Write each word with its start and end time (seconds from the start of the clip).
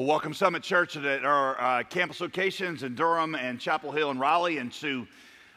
Well, 0.00 0.08
welcome 0.08 0.32
Summit 0.32 0.62
Church 0.62 0.96
at 0.96 1.26
our 1.26 1.60
uh, 1.60 1.82
campus 1.82 2.22
locations 2.22 2.84
in 2.84 2.94
Durham 2.94 3.34
and 3.34 3.60
Chapel 3.60 3.92
Hill 3.92 4.10
and 4.10 4.18
Raleigh, 4.18 4.56
and 4.56 4.72
to 4.72 5.06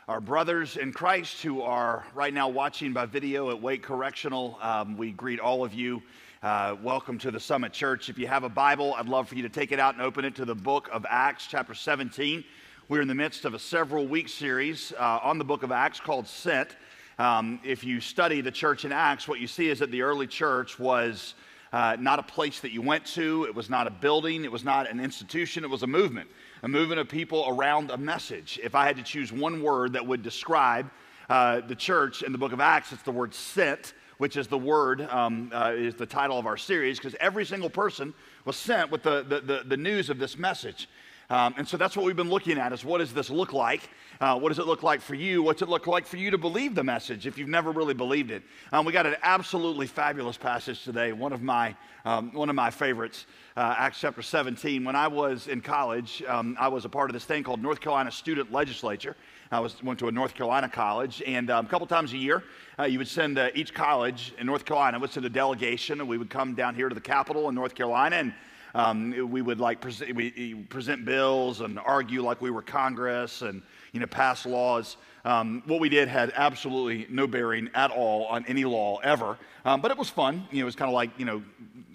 our 0.09 0.19
brothers 0.19 0.75
in 0.75 0.91
Christ 0.91 1.41
who 1.41 1.61
are 1.61 2.05
right 2.13 2.33
now 2.33 2.49
watching 2.49 2.91
by 2.91 3.05
video 3.05 3.51
at 3.51 3.61
Wake 3.61 3.81
Correctional. 3.83 4.59
Um, 4.61 4.97
we 4.97 5.13
greet 5.13 5.39
all 5.39 5.63
of 5.63 5.73
you. 5.73 6.03
Uh, 6.41 6.75
welcome 6.83 7.17
to 7.19 7.31
the 7.31 7.39
Summit 7.39 7.71
Church. 7.71 8.09
If 8.09 8.17
you 8.17 8.27
have 8.27 8.43
a 8.43 8.49
Bible, 8.49 8.95
I'd 8.95 9.07
love 9.07 9.29
for 9.29 9.35
you 9.35 9.43
to 9.43 9.49
take 9.49 9.71
it 9.71 9.79
out 9.79 9.93
and 9.93 10.03
open 10.03 10.25
it 10.25 10.35
to 10.35 10.43
the 10.43 10.55
book 10.55 10.89
of 10.91 11.05
Acts, 11.09 11.47
chapter 11.47 11.73
17. 11.73 12.43
We're 12.89 13.01
in 13.01 13.07
the 13.07 13.15
midst 13.15 13.45
of 13.45 13.53
a 13.53 13.59
several 13.59 14.05
week 14.05 14.27
series 14.27 14.91
uh, 14.99 15.19
on 15.23 15.37
the 15.37 15.45
book 15.45 15.63
of 15.63 15.71
Acts 15.71 16.01
called 16.01 16.27
Sent. 16.27 16.75
Um, 17.17 17.61
if 17.63 17.85
you 17.85 18.01
study 18.01 18.41
the 18.41 18.51
church 18.51 18.83
in 18.83 18.91
Acts, 18.91 19.25
what 19.25 19.39
you 19.39 19.47
see 19.47 19.69
is 19.69 19.79
that 19.79 19.89
the 19.89 20.01
early 20.01 20.27
church 20.27 20.77
was 20.77 21.33
uh, 21.73 21.97
not 21.99 22.19
a 22.19 22.23
place 22.23 22.59
that 22.59 22.71
you 22.71 22.83
went 22.83 23.03
to, 23.03 23.45
it 23.45 23.55
was 23.55 23.67
not 23.67 23.87
a 23.87 23.89
building, 23.89 24.45
it 24.45 24.51
was 24.51 24.63
not 24.63 24.87
an 24.89 24.99
institution, 24.99 25.63
it 25.63 25.69
was 25.69 25.81
a 25.81 25.87
movement, 25.87 26.29
a 26.61 26.67
movement 26.67 27.01
of 27.01 27.09
people 27.09 27.45
around 27.47 27.89
a 27.89 27.97
message. 27.97 28.59
If 28.63 28.75
I 28.75 28.85
had 28.85 28.95
to 28.97 29.03
choose 29.03 29.33
one 29.33 29.63
word 29.63 29.93
that 29.93 30.05
would 30.05 30.21
describe 30.21 30.91
uh, 31.29 31.61
the 31.61 31.75
church 31.75 32.21
in 32.21 32.31
the 32.31 32.37
book 32.37 32.53
of 32.53 32.59
Acts, 32.59 32.91
it's 32.91 33.01
the 33.01 33.11
word 33.11 33.33
sent, 33.33 33.95
which 34.19 34.37
is 34.37 34.47
the 34.47 34.57
word, 34.57 35.01
um, 35.09 35.51
uh, 35.51 35.73
is 35.75 35.95
the 35.95 36.05
title 36.05 36.37
of 36.37 36.45
our 36.45 36.57
series, 36.57 36.99
because 36.99 37.15
every 37.19 37.43
single 37.43 37.71
person 37.71 38.13
was 38.45 38.55
sent 38.55 38.91
with 38.91 39.01
the, 39.01 39.23
the, 39.23 39.41
the, 39.41 39.63
the 39.65 39.77
news 39.77 40.11
of 40.11 40.19
this 40.19 40.37
message. 40.37 40.87
Um, 41.29 41.55
and 41.57 41.67
so 41.67 41.77
that's 41.77 41.95
what 41.95 42.05
we've 42.05 42.15
been 42.15 42.29
looking 42.29 42.57
at 42.57 42.73
is 42.73 42.83
what 42.83 42.99
does 42.99 43.13
this 43.13 43.29
look 43.29 43.53
like? 43.53 43.89
Uh, 44.21 44.37
what 44.37 44.49
does 44.49 44.59
it 44.59 44.67
look 44.67 44.83
like 44.83 45.01
for 45.01 45.15
you? 45.15 45.41
What's 45.41 45.61
it 45.61 45.69
look 45.69 45.87
like 45.87 46.05
for 46.05 46.17
you 46.17 46.31
to 46.31 46.37
believe 46.37 46.75
the 46.75 46.83
message 46.83 47.25
if 47.25 47.37
you've 47.37 47.49
never 47.49 47.71
really 47.71 47.93
believed 47.93 48.31
it? 48.31 48.43
Um, 48.71 48.85
we 48.85 48.91
got 48.91 49.05
an 49.05 49.15
absolutely 49.23 49.87
fabulous 49.87 50.37
passage 50.37 50.83
today, 50.83 51.11
one 51.11 51.33
of 51.33 51.41
my, 51.41 51.75
um, 52.05 52.31
one 52.33 52.49
of 52.49 52.55
my 52.55 52.69
favorites, 52.69 53.25
uh, 53.57 53.75
Acts 53.77 53.99
chapter 53.99 54.21
17. 54.21 54.83
When 54.83 54.95
I 54.95 55.07
was 55.07 55.47
in 55.47 55.61
college, 55.61 56.23
um, 56.27 56.55
I 56.59 56.67
was 56.67 56.85
a 56.85 56.89
part 56.89 57.09
of 57.09 57.13
this 57.13 57.25
thing 57.25 57.43
called 57.43 57.61
North 57.61 57.81
Carolina 57.81 58.11
Student 58.11 58.51
Legislature. 58.51 59.15
I 59.51 59.59
was, 59.59 59.81
went 59.83 59.99
to 59.99 60.07
a 60.07 60.11
North 60.11 60.33
Carolina 60.33 60.67
college, 60.67 61.21
and 61.25 61.51
um, 61.51 61.65
a 61.65 61.69
couple 61.69 61.85
times 61.85 62.13
a 62.13 62.17
year, 62.17 62.43
uh, 62.79 62.83
you 62.83 62.97
would 62.97 63.07
send 63.07 63.37
uh, 63.37 63.49
each 63.53 63.73
college 63.73 64.33
in 64.39 64.47
North 64.47 64.65
Carolina 64.65 64.99
would 64.99 65.11
send 65.11 65.25
a 65.25 65.29
delegation, 65.29 65.99
and 65.99 66.09
we 66.09 66.17
would 66.17 66.29
come 66.29 66.55
down 66.55 66.75
here 66.75 66.89
to 66.89 66.95
the 66.95 67.01
Capitol 67.01 67.49
in 67.49 67.55
North 67.55 67.75
Carolina 67.75 68.15
and 68.15 68.33
um, 68.75 69.29
we 69.29 69.41
would 69.41 69.59
like 69.59 69.81
present, 69.81 70.15
we, 70.15 70.55
present 70.69 71.05
bills 71.05 71.61
and 71.61 71.79
argue 71.79 72.23
like 72.23 72.41
we 72.41 72.49
were 72.49 72.61
Congress 72.61 73.41
and 73.41 73.61
you 73.91 73.99
know 73.99 74.07
pass 74.07 74.45
laws. 74.45 74.97
Um, 75.25 75.63
what 75.67 75.79
we 75.79 75.89
did 75.89 76.07
had 76.07 76.33
absolutely 76.35 77.07
no 77.09 77.27
bearing 77.27 77.69
at 77.75 77.91
all 77.91 78.25
on 78.25 78.45
any 78.47 78.65
law 78.65 78.97
ever, 79.03 79.37
um, 79.63 79.79
but 79.79 79.91
it 79.91 79.97
was 79.97 80.09
fun. 80.09 80.47
You 80.51 80.59
know, 80.59 80.63
it 80.63 80.65
was 80.65 80.75
kind 80.75 80.89
of 80.89 80.95
like 80.95 81.11
you 81.17 81.25
know 81.25 81.43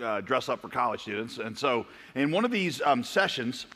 uh, 0.02 0.20
dress 0.20 0.48
up 0.48 0.60
for 0.60 0.68
college 0.68 1.02
students. 1.02 1.38
And 1.38 1.56
so, 1.56 1.86
in 2.14 2.30
one 2.30 2.44
of 2.44 2.50
these 2.50 2.80
um, 2.82 3.02
sessions, 3.02 3.66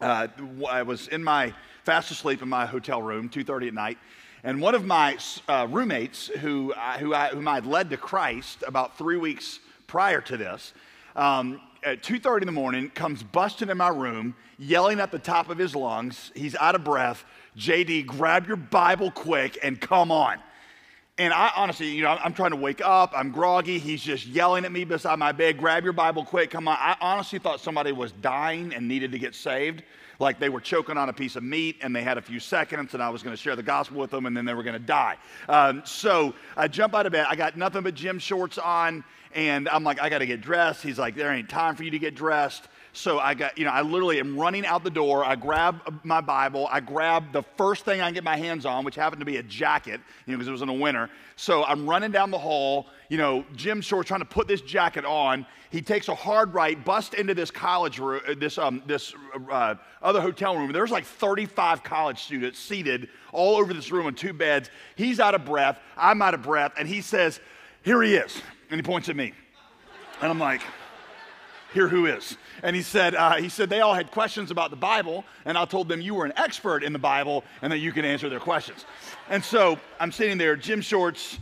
uh, 0.00 0.28
I 0.68 0.82
was 0.82 1.08
in 1.08 1.22
my 1.22 1.54
fast 1.84 2.10
asleep 2.10 2.42
in 2.42 2.48
my 2.48 2.66
hotel 2.66 3.02
room, 3.02 3.28
2:30 3.28 3.68
at 3.68 3.74
night. 3.74 3.98
And 4.42 4.60
one 4.62 4.74
of 4.74 4.86
my 4.86 5.18
uh, 5.48 5.66
roommates, 5.68 6.28
who, 6.28 6.72
who 6.98 7.14
I, 7.14 7.28
whom 7.28 7.46
I 7.46 7.56
had 7.56 7.66
led 7.66 7.90
to 7.90 7.98
Christ 7.98 8.64
about 8.66 8.96
three 8.96 9.18
weeks 9.18 9.60
prior 9.86 10.22
to 10.22 10.36
this, 10.38 10.72
um, 11.14 11.60
at 11.82 12.02
2.30 12.02 12.42
in 12.42 12.46
the 12.46 12.52
morning 12.52 12.90
comes 12.90 13.22
busting 13.22 13.68
in 13.68 13.76
my 13.76 13.88
room 13.88 14.34
yelling 14.58 15.00
at 15.00 15.10
the 15.10 15.18
top 15.18 15.48
of 15.48 15.58
his 15.58 15.74
lungs. 15.74 16.30
He's 16.34 16.54
out 16.56 16.74
of 16.74 16.84
breath. 16.84 17.24
Jd 17.56 18.06
grab 18.06 18.46
your 18.46 18.56
bible 18.56 19.10
quick 19.10 19.58
and 19.62 19.80
come 19.80 20.12
on. 20.12 20.38
And 21.18 21.34
i 21.34 21.50
honestly 21.54 21.88
you 21.88 22.02
know 22.02 22.10
i'm 22.22 22.32
trying 22.32 22.50
to 22.50 22.56
wake 22.56 22.80
up. 22.84 23.12
I'm 23.14 23.30
groggy. 23.30 23.78
He's 23.78 24.02
just 24.02 24.26
yelling 24.26 24.64
at 24.64 24.72
me 24.72 24.84
beside 24.84 25.18
my 25.18 25.32
bed. 25.32 25.58
Grab 25.58 25.84
your 25.84 25.92
bible 25.92 26.24
quick. 26.24 26.50
Come 26.50 26.68
on. 26.68 26.76
I 26.78 26.96
honestly 27.00 27.38
thought 27.38 27.60
somebody 27.60 27.92
was 27.92 28.12
dying 28.12 28.74
and 28.74 28.86
needed 28.86 29.12
to 29.12 29.18
get 29.18 29.34
saved. 29.34 29.82
Like 30.18 30.38
they 30.38 30.50
were 30.50 30.60
choking 30.60 30.98
on 30.98 31.08
a 31.08 31.14
piece 31.14 31.36
of 31.36 31.42
meat 31.42 31.78
and 31.80 31.96
they 31.96 32.02
had 32.02 32.18
a 32.18 32.22
few 32.22 32.40
seconds 32.40 32.92
and 32.92 33.02
I 33.02 33.08
was 33.08 33.22
going 33.22 33.34
to 33.34 33.42
share 33.42 33.56
the 33.56 33.62
gospel 33.62 33.98
with 33.98 34.10
them 34.10 34.26
and 34.26 34.36
then 34.36 34.44
they 34.44 34.52
were 34.52 34.62
going 34.62 34.74
to 34.74 34.78
die. 34.78 35.16
Um, 35.48 35.82
so 35.86 36.34
I 36.58 36.68
jump 36.68 36.94
out 36.94 37.06
of 37.06 37.12
bed. 37.12 37.24
I 37.28 37.36
got 37.36 37.56
nothing 37.56 37.82
but 37.82 37.94
gym 37.94 38.18
shorts 38.18 38.58
on 38.58 39.02
and 39.34 39.68
I'm 39.68 39.84
like, 39.84 40.00
I 40.00 40.08
got 40.08 40.18
to 40.18 40.26
get 40.26 40.40
dressed. 40.40 40.82
He's 40.82 40.98
like, 40.98 41.14
there 41.14 41.32
ain't 41.32 41.48
time 41.48 41.76
for 41.76 41.84
you 41.84 41.90
to 41.92 41.98
get 41.98 42.14
dressed. 42.14 42.68
So 42.92 43.20
I 43.20 43.34
got, 43.34 43.56
you 43.56 43.64
know, 43.64 43.70
I 43.70 43.82
literally 43.82 44.18
am 44.18 44.36
running 44.36 44.66
out 44.66 44.82
the 44.82 44.90
door. 44.90 45.24
I 45.24 45.36
grab 45.36 46.00
my 46.02 46.20
Bible. 46.20 46.68
I 46.72 46.80
grab 46.80 47.32
the 47.32 47.42
first 47.56 47.84
thing 47.84 48.00
I 48.00 48.06
can 48.06 48.14
get 48.14 48.24
my 48.24 48.36
hands 48.36 48.66
on, 48.66 48.84
which 48.84 48.96
happened 48.96 49.20
to 49.20 49.26
be 49.26 49.36
a 49.36 49.42
jacket, 49.44 50.00
you 50.26 50.32
know, 50.32 50.38
because 50.38 50.48
it 50.48 50.50
was 50.50 50.62
in 50.62 50.66
the 50.66 50.72
winter. 50.72 51.08
So 51.36 51.64
I'm 51.64 51.88
running 51.88 52.10
down 52.10 52.32
the 52.32 52.38
hall, 52.38 52.88
you 53.08 53.16
know, 53.16 53.44
gym 53.54 53.80
short 53.80 54.08
trying 54.08 54.20
to 54.20 54.26
put 54.26 54.48
this 54.48 54.60
jacket 54.60 55.04
on. 55.04 55.46
He 55.70 55.80
takes 55.80 56.08
a 56.08 56.14
hard 56.16 56.52
right, 56.52 56.84
busts 56.84 57.14
into 57.14 57.32
this 57.32 57.52
college 57.52 58.00
room, 58.00 58.22
uh, 58.28 58.34
this, 58.36 58.58
um, 58.58 58.82
this 58.86 59.14
uh, 59.48 59.76
other 60.02 60.20
hotel 60.20 60.56
room. 60.56 60.72
There's 60.72 60.90
like 60.90 61.04
35 61.04 61.84
college 61.84 62.24
students 62.24 62.58
seated 62.58 63.08
all 63.32 63.56
over 63.56 63.72
this 63.72 63.92
room 63.92 64.06
on 64.06 64.14
two 64.16 64.32
beds. 64.32 64.68
He's 64.96 65.20
out 65.20 65.36
of 65.36 65.44
breath. 65.44 65.78
I'm 65.96 66.20
out 66.22 66.34
of 66.34 66.42
breath. 66.42 66.72
And 66.76 66.88
he 66.88 67.02
says, 67.02 67.38
Here 67.82 68.02
he 68.02 68.16
is. 68.16 68.42
And 68.70 68.78
he 68.78 68.82
points 68.82 69.08
at 69.08 69.16
me. 69.16 69.32
And 70.22 70.30
I'm 70.30 70.38
like, 70.38 70.62
here 71.72 71.88
who 71.88 72.06
is? 72.06 72.36
And 72.62 72.74
he 72.74 72.82
said 72.82 73.14
uh, 73.14 73.36
he 73.36 73.48
said 73.48 73.70
they 73.70 73.80
all 73.80 73.94
had 73.94 74.10
questions 74.10 74.50
about 74.50 74.70
the 74.70 74.76
bible 74.76 75.24
and 75.44 75.56
i 75.56 75.64
told 75.64 75.88
them 75.88 76.00
you 76.00 76.14
were 76.14 76.24
an 76.24 76.32
expert 76.36 76.82
in 76.82 76.92
the 76.92 76.98
bible 76.98 77.44
and 77.62 77.72
that 77.72 77.78
you 77.78 77.92
can 77.92 78.04
answer 78.04 78.28
their 78.28 78.40
questions. 78.40 78.84
And 79.28 79.44
so 79.44 79.78
i'm 79.98 80.12
sitting 80.12 80.36
there 80.36 80.56
gym 80.56 80.80
shorts 80.80 81.38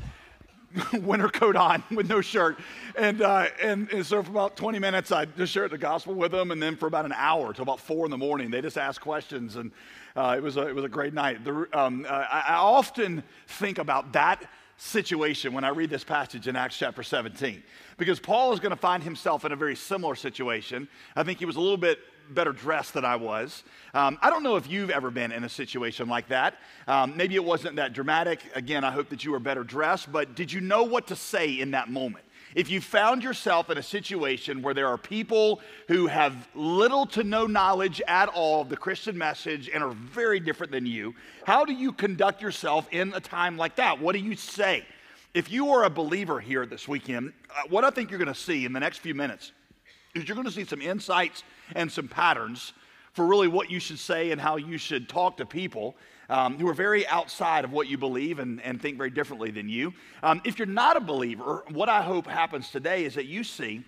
winter 0.93 1.29
coat 1.29 1.57
on 1.57 1.83
with 1.91 2.09
no 2.09 2.21
shirt. 2.21 2.59
And, 2.95 3.23
uh, 3.23 3.47
and, 3.63 3.91
and 3.91 4.05
so 4.05 4.23
for 4.23 4.31
about 4.31 4.57
20 4.57 4.79
minutes 4.79 5.13
i 5.13 5.25
just 5.25 5.53
shared 5.53 5.71
the 5.71 5.79
gospel 5.79 6.15
with 6.15 6.33
them 6.33 6.51
and 6.51 6.63
then 6.63 6.77
for 6.77 6.87
about 6.87 7.07
an 7.07 7.15
hour 7.17 7.53
till 7.53 7.63
about 7.63 7.81
four 7.81 8.05
in 8.05 8.11
the 8.11 8.19
morning 8.19 8.51
they 8.51 8.61
just 8.61 8.77
asked 8.77 9.01
questions 9.01 9.57
and 9.57 9.73
uh, 10.15 10.35
it, 10.37 10.43
was 10.43 10.57
a, 10.57 10.67
it 10.67 10.75
was 10.75 10.85
a 10.85 10.89
great 10.89 11.15
night. 11.15 11.45
The, 11.45 11.69
um, 11.73 12.05
uh, 12.09 12.13
I, 12.13 12.45
I 12.49 12.55
often 12.55 13.23
think 13.47 13.79
about 13.79 14.13
that 14.13 14.45
situation 14.79 15.53
when 15.53 15.65
I 15.65 15.69
read 15.69 15.91
this 15.91 16.05
passage 16.05 16.49
in 16.49 16.57
Acts 16.57 16.79
chapter 16.79 17.03
17. 17.03 17.63
Because 17.99 18.21
Paul 18.21 18.53
is 18.53 18.61
going 18.61 18.71
to 18.71 18.77
find 18.77 19.03
himself 19.03 19.45
in 19.45 19.53
a 19.53 19.57
very 19.57 19.77
similar 19.77 20.15
situation. 20.15 20.89
I 21.17 21.25
think 21.25 21.41
he 21.41 21.45
was 21.45 21.57
a 21.57 21.61
little 21.61 21.77
bit 21.77 21.99
better 22.31 22.53
dressed 22.53 22.95
than 22.95 23.05
I 23.05 23.17
was. 23.17 23.65
Um, 23.93 24.19
I 24.23 24.31
don't 24.31 24.43
know 24.43 24.57
if 24.57 24.71
you've 24.71 24.91
ever 24.91 25.11
been 25.11 25.33
in 25.33 25.45
a 25.45 25.49
situation 25.49 26.09
like 26.09 26.29
that. 26.29 26.55
Um, 26.87 27.17
maybe 27.17 27.35
it 27.35 27.45
wasn't 27.45 27.77
that 27.77 27.93
dramatic. 27.93 28.41
Again, 28.55 28.85
I 28.85 28.93
hope 28.93 29.09
that 29.09 29.25
you 29.25 29.33
were 29.33 29.41
better 29.41 29.65
dressed, 29.65 30.13
but 30.13 30.35
did 30.35 30.53
you 30.53 30.61
know 30.61 30.85
what 30.85 31.09
to 31.09 31.17
say 31.17 31.59
in 31.59 31.73
that 31.73 31.91
moment? 31.91 32.25
If 32.59 32.71
you 32.71 32.81
found 32.81 33.23
yourself 33.23 33.71
in 33.71 33.79
a 33.79 33.83
situation 33.85 34.63
where 34.63 34.75
there 34.75 34.89
are 34.89 34.99
people 34.99 35.61
who 35.87 36.09
have 36.09 36.49
little 36.57 37.07
to 37.07 37.23
no 37.23 37.47
knowledge 37.47 38.03
at 38.09 38.29
all 38.31 38.63
of 38.63 38.69
the 38.69 38.77
Christian 38.77 39.17
message 39.17 39.71
and 39.73 39.81
are 39.81 39.93
very 39.93 40.41
different 40.41 40.73
than 40.73 40.85
you, 40.85 41.15
how 41.45 41.65
do 41.65 41.73
you 41.73 41.93
conduct 41.93 42.43
yourself 42.43 42.89
in 42.91 43.15
a 43.15 43.21
time 43.21 43.57
like 43.57 43.77
that? 43.77 44.01
What 44.01 44.15
do 44.15 44.19
you 44.19 44.35
say? 44.35 44.85
If 45.35 45.53
you 45.53 45.71
are 45.71 45.85
a 45.85 45.91
believer 45.91 46.41
here 46.41 46.67
this 46.67 46.89
weekend, 46.89 47.33
uh, 47.49 47.69
what 47.69 47.85
I 47.85 47.91
think 47.91 48.11
you're 48.11 48.19
going 48.19 48.27
to 48.27 48.35
see 48.35 48.65
in 48.65 48.73
the 48.73 48.81
next 48.81 48.99
few 48.99 49.15
minutes 49.15 49.53
is 50.17 50.27
you're 50.27 50.35
going 50.35 50.49
to 50.49 50.53
see 50.53 50.65
some 50.65 50.83
insights 50.83 51.45
and 51.77 51.93
some 51.93 52.09
patterns 52.09 52.73
for 53.13 53.25
really 53.25 53.47
what 53.47 53.71
you 53.71 53.79
should 53.79 54.01
say 54.01 54.33
and 54.33 54.41
how 54.41 54.57
you 54.57 54.79
should 54.79 55.09
talk 55.09 55.37
to 55.37 55.47
people 55.47 55.95
um, 56.29 56.59
who 56.59 56.69
are 56.69 56.75
very 56.75 57.07
outside 57.09 57.65
of 57.65 57.73
what 57.73 57.89
you 57.89 57.99
believe 57.99 58.39
and, 58.39 58.61
and 58.63 58.81
think 58.81 58.97
very 58.97 59.11
differently 59.11 59.51
than 59.51 59.69
you. 59.69 59.93
Um, 60.23 60.41
if 60.45 60.59
you're 60.59 60.67
not 60.67 60.97
a 60.97 61.01
believer, 61.01 61.65
what 61.71 61.89
I 61.89 62.03
hope 62.03 62.27
happens 62.27 62.71
today 62.71 63.05
is 63.05 63.15
that 63.15 63.27
you 63.27 63.45
see 63.45 63.83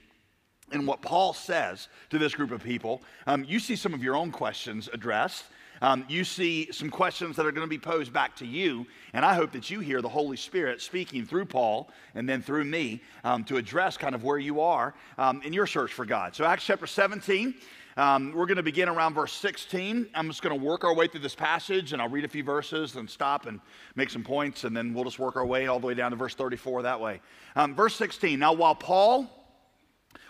in 0.72 0.86
what 0.86 1.02
Paul 1.02 1.32
says 1.32 1.88
to 2.10 2.18
this 2.18 2.34
group 2.34 2.52
of 2.52 2.62
people, 2.62 3.02
um, 3.26 3.44
you 3.44 3.58
see 3.58 3.76
some 3.76 3.94
of 3.94 4.02
your 4.02 4.16
own 4.16 4.30
questions 4.30 4.88
addressed. 4.92 5.44
Um, 5.82 6.04
you 6.08 6.24
see 6.24 6.70
some 6.72 6.90
questions 6.90 7.36
that 7.36 7.46
are 7.46 7.52
going 7.52 7.66
to 7.66 7.70
be 7.70 7.78
posed 7.78 8.12
back 8.12 8.36
to 8.36 8.46
you, 8.46 8.86
and 9.14 9.24
I 9.24 9.32
hope 9.32 9.50
that 9.52 9.70
you 9.70 9.80
hear 9.80 10.02
the 10.02 10.10
Holy 10.10 10.36
Spirit 10.36 10.82
speaking 10.82 11.24
through 11.24 11.46
Paul 11.46 11.88
and 12.14 12.28
then 12.28 12.42
through 12.42 12.64
me 12.64 13.02
um, 13.24 13.44
to 13.44 13.56
address 13.56 13.96
kind 13.96 14.14
of 14.14 14.22
where 14.22 14.38
you 14.38 14.60
are 14.60 14.94
um, 15.16 15.40
in 15.42 15.54
your 15.54 15.66
search 15.66 15.94
for 15.94 16.04
God. 16.04 16.36
So, 16.36 16.44
Acts 16.44 16.64
chapter 16.64 16.86
17, 16.86 17.54
um, 17.96 18.32
we're 18.34 18.46
going 18.46 18.56
to 18.56 18.62
begin 18.62 18.88
around 18.88 19.14
verse 19.14 19.32
16. 19.32 20.08
I'm 20.14 20.28
just 20.28 20.42
going 20.42 20.58
to 20.58 20.64
work 20.64 20.84
our 20.84 20.94
way 20.94 21.08
through 21.08 21.20
this 21.20 21.34
passage, 21.34 21.92
and 21.92 22.00
I'll 22.00 22.08
read 22.08 22.24
a 22.24 22.28
few 22.28 22.44
verses 22.44 22.96
and 22.96 23.08
stop 23.08 23.46
and 23.46 23.60
make 23.96 24.10
some 24.10 24.22
points, 24.22 24.64
and 24.64 24.76
then 24.76 24.94
we'll 24.94 25.04
just 25.04 25.18
work 25.18 25.36
our 25.36 25.46
way 25.46 25.66
all 25.66 25.80
the 25.80 25.86
way 25.86 25.94
down 25.94 26.10
to 26.12 26.16
verse 26.16 26.34
34 26.34 26.82
that 26.82 27.00
way. 27.00 27.20
Um, 27.56 27.74
verse 27.74 27.94
16. 27.96 28.38
Now, 28.38 28.52
while 28.52 28.74
Paul 28.74 29.28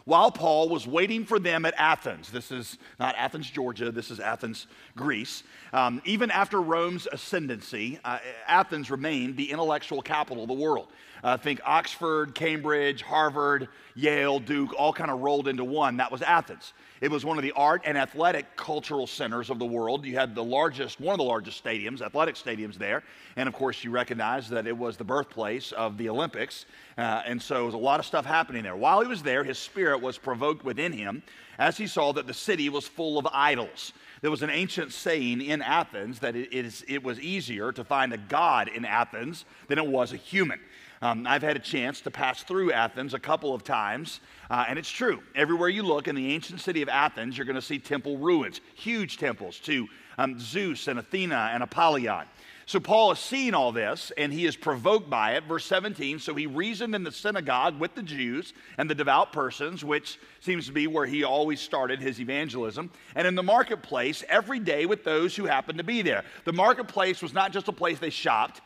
while 0.05 0.31
Paul 0.33 0.69
was 0.69 0.87
waiting 0.87 1.25
for 1.25 1.39
them 1.39 1.65
at 1.65 1.75
Athens. 1.77 2.31
This 2.31 2.51
is 2.51 2.79
not 2.99 3.15
Athens, 3.17 3.49
Georgia, 3.49 3.93
this 3.93 4.11
is 4.11 4.19
Athens, 4.19 4.67
Greece. 4.97 5.43
Um, 5.73 6.01
even 6.05 6.31
after 6.31 6.61
Rome's 6.61 7.07
ascendancy, 7.13 7.99
uh, 8.05 8.19
Athens 8.47 8.91
remained 8.91 9.37
the 9.37 9.51
intellectual 9.51 10.03
capital 10.03 10.43
of 10.43 10.49
the 10.49 10.55
world. 10.55 10.89
Uh, 11.23 11.37
think 11.37 11.61
Oxford, 11.65 12.35
Cambridge, 12.35 13.03
Harvard, 13.03 13.69
Yale, 13.95 14.41
Duke, 14.41 14.73
all 14.79 14.93
kind 14.93 15.11
of 15.11 15.21
rolled 15.21 15.49
into 15.49 15.65
one. 15.65 15.97
That 15.99 16.11
was 16.11 16.23
Athens. 16.23 16.73
It 17.01 17.11
was 17.11 17.25
one 17.25 17.39
of 17.39 17.43
the 17.43 17.53
art 17.53 17.83
and 17.87 17.97
athletic 17.97 18.57
cultural 18.57 19.07
centers 19.07 19.49
of 19.49 19.59
the 19.59 19.65
world. 19.65 20.05
You 20.05 20.17
had 20.17 20.35
the 20.35 20.45
largest, 20.45 21.01
one 21.01 21.15
of 21.15 21.19
the 21.19 21.25
largest 21.25 21.63
stadiums, 21.65 22.03
athletic 22.03 22.35
stadiums 22.35 22.77
there. 22.77 23.03
And 23.37 23.49
of 23.49 23.55
course, 23.55 23.83
you 23.83 23.91
recognize 23.91 24.51
that 24.51 24.67
it 24.67 24.77
was 24.77 24.97
the 24.99 25.05
birthplace 25.05 25.73
of 25.73 25.97
the 25.97 26.11
Olympics. 26.11 26.67
Uh, 26.99 27.23
and 27.27 27.41
so 27.41 27.55
there 27.55 27.65
was 27.65 27.75
a 27.75 27.79
lot 27.79 28.01
of 28.01 28.07
stuff 28.07 28.27
happening 28.27 28.63
there. 28.63 28.77
While 28.77 29.01
he 29.01 29.09
was 29.09 29.23
there, 29.23 29.45
his 29.45 29.59
spirit 29.59 30.03
was 30.03 30.19
provoked 30.19 30.65
within 30.65 30.93
him 30.93 31.23
as 31.59 31.77
he 31.77 31.87
saw 31.87 32.13
that 32.13 32.27
the 32.27 32.35
city 32.35 32.69
was 32.69 32.87
full 32.87 33.19
of 33.19 33.27
idols. 33.33 33.93
There 34.21 34.31
was 34.31 34.43
an 34.43 34.51
ancient 34.51 34.93
saying 34.93 35.41
in 35.41 35.63
Athens 35.63 36.19
that 36.19 36.37
it, 36.37 36.53
is, 36.53 36.85
it 36.87 37.03
was 37.03 37.19
easier 37.21 37.73
to 37.73 37.85
find 37.85 38.13
a 38.13 38.19
god 38.19 38.69
in 38.69 38.85
Athens 38.85 39.47
than 39.69 39.79
it 39.79 39.87
was 39.87 40.13
a 40.13 40.17
human. 40.17 40.61
Um, 41.03 41.27
I've 41.27 41.41
had 41.41 41.57
a 41.57 41.61
chance 41.61 42.03
to 42.03 42.11
pass 42.11 42.43
through 42.43 42.73
Athens 42.73 43.15
a 43.15 43.19
couple 43.19 43.55
of 43.55 43.65
times, 43.65 44.21
uh, 44.51 44.67
and 44.69 44.79
it's 44.79 44.91
true. 44.91 45.23
Everywhere 45.35 45.71
you 45.71 45.83
look 45.83 46.09
in 46.09 46.15
the 46.15 46.35
ancient 46.35 46.61
city 46.61 46.83
of 46.83 46.91
Athens, 46.91 47.39
you're 47.39 47.47
going 47.47 47.57
to 47.57 47.63
see 47.63 47.79
temple 47.79 48.19
ruins, 48.19 48.61
huge 48.75 49.17
temples 49.17 49.59
to 49.61 49.89
um, 50.19 50.39
Zeus 50.39 50.89
and 50.89 50.99
Athena 50.99 51.53
and 51.55 51.63
Apollyon. 51.63 52.27
So 52.67 52.81
Paul 52.81 53.13
is 53.13 53.19
seeing 53.19 53.55
all 53.55 53.73
this 53.73 54.13
and 54.19 54.31
he 54.31 54.45
is 54.45 54.57
provoked 54.57 55.09
by 55.09 55.33
it. 55.37 55.45
Verse 55.45 55.65
17, 55.65 56.19
so 56.19 56.35
he 56.35 56.47
reasoned 56.47 56.95
in 56.95 57.03
the 57.03 57.11
synagogue 57.11 57.81
with 57.81 57.95
the 57.95 58.03
Jews 58.03 58.53
and 58.77 58.89
the 58.89 58.95
devout 58.95 59.33
persons, 59.33 59.83
which 59.83 60.21
seems 60.41 60.67
to 60.67 60.73
be 60.73 60.87
where 60.87 61.07
he 61.07 61.25
always 61.25 61.61
started 61.61 62.01
his 62.01 62.21
evangelism, 62.21 62.91
and 63.15 63.27
in 63.27 63.35
the 63.35 63.43
marketplace 63.43 64.23
every 64.29 64.61
day 64.61 64.85
with 64.85 65.03
those 65.03 65.35
who 65.35 65.47
happened 65.47 65.79
to 65.79 65.85
be 65.85 66.03
there. 66.03 66.25
The 66.45 66.53
marketplace 66.53 67.23
was 67.23 67.33
not 67.33 67.53
just 67.53 67.69
a 67.69 67.73
place 67.73 67.99
they 67.99 68.11
shopped, 68.11 68.61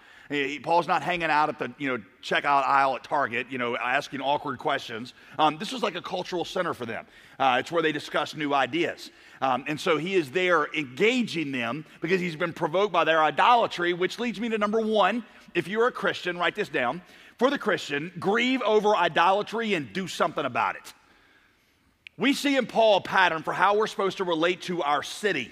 Paul's 0.62 0.88
not 0.88 1.02
hanging 1.02 1.30
out 1.30 1.48
at 1.48 1.58
the 1.58 1.72
you 1.78 1.88
know 1.88 2.02
checkout 2.22 2.64
aisle 2.64 2.96
at 2.96 3.04
Target, 3.04 3.46
you 3.50 3.58
know, 3.58 3.76
asking 3.76 4.20
awkward 4.20 4.58
questions. 4.58 5.12
Um, 5.38 5.58
this 5.58 5.72
was 5.72 5.82
like 5.82 5.96
a 5.96 6.02
cultural 6.02 6.44
center 6.44 6.72
for 6.72 6.86
them. 6.86 7.06
Uh, 7.38 7.58
it's 7.60 7.70
where 7.70 7.82
they 7.82 7.92
discuss 7.92 8.34
new 8.34 8.54
ideas, 8.54 9.10
um, 9.42 9.64
and 9.68 9.78
so 9.78 9.98
he 9.98 10.14
is 10.14 10.30
there 10.30 10.72
engaging 10.74 11.52
them 11.52 11.84
because 12.00 12.20
he's 12.20 12.36
been 12.36 12.52
provoked 12.52 12.92
by 12.92 13.04
their 13.04 13.22
idolatry. 13.22 13.92
Which 13.92 14.18
leads 14.18 14.40
me 14.40 14.48
to 14.48 14.58
number 14.58 14.80
one: 14.80 15.24
if 15.54 15.68
you're 15.68 15.88
a 15.88 15.92
Christian, 15.92 16.38
write 16.38 16.54
this 16.54 16.68
down. 16.68 17.02
For 17.38 17.50
the 17.50 17.58
Christian, 17.58 18.12
grieve 18.18 18.62
over 18.62 18.94
idolatry 18.94 19.74
and 19.74 19.92
do 19.92 20.06
something 20.06 20.44
about 20.44 20.76
it. 20.76 20.94
We 22.16 22.32
see 22.32 22.56
in 22.56 22.66
Paul 22.66 22.98
a 22.98 23.00
pattern 23.00 23.42
for 23.42 23.52
how 23.52 23.76
we're 23.76 23.88
supposed 23.88 24.18
to 24.18 24.24
relate 24.24 24.62
to 24.62 24.82
our 24.82 25.02
city. 25.02 25.50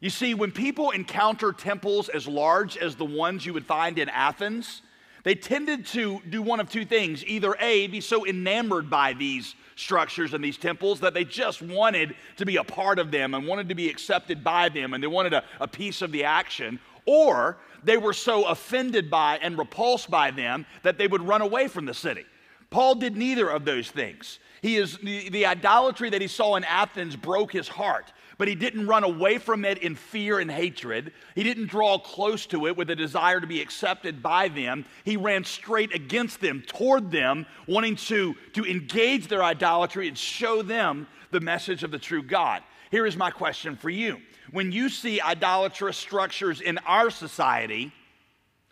You 0.00 0.10
see, 0.10 0.34
when 0.34 0.52
people 0.52 0.90
encounter 0.90 1.52
temples 1.52 2.08
as 2.08 2.28
large 2.28 2.76
as 2.76 2.94
the 2.94 3.04
ones 3.04 3.44
you 3.44 3.52
would 3.54 3.66
find 3.66 3.98
in 3.98 4.08
Athens, 4.08 4.82
they 5.24 5.34
tended 5.34 5.86
to 5.86 6.20
do 6.30 6.40
one 6.40 6.60
of 6.60 6.70
two 6.70 6.84
things 6.84 7.24
either 7.26 7.56
A, 7.60 7.88
be 7.88 8.00
so 8.00 8.24
enamored 8.24 8.88
by 8.88 9.12
these 9.12 9.54
structures 9.74 10.34
and 10.34 10.42
these 10.42 10.56
temples 10.56 11.00
that 11.00 11.14
they 11.14 11.24
just 11.24 11.62
wanted 11.62 12.14
to 12.36 12.46
be 12.46 12.56
a 12.56 12.64
part 12.64 12.98
of 12.98 13.10
them 13.10 13.34
and 13.34 13.46
wanted 13.46 13.68
to 13.68 13.74
be 13.74 13.88
accepted 13.88 14.44
by 14.44 14.68
them 14.68 14.94
and 14.94 15.02
they 15.02 15.08
wanted 15.08 15.32
a, 15.32 15.44
a 15.60 15.68
piece 15.68 16.00
of 16.02 16.12
the 16.12 16.24
action, 16.24 16.78
or 17.04 17.58
they 17.82 17.96
were 17.96 18.12
so 18.12 18.44
offended 18.44 19.10
by 19.10 19.38
and 19.38 19.58
repulsed 19.58 20.10
by 20.10 20.30
them 20.30 20.64
that 20.82 20.98
they 20.98 21.08
would 21.08 21.22
run 21.22 21.42
away 21.42 21.66
from 21.66 21.86
the 21.86 21.94
city. 21.94 22.24
Paul 22.70 22.94
did 22.94 23.16
neither 23.16 23.48
of 23.48 23.64
those 23.64 23.90
things. 23.90 24.38
He 24.62 24.76
is 24.76 24.98
the, 24.98 25.28
the 25.30 25.46
idolatry 25.46 26.10
that 26.10 26.20
he 26.20 26.28
saw 26.28 26.56
in 26.56 26.64
Athens 26.64 27.16
broke 27.16 27.52
his 27.52 27.68
heart 27.68 28.12
but 28.38 28.46
he 28.46 28.54
didn't 28.54 28.86
run 28.86 29.04
away 29.04 29.36
from 29.38 29.64
it 29.64 29.78
in 29.78 29.96
fear 29.96 30.38
and 30.38 30.50
hatred. 30.50 31.12
He 31.34 31.42
didn't 31.42 31.66
draw 31.66 31.98
close 31.98 32.46
to 32.46 32.68
it 32.68 32.76
with 32.76 32.88
a 32.88 32.96
desire 32.96 33.40
to 33.40 33.46
be 33.46 33.60
accepted 33.60 34.22
by 34.22 34.48
them. 34.48 34.86
He 35.04 35.16
ran 35.16 35.44
straight 35.44 35.92
against 35.92 36.40
them, 36.40 36.62
toward 36.66 37.10
them, 37.10 37.46
wanting 37.66 37.96
to, 37.96 38.36
to 38.54 38.64
engage 38.64 39.26
their 39.26 39.42
idolatry 39.42 40.06
and 40.06 40.16
show 40.16 40.62
them 40.62 41.08
the 41.32 41.40
message 41.40 41.82
of 41.82 41.90
the 41.90 41.98
true 41.98 42.22
God. 42.22 42.62
Here 42.92 43.04
is 43.04 43.16
my 43.16 43.32
question 43.32 43.76
for 43.76 43.90
you. 43.90 44.18
When 44.52 44.72
you 44.72 44.88
see 44.88 45.20
idolatrous 45.20 45.98
structures 45.98 46.60
in 46.60 46.78
our 46.86 47.10
society, 47.10 47.92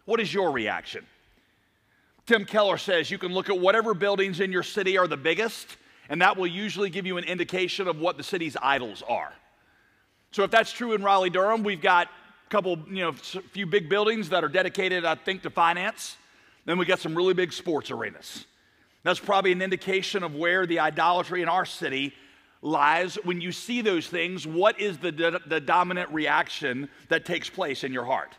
what 0.04 0.20
is 0.20 0.32
your 0.32 0.52
reaction? 0.52 1.04
Tim 2.26 2.44
Keller 2.44 2.76
says 2.76 3.10
you 3.10 3.18
can 3.18 3.32
look 3.32 3.48
at 3.48 3.58
whatever 3.58 3.94
buildings 3.94 4.40
in 4.40 4.50
your 4.50 4.64
city 4.64 4.98
are 4.98 5.06
the 5.06 5.16
biggest, 5.16 5.76
and 6.08 6.20
that 6.20 6.36
will 6.36 6.48
usually 6.48 6.90
give 6.90 7.06
you 7.06 7.18
an 7.18 7.24
indication 7.24 7.86
of 7.86 8.00
what 8.00 8.16
the 8.16 8.22
city's 8.24 8.56
idols 8.60 9.02
are. 9.08 9.32
So 10.32 10.42
if 10.42 10.50
that's 10.50 10.72
true 10.72 10.92
in 10.92 11.02
Raleigh 11.02 11.30
Durham, 11.30 11.62
we've 11.62 11.80
got 11.80 12.08
a 12.08 12.50
couple, 12.50 12.78
you 12.90 13.02
know, 13.02 13.10
a 13.10 13.14
few 13.14 13.64
big 13.64 13.88
buildings 13.88 14.28
that 14.30 14.42
are 14.42 14.48
dedicated, 14.48 15.04
I 15.04 15.14
think, 15.14 15.42
to 15.42 15.50
finance. 15.50 16.16
Then 16.64 16.78
we 16.78 16.84
got 16.84 16.98
some 16.98 17.14
really 17.14 17.32
big 17.32 17.52
sports 17.52 17.92
arenas. 17.92 18.44
That's 19.04 19.20
probably 19.20 19.52
an 19.52 19.62
indication 19.62 20.24
of 20.24 20.34
where 20.34 20.66
the 20.66 20.80
idolatry 20.80 21.42
in 21.42 21.48
our 21.48 21.64
city 21.64 22.12
lies. 22.60 23.14
When 23.22 23.40
you 23.40 23.52
see 23.52 23.82
those 23.82 24.08
things, 24.08 24.48
what 24.48 24.80
is 24.80 24.98
the, 24.98 25.40
the 25.46 25.60
dominant 25.60 26.10
reaction 26.10 26.88
that 27.08 27.24
takes 27.24 27.48
place 27.48 27.84
in 27.84 27.92
your 27.92 28.04
heart? 28.04 28.34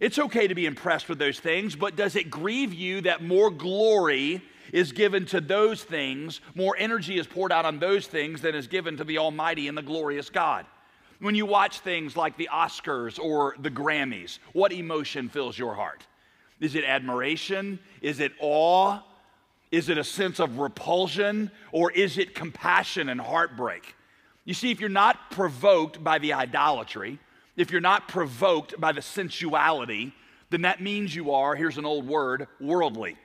It's 0.00 0.18
okay 0.18 0.48
to 0.48 0.54
be 0.54 0.66
impressed 0.66 1.08
with 1.08 1.18
those 1.18 1.38
things, 1.38 1.76
but 1.76 1.96
does 1.96 2.16
it 2.16 2.30
grieve 2.30 2.74
you 2.74 3.00
that 3.02 3.22
more 3.22 3.50
glory 3.50 4.42
is 4.72 4.92
given 4.92 5.24
to 5.26 5.40
those 5.40 5.84
things, 5.84 6.40
more 6.54 6.74
energy 6.78 7.18
is 7.18 7.26
poured 7.26 7.52
out 7.52 7.64
on 7.64 7.78
those 7.78 8.06
things 8.06 8.40
than 8.40 8.54
is 8.54 8.66
given 8.66 8.96
to 8.96 9.04
the 9.04 9.18
Almighty 9.18 9.68
and 9.68 9.78
the 9.78 9.82
glorious 9.82 10.30
God? 10.30 10.66
When 11.20 11.36
you 11.36 11.46
watch 11.46 11.80
things 11.80 12.16
like 12.16 12.36
the 12.36 12.48
Oscars 12.52 13.18
or 13.18 13.54
the 13.58 13.70
Grammys, 13.70 14.40
what 14.52 14.72
emotion 14.72 15.28
fills 15.28 15.56
your 15.56 15.74
heart? 15.74 16.04
Is 16.60 16.74
it 16.74 16.84
admiration? 16.84 17.78
Is 18.02 18.20
it 18.20 18.32
awe? 18.40 19.00
Is 19.70 19.88
it 19.88 19.98
a 19.98 20.04
sense 20.04 20.40
of 20.40 20.58
repulsion? 20.58 21.50
Or 21.72 21.92
is 21.92 22.18
it 22.18 22.34
compassion 22.34 23.08
and 23.08 23.20
heartbreak? 23.20 23.94
You 24.44 24.54
see, 24.54 24.70
if 24.70 24.80
you're 24.80 24.88
not 24.88 25.30
provoked 25.30 26.02
by 26.02 26.18
the 26.18 26.32
idolatry, 26.32 27.18
if 27.56 27.70
you're 27.70 27.80
not 27.80 28.08
provoked 28.08 28.78
by 28.80 28.92
the 28.92 29.02
sensuality, 29.02 30.12
then 30.50 30.62
that 30.62 30.80
means 30.80 31.14
you 31.14 31.32
are, 31.32 31.54
here's 31.54 31.78
an 31.78 31.84
old 31.84 32.06
word, 32.06 32.46
worldly. 32.60 33.16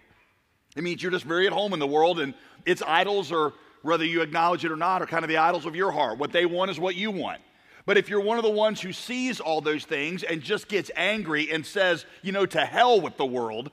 It 0.76 0.84
means 0.84 1.02
you're 1.02 1.12
just 1.12 1.26
very 1.26 1.48
at 1.48 1.54
home 1.54 1.74
in 1.74 1.80
the 1.80 1.88
world 1.88 2.20
and 2.20 2.34
its 2.66 2.82
idols 2.86 3.32
are, 3.32 3.54
whether 3.82 4.06
you 4.06 4.22
acknowledge 4.22 4.66
it 4.66 4.72
or 4.72 4.76
not, 4.76 5.02
are 5.02 5.08
kind 5.08 5.24
of 5.24 5.30
the 5.30 5.38
idols 5.38 5.66
of 5.66 5.76
your 5.76 5.92
heart. 5.92 6.18
What 6.18 6.32
they 6.32 6.46
want 6.46 6.72
is 6.72 6.80
what 6.80 6.96
you 6.96 7.12
want. 7.12 7.42
But 7.86 7.98
if 7.98 8.10
you're 8.10 8.22
one 8.22 8.38
of 8.38 8.44
the 8.44 8.52
ones 8.52 8.82
who 8.82 8.94
sees 8.94 9.40
all 9.40 9.62
those 9.62 9.84
things 9.84 10.24
and 10.24 10.42
just 10.42 10.68
gets 10.68 10.92
angry 10.96 11.52
and 11.52 11.66
says, 11.66 12.06
you 12.22 12.32
know, 12.32 12.46
to 12.46 12.66
hell 12.66 13.02
with 13.02 13.18
the 13.18 13.26
world, 13.26 13.72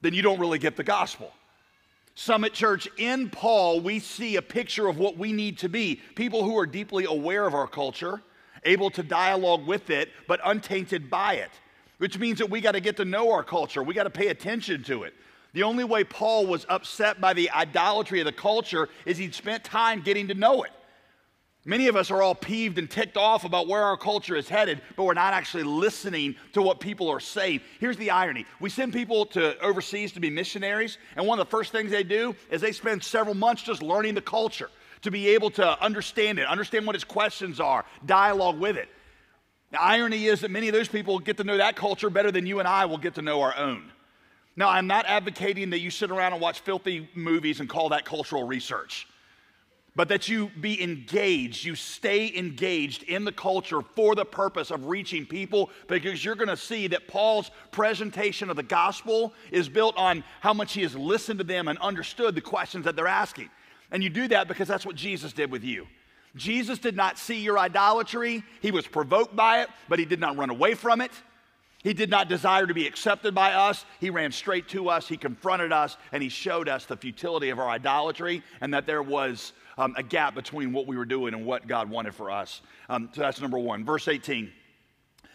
then 0.00 0.14
you 0.14 0.22
don't 0.22 0.40
really 0.40 0.58
get 0.58 0.76
the 0.76 0.84
gospel. 0.84 1.32
Summit 2.14 2.54
Church, 2.54 2.88
in 2.96 3.28
Paul, 3.28 3.80
we 3.80 3.98
see 3.98 4.36
a 4.36 4.42
picture 4.42 4.86
of 4.86 4.98
what 4.98 5.18
we 5.18 5.34
need 5.34 5.58
to 5.58 5.68
be 5.68 6.00
people 6.14 6.44
who 6.44 6.56
are 6.56 6.64
deeply 6.64 7.04
aware 7.04 7.46
of 7.46 7.54
our 7.54 7.66
culture, 7.66 8.22
able 8.66 8.90
to 8.90 9.02
dialogue 9.02 9.66
with 9.66 9.90
it, 9.90 10.10
but 10.28 10.40
untainted 10.44 11.08
by 11.08 11.34
it, 11.34 11.50
which 11.98 12.18
means 12.18 12.38
that 12.38 12.50
we 12.50 12.60
got 12.60 12.72
to 12.72 12.80
get 12.80 12.96
to 12.98 13.04
know 13.04 13.32
our 13.32 13.42
culture. 13.42 13.82
We 13.82 13.94
got 13.94 14.04
to 14.04 14.10
pay 14.10 14.28
attention 14.28 14.82
to 14.84 15.04
it. 15.04 15.14
The 15.54 15.62
only 15.62 15.84
way 15.84 16.04
Paul 16.04 16.46
was 16.46 16.66
upset 16.68 17.20
by 17.20 17.32
the 17.32 17.50
idolatry 17.50 18.20
of 18.20 18.26
the 18.26 18.32
culture 18.32 18.90
is 19.06 19.16
he'd 19.16 19.34
spent 19.34 19.64
time 19.64 20.02
getting 20.02 20.28
to 20.28 20.34
know 20.34 20.64
it. 20.64 20.72
Many 21.68 21.88
of 21.88 21.96
us 21.96 22.12
are 22.12 22.22
all 22.22 22.34
peeved 22.34 22.78
and 22.78 22.88
ticked 22.88 23.16
off 23.16 23.44
about 23.44 23.66
where 23.66 23.82
our 23.82 23.96
culture 23.96 24.36
is 24.36 24.48
headed, 24.48 24.80
but 24.94 25.02
we're 25.02 25.14
not 25.14 25.34
actually 25.34 25.64
listening 25.64 26.36
to 26.52 26.62
what 26.62 26.78
people 26.78 27.08
are 27.08 27.18
saying. 27.18 27.60
Here's 27.80 27.96
the 27.96 28.10
irony 28.10 28.46
we 28.60 28.70
send 28.70 28.92
people 28.92 29.26
to 29.26 29.58
overseas 29.60 30.12
to 30.12 30.20
be 30.20 30.30
missionaries, 30.30 30.98
and 31.16 31.26
one 31.26 31.40
of 31.40 31.46
the 31.46 31.50
first 31.50 31.72
things 31.72 31.90
they 31.90 32.04
do 32.04 32.36
is 32.50 32.60
they 32.60 32.70
spend 32.70 33.02
several 33.02 33.34
months 33.34 33.64
just 33.64 33.82
learning 33.82 34.14
the 34.14 34.20
culture 34.20 34.70
to 35.06 35.10
be 35.10 35.28
able 35.28 35.50
to 35.50 35.82
understand 35.82 36.38
it, 36.38 36.46
understand 36.46 36.86
what 36.86 36.94
its 36.94 37.04
questions 37.04 37.60
are, 37.60 37.84
dialogue 38.04 38.58
with 38.58 38.76
it. 38.76 38.88
The 39.70 39.80
irony 39.80 40.26
is 40.26 40.40
that 40.40 40.50
many 40.50 40.68
of 40.68 40.74
those 40.74 40.88
people 40.88 41.18
get 41.18 41.36
to 41.38 41.44
know 41.44 41.56
that 41.56 41.76
culture 41.76 42.10
better 42.10 42.30
than 42.30 42.46
you 42.46 42.58
and 42.58 42.68
I 42.68 42.84
will 42.86 42.98
get 42.98 43.14
to 43.14 43.22
know 43.22 43.40
our 43.40 43.56
own. 43.56 43.90
Now, 44.56 44.68
I'm 44.68 44.86
not 44.86 45.06
advocating 45.06 45.70
that 45.70 45.80
you 45.80 45.90
sit 45.90 46.10
around 46.10 46.32
and 46.32 46.40
watch 46.42 46.60
filthy 46.60 47.08
movies 47.14 47.60
and 47.60 47.68
call 47.68 47.90
that 47.90 48.04
cultural 48.04 48.44
research 48.44 49.06
but 49.96 50.08
that 50.08 50.28
you 50.28 50.50
be 50.60 50.80
engaged, 50.82 51.64
you 51.64 51.74
stay 51.74 52.30
engaged 52.36 53.02
in 53.04 53.24
the 53.24 53.32
culture 53.32 53.80
for 53.80 54.14
the 54.14 54.26
purpose 54.26 54.70
of 54.70 54.86
reaching 54.86 55.24
people 55.24 55.70
because 55.88 56.22
you're 56.22 56.34
going 56.34 56.48
to 56.48 56.56
see 56.56 56.86
that 56.86 57.08
Paul's 57.08 57.50
presentation 57.70 58.50
of 58.50 58.56
the 58.56 58.62
gospel 58.62 59.32
is 59.50 59.70
built 59.70 59.96
on 59.96 60.22
how 60.40 60.52
much 60.52 60.74
he 60.74 60.82
has 60.82 60.94
listened 60.94 61.38
to 61.38 61.44
them 61.44 61.66
and 61.66 61.78
understood 61.78 62.34
the 62.34 62.42
questions 62.42 62.84
that 62.84 62.94
they're 62.94 63.08
asking. 63.08 63.48
And 63.96 64.04
you 64.04 64.10
do 64.10 64.28
that 64.28 64.46
because 64.46 64.68
that's 64.68 64.84
what 64.84 64.94
Jesus 64.94 65.32
did 65.32 65.50
with 65.50 65.64
you. 65.64 65.86
Jesus 66.34 66.78
did 66.78 66.96
not 66.96 67.16
see 67.16 67.40
your 67.40 67.58
idolatry, 67.58 68.44
he 68.60 68.70
was 68.70 68.86
provoked 68.86 69.34
by 69.34 69.62
it, 69.62 69.70
but 69.88 69.98
he 69.98 70.04
did 70.04 70.20
not 70.20 70.36
run 70.36 70.50
away 70.50 70.74
from 70.74 71.00
it. 71.00 71.10
He 71.82 71.94
did 71.94 72.10
not 72.10 72.28
desire 72.28 72.66
to 72.66 72.74
be 72.74 72.86
accepted 72.86 73.34
by 73.34 73.54
us. 73.54 73.86
He 73.98 74.10
ran 74.10 74.32
straight 74.32 74.68
to 74.68 74.90
us. 74.90 75.08
He 75.08 75.16
confronted 75.16 75.72
us 75.72 75.96
and 76.12 76.22
he 76.22 76.28
showed 76.28 76.68
us 76.68 76.84
the 76.84 76.98
futility 76.98 77.48
of 77.48 77.58
our 77.58 77.70
idolatry 77.70 78.42
and 78.60 78.74
that 78.74 78.84
there 78.84 79.02
was 79.02 79.54
um, 79.78 79.94
a 79.96 80.02
gap 80.02 80.34
between 80.34 80.74
what 80.74 80.86
we 80.86 80.98
were 80.98 81.06
doing 81.06 81.32
and 81.32 81.46
what 81.46 81.66
God 81.66 81.88
wanted 81.88 82.14
for 82.14 82.30
us. 82.30 82.60
Um, 82.90 83.08
so 83.14 83.22
that's 83.22 83.40
number 83.40 83.58
one. 83.58 83.82
Verse 83.82 84.08
18. 84.08 84.52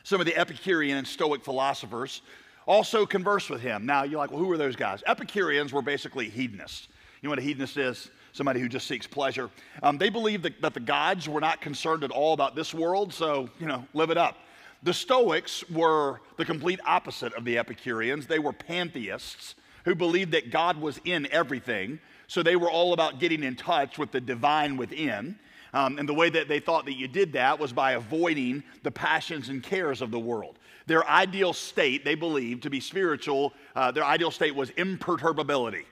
Some 0.03 0.20
of 0.20 0.27
the 0.27 0.38
Epicurean 0.38 0.98
and 0.98 1.08
Stoic 1.08 1.44
philosophers 1.44 2.22
also 2.68 3.08
conversed 3.08 3.50
with 3.50 3.62
him. 3.62 3.88
Now, 3.88 4.03
you're 4.03 4.20
like, 4.20 4.30
well, 4.30 4.39
who 4.39 4.51
are 4.51 4.58
those 4.58 4.75
guys? 4.75 5.01
Epicureans 5.08 5.74
were 5.74 5.82
basically 5.82 6.30
hedonists. 6.30 6.89
You 7.22 7.27
know 7.27 7.32
what 7.32 7.39
a 7.39 7.44
hedonist 7.44 7.77
is? 7.77 8.12
Somebody 8.34 8.60
who 8.60 8.70
just 8.70 8.88
seeks 8.88 9.08
pleasure. 9.08 9.50
Um, 9.84 9.98
they 9.98 10.10
believed 10.10 10.44
that, 10.44 10.62
that 10.62 10.74
the 10.74 10.80
gods 10.80 11.28
were 11.28 11.42
not 11.42 11.62
concerned 11.62 12.04
at 12.04 12.12
all 12.12 12.34
about 12.34 12.56
this 12.56 12.74
world, 12.74 13.14
so, 13.14 13.50
you 13.60 13.66
know, 13.66 13.86
live 13.94 14.10
it 14.10 14.18
up. 14.18 14.38
The 14.84 14.94
Stoics 14.94 15.64
were 15.70 16.22
the 16.38 16.46
complete 16.46 16.80
opposite 16.86 17.34
of 17.34 17.46
the 17.46 17.58
Epicureans. 17.58 18.26
They 18.26 18.40
were 18.40 18.54
pantheists 18.54 19.56
who 19.86 19.96
believed 19.96 20.32
that 20.32 20.50
God 20.52 20.80
was 20.80 21.00
in 21.06 21.28
everything. 21.32 22.00
So 22.28 22.42
they 22.42 22.56
were 22.56 22.70
all 22.70 22.94
about 22.94 23.20
getting 23.20 23.44
in 23.44 23.56
touch 23.56 23.98
with 23.98 24.12
the 24.12 24.22
divine 24.22 24.78
within. 24.78 25.38
Um, 25.74 26.00
and 26.00 26.08
the 26.08 26.14
way 26.14 26.30
that 26.30 26.48
they 26.48 26.60
thought 26.60 26.86
that 26.86 26.98
you 26.98 27.08
did 27.08 27.34
that 27.34 27.60
was 27.60 27.72
by 27.72 27.94
avoiding 27.94 28.64
the 28.84 28.92
passions 28.92 29.50
and 29.50 29.62
cares 29.62 30.02
of 30.02 30.12
the 30.12 30.20
world. 30.20 30.58
Their 30.88 31.08
ideal 31.08 31.54
state, 31.54 32.04
they 32.04 32.16
believed, 32.16 32.64
to 32.64 32.70
be 32.70 32.80
spiritual, 32.80 33.54
uh, 33.76 33.92
their 33.92 34.04
ideal 34.04 34.32
state 34.32 34.56
was 34.56 34.70
imperturbability. 34.72 35.86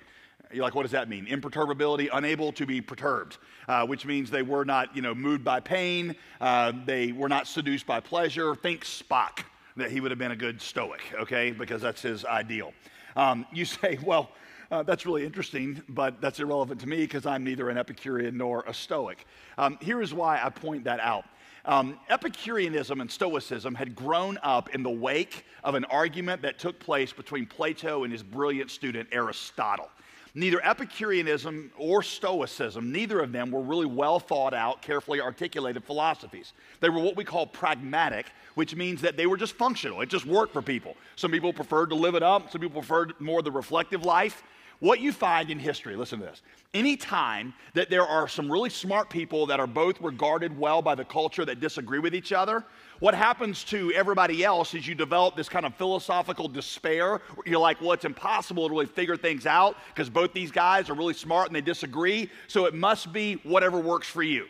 You're 0.51 0.63
like, 0.63 0.73
what 0.73 0.81
does 0.81 0.91
that 0.91 1.07
mean? 1.09 1.27
Imperturbability, 1.27 2.09
unable 2.11 2.51
to 2.53 2.65
be 2.65 2.81
perturbed, 2.81 3.37
uh, 3.67 3.85
which 3.85 4.05
means 4.05 4.31
they 4.31 4.41
were 4.41 4.65
not, 4.65 4.95
you 4.95 5.01
know, 5.01 5.13
moved 5.13 5.43
by 5.43 5.59
pain. 5.59 6.15
Uh, 6.41 6.71
they 6.85 7.11
were 7.11 7.29
not 7.29 7.47
seduced 7.47 7.85
by 7.85 7.99
pleasure. 7.99 8.55
Think 8.55 8.83
Spock, 8.83 9.43
that 9.77 9.91
he 9.91 9.99
would 9.99 10.09
have 10.09 10.17
been 10.17 10.31
a 10.31 10.35
good 10.35 10.59
Stoic, 10.59 11.01
okay, 11.19 11.51
because 11.51 11.83
that's 11.83 12.01
his 12.01 12.25
ideal. 12.25 12.73
Um, 13.15 13.45
you 13.53 13.65
say, 13.65 13.99
well, 14.03 14.31
uh, 14.71 14.81
that's 14.83 15.05
really 15.05 15.23
interesting, 15.23 15.81
but 15.89 16.19
that's 16.19 16.39
irrelevant 16.39 16.81
to 16.81 16.87
me 16.87 16.97
because 16.97 17.25
I'm 17.25 17.43
neither 17.43 17.69
an 17.69 17.77
Epicurean 17.77 18.35
nor 18.35 18.63
a 18.67 18.73
Stoic. 18.73 19.25
Um, 19.57 19.77
here 19.81 20.01
is 20.01 20.13
why 20.13 20.41
I 20.43 20.49
point 20.49 20.83
that 20.85 20.99
out. 20.99 21.25
Um, 21.65 21.99
Epicureanism 22.09 23.01
and 23.01 23.11
Stoicism 23.11 23.75
had 23.75 23.95
grown 23.95 24.39
up 24.41 24.73
in 24.73 24.81
the 24.81 24.89
wake 24.89 25.45
of 25.63 25.75
an 25.75 25.85
argument 25.85 26.41
that 26.41 26.57
took 26.57 26.79
place 26.79 27.13
between 27.13 27.45
Plato 27.45 28.03
and 28.03 28.11
his 28.11 28.23
brilliant 28.23 28.71
student 28.71 29.09
Aristotle. 29.11 29.89
Neither 30.36 30.63
Epicureanism 30.63 31.71
or 31.77 32.03
Stoicism, 32.03 32.91
neither 32.91 33.19
of 33.19 33.31
them 33.31 33.50
were 33.50 33.62
really 33.62 33.88
well 33.88 34.19
thought 34.19 34.53
out, 34.53 34.81
carefully 34.81 35.19
articulated 35.19 35.83
philosophies. 35.83 36.53
They 36.81 36.89
were 36.89 37.00
what 37.00 37.15
we 37.15 37.24
call 37.24 37.48
pragmatic, 37.48 38.27
which 38.55 38.75
means 38.75 39.01
that 39.01 39.17
they 39.17 39.25
were 39.25 39.38
just 39.38 39.53
functional. 39.53 40.01
It 40.01 40.09
just 40.09 40.25
worked 40.25 40.53
for 40.53 40.62
people. 40.62 40.95
Some 41.15 41.31
people 41.31 41.51
preferred 41.51 41.89
to 41.89 41.95
live 41.95 42.15
it 42.15 42.24
up, 42.24 42.51
some 42.51 42.62
people 42.62 42.81
preferred 42.81 43.13
more 43.19 43.41
the 43.41 43.51
reflective 43.51 44.05
life. 44.05 44.43
What 44.79 45.01
you 45.01 45.12
find 45.12 45.50
in 45.50 45.59
history, 45.59 45.98
listen 45.98 46.19
to 46.19 46.25
this. 46.25 46.41
Any 46.74 46.95
time 46.95 47.53
that 47.74 47.89
there 47.89 48.05
are 48.05 48.29
some 48.29 48.50
really 48.50 48.69
smart 48.69 49.09
people 49.09 49.45
that 49.48 49.59
are 49.59 49.67
both 49.67 50.00
regarded 50.00 50.57
well 50.57 50.81
by 50.81 50.95
the 50.95 51.03
culture 51.03 51.43
that 51.43 51.59
disagree 51.59 52.00
with 52.00 52.15
each 52.15 52.31
other, 52.31 52.63
what 52.99 53.13
happens 53.13 53.63
to 53.65 53.91
everybody 53.93 54.43
else 54.43 54.73
is 54.73 54.87
you 54.87 54.95
develop 54.95 55.35
this 55.35 55.47
kind 55.47 55.65
of 55.65 55.73
philosophical 55.75 56.47
despair. 56.47 57.21
You're 57.45 57.59
like, 57.59 57.79
well, 57.81 57.93
it's 57.93 58.05
impossible 58.05 58.67
to 58.67 58.73
really 58.73 58.85
figure 58.85 59.15
things 59.15 59.45
out 59.45 59.77
because 59.93 60.09
both 60.09 60.33
these 60.33 60.51
guys 60.51 60.89
are 60.89 60.93
really 60.93 61.13
smart 61.13 61.47
and 61.47 61.55
they 61.55 61.61
disagree. 61.61 62.29
So 62.47 62.65
it 62.65 62.73
must 62.73 63.13
be 63.13 63.35
whatever 63.43 63.79
works 63.79 64.07
for 64.07 64.23
you. 64.23 64.45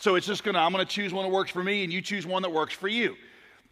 So 0.00 0.16
it's 0.16 0.26
just 0.26 0.44
gonna, 0.44 0.58
I'm 0.58 0.72
gonna 0.72 0.84
choose 0.84 1.12
one 1.14 1.24
that 1.24 1.32
works 1.32 1.50
for 1.50 1.62
me 1.62 1.84
and 1.84 1.92
you 1.92 2.02
choose 2.02 2.26
one 2.26 2.42
that 2.42 2.52
works 2.52 2.74
for 2.74 2.88
you. 2.88 3.16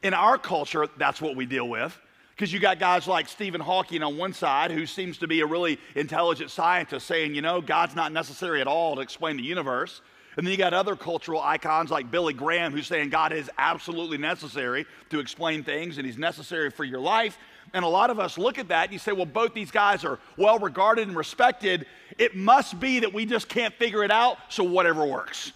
In 0.02 0.14
our 0.14 0.38
culture, 0.38 0.86
that's 0.96 1.20
what 1.20 1.36
we 1.36 1.46
deal 1.46 1.68
with. 1.68 1.98
Because 2.30 2.52
you 2.52 2.58
got 2.58 2.78
guys 2.78 3.06
like 3.06 3.28
Stephen 3.28 3.60
Hawking 3.60 4.02
on 4.02 4.16
one 4.16 4.32
side, 4.32 4.70
who 4.70 4.86
seems 4.86 5.18
to 5.18 5.28
be 5.28 5.40
a 5.40 5.46
really 5.46 5.78
intelligent 5.94 6.50
scientist, 6.50 7.06
saying, 7.06 7.34
you 7.34 7.42
know, 7.42 7.60
God's 7.60 7.94
not 7.94 8.10
necessary 8.10 8.60
at 8.60 8.66
all 8.66 8.96
to 8.96 9.02
explain 9.02 9.36
the 9.36 9.42
universe. 9.42 10.00
And 10.36 10.46
then 10.46 10.50
you 10.52 10.56
got 10.56 10.72
other 10.72 10.96
cultural 10.96 11.40
icons 11.40 11.90
like 11.90 12.10
Billy 12.10 12.32
Graham, 12.32 12.72
who's 12.72 12.86
saying 12.86 13.10
God 13.10 13.32
is 13.32 13.50
absolutely 13.58 14.16
necessary 14.16 14.86
to 15.10 15.20
explain 15.20 15.62
things 15.62 15.98
and 15.98 16.06
he's 16.06 16.16
necessary 16.16 16.70
for 16.70 16.84
your 16.84 17.00
life. 17.00 17.36
And 17.74 17.84
a 17.84 17.88
lot 17.88 18.10
of 18.10 18.18
us 18.18 18.38
look 18.38 18.58
at 18.58 18.68
that 18.68 18.84
and 18.84 18.92
you 18.92 18.98
say, 18.98 19.12
well, 19.12 19.26
both 19.26 19.52
these 19.52 19.70
guys 19.70 20.04
are 20.04 20.18
well 20.36 20.58
regarded 20.58 21.08
and 21.08 21.16
respected. 21.16 21.86
It 22.18 22.34
must 22.34 22.80
be 22.80 23.00
that 23.00 23.12
we 23.12 23.26
just 23.26 23.48
can't 23.48 23.74
figure 23.74 24.02
it 24.04 24.10
out, 24.10 24.38
so 24.48 24.64
whatever 24.64 25.04
works. 25.04 25.52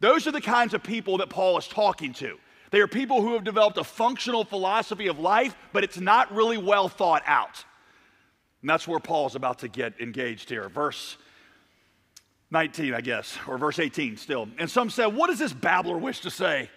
Those 0.00 0.26
are 0.26 0.32
the 0.32 0.40
kinds 0.40 0.74
of 0.74 0.82
people 0.82 1.18
that 1.18 1.30
Paul 1.30 1.56
is 1.58 1.66
talking 1.66 2.12
to. 2.14 2.38
They 2.70 2.80
are 2.80 2.88
people 2.88 3.22
who 3.22 3.34
have 3.34 3.44
developed 3.44 3.78
a 3.78 3.84
functional 3.84 4.44
philosophy 4.44 5.06
of 5.06 5.18
life, 5.18 5.54
but 5.72 5.84
it's 5.84 5.98
not 5.98 6.34
really 6.34 6.58
well 6.58 6.88
thought 6.88 7.22
out. 7.26 7.64
And 8.62 8.68
that's 8.68 8.88
where 8.88 8.98
Paul's 8.98 9.36
about 9.36 9.60
to 9.60 9.68
get 9.68 10.00
engaged 10.00 10.48
here. 10.48 10.68
Verse 10.68 11.16
19, 12.50 12.94
I 12.94 13.00
guess, 13.00 13.36
or 13.48 13.58
verse 13.58 13.78
18 13.78 14.16
still. 14.16 14.48
And 14.58 14.70
some 14.70 14.90
said, 14.90 15.06
What 15.06 15.28
does 15.28 15.38
this 15.38 15.52
babbler 15.52 15.98
wish 15.98 16.20
to 16.20 16.30
say? 16.30 16.70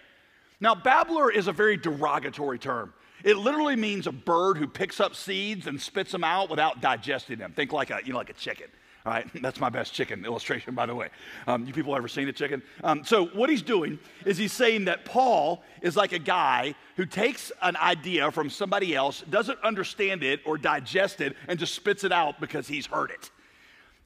Now, 0.60 0.74
babbler 0.74 1.30
is 1.30 1.46
a 1.46 1.52
very 1.52 1.76
derogatory 1.76 2.58
term. 2.58 2.92
It 3.24 3.36
literally 3.36 3.76
means 3.76 4.06
a 4.06 4.12
bird 4.12 4.58
who 4.58 4.66
picks 4.66 5.00
up 5.00 5.14
seeds 5.14 5.66
and 5.66 5.80
spits 5.80 6.12
them 6.12 6.24
out 6.24 6.50
without 6.50 6.80
digesting 6.80 7.38
them. 7.38 7.52
Think 7.52 7.72
like 7.72 7.90
a, 7.90 8.00
you 8.04 8.12
know, 8.12 8.18
like 8.18 8.30
a 8.30 8.34
chicken. 8.34 8.66
All 9.06 9.12
right, 9.12 9.26
that's 9.42 9.60
my 9.60 9.68
best 9.68 9.94
chicken 9.94 10.24
illustration, 10.24 10.74
by 10.74 10.86
the 10.86 10.94
way. 10.94 11.08
Um, 11.46 11.66
you 11.66 11.72
people 11.72 11.96
ever 11.96 12.08
seen 12.08 12.28
a 12.28 12.32
chicken? 12.32 12.62
Um, 12.84 13.04
so, 13.04 13.26
what 13.26 13.50
he's 13.50 13.62
doing 13.62 13.98
is 14.24 14.36
he's 14.36 14.52
saying 14.52 14.84
that 14.86 15.04
Paul 15.04 15.62
is 15.82 15.96
like 15.96 16.12
a 16.12 16.18
guy 16.18 16.74
who 16.96 17.06
takes 17.06 17.50
an 17.62 17.76
idea 17.76 18.30
from 18.30 18.50
somebody 18.50 18.94
else, 18.94 19.22
doesn't 19.30 19.58
understand 19.62 20.22
it 20.22 20.40
or 20.44 20.58
digest 20.58 21.20
it, 21.20 21.36
and 21.46 21.58
just 21.58 21.74
spits 21.74 22.04
it 22.04 22.12
out 22.12 22.40
because 22.40 22.68
he's 22.68 22.86
heard 22.86 23.10
it. 23.10 23.30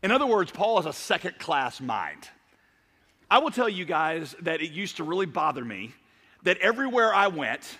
In 0.02 0.10
other 0.10 0.26
words, 0.26 0.50
Paul 0.50 0.76
has 0.76 0.86
a 0.86 0.92
second 0.92 1.38
class 1.38 1.80
mind. 1.80 2.28
I 3.30 3.38
will 3.38 3.50
tell 3.50 3.68
you 3.68 3.84
guys 3.84 4.34
that 4.42 4.60
it 4.60 4.72
used 4.72 4.96
to 4.96 5.04
really 5.04 5.26
bother 5.26 5.64
me 5.64 5.94
that 6.42 6.58
everywhere 6.58 7.14
I 7.14 7.28
went, 7.28 7.78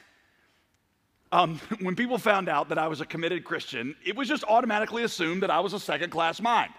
um, 1.33 1.59
when 1.81 1.97
people 1.97 2.19
found 2.19 2.49
out 2.49 2.69
that 2.69 2.79
I 2.79 2.89
was 2.89 3.01
a 3.01 3.07
committed 3.07 3.45
Christian, 3.45 3.97
it 4.05 4.17
was 4.17 4.29
just 4.29 4.45
automatically 4.45 5.03
assumed 5.03 5.43
that 5.43 5.51
I 5.51 5.61
was 5.61 5.73
a 5.73 5.81
second 5.81 6.11
class 6.11 6.41
mind. 6.41 6.73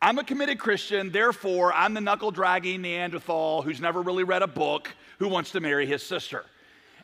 I'm 0.00 0.18
a 0.18 0.24
committed 0.24 0.58
Christian, 0.58 1.10
therefore, 1.10 1.74
I'm 1.74 1.92
the 1.92 2.00
knuckle 2.00 2.30
dragging 2.30 2.80
Neanderthal 2.80 3.60
who's 3.60 3.80
never 3.80 4.00
really 4.00 4.24
read 4.24 4.42
a 4.42 4.46
book 4.46 4.88
who 5.18 5.28
wants 5.28 5.50
to 5.50 5.60
marry 5.60 5.84
his 5.84 6.02
sister. 6.02 6.46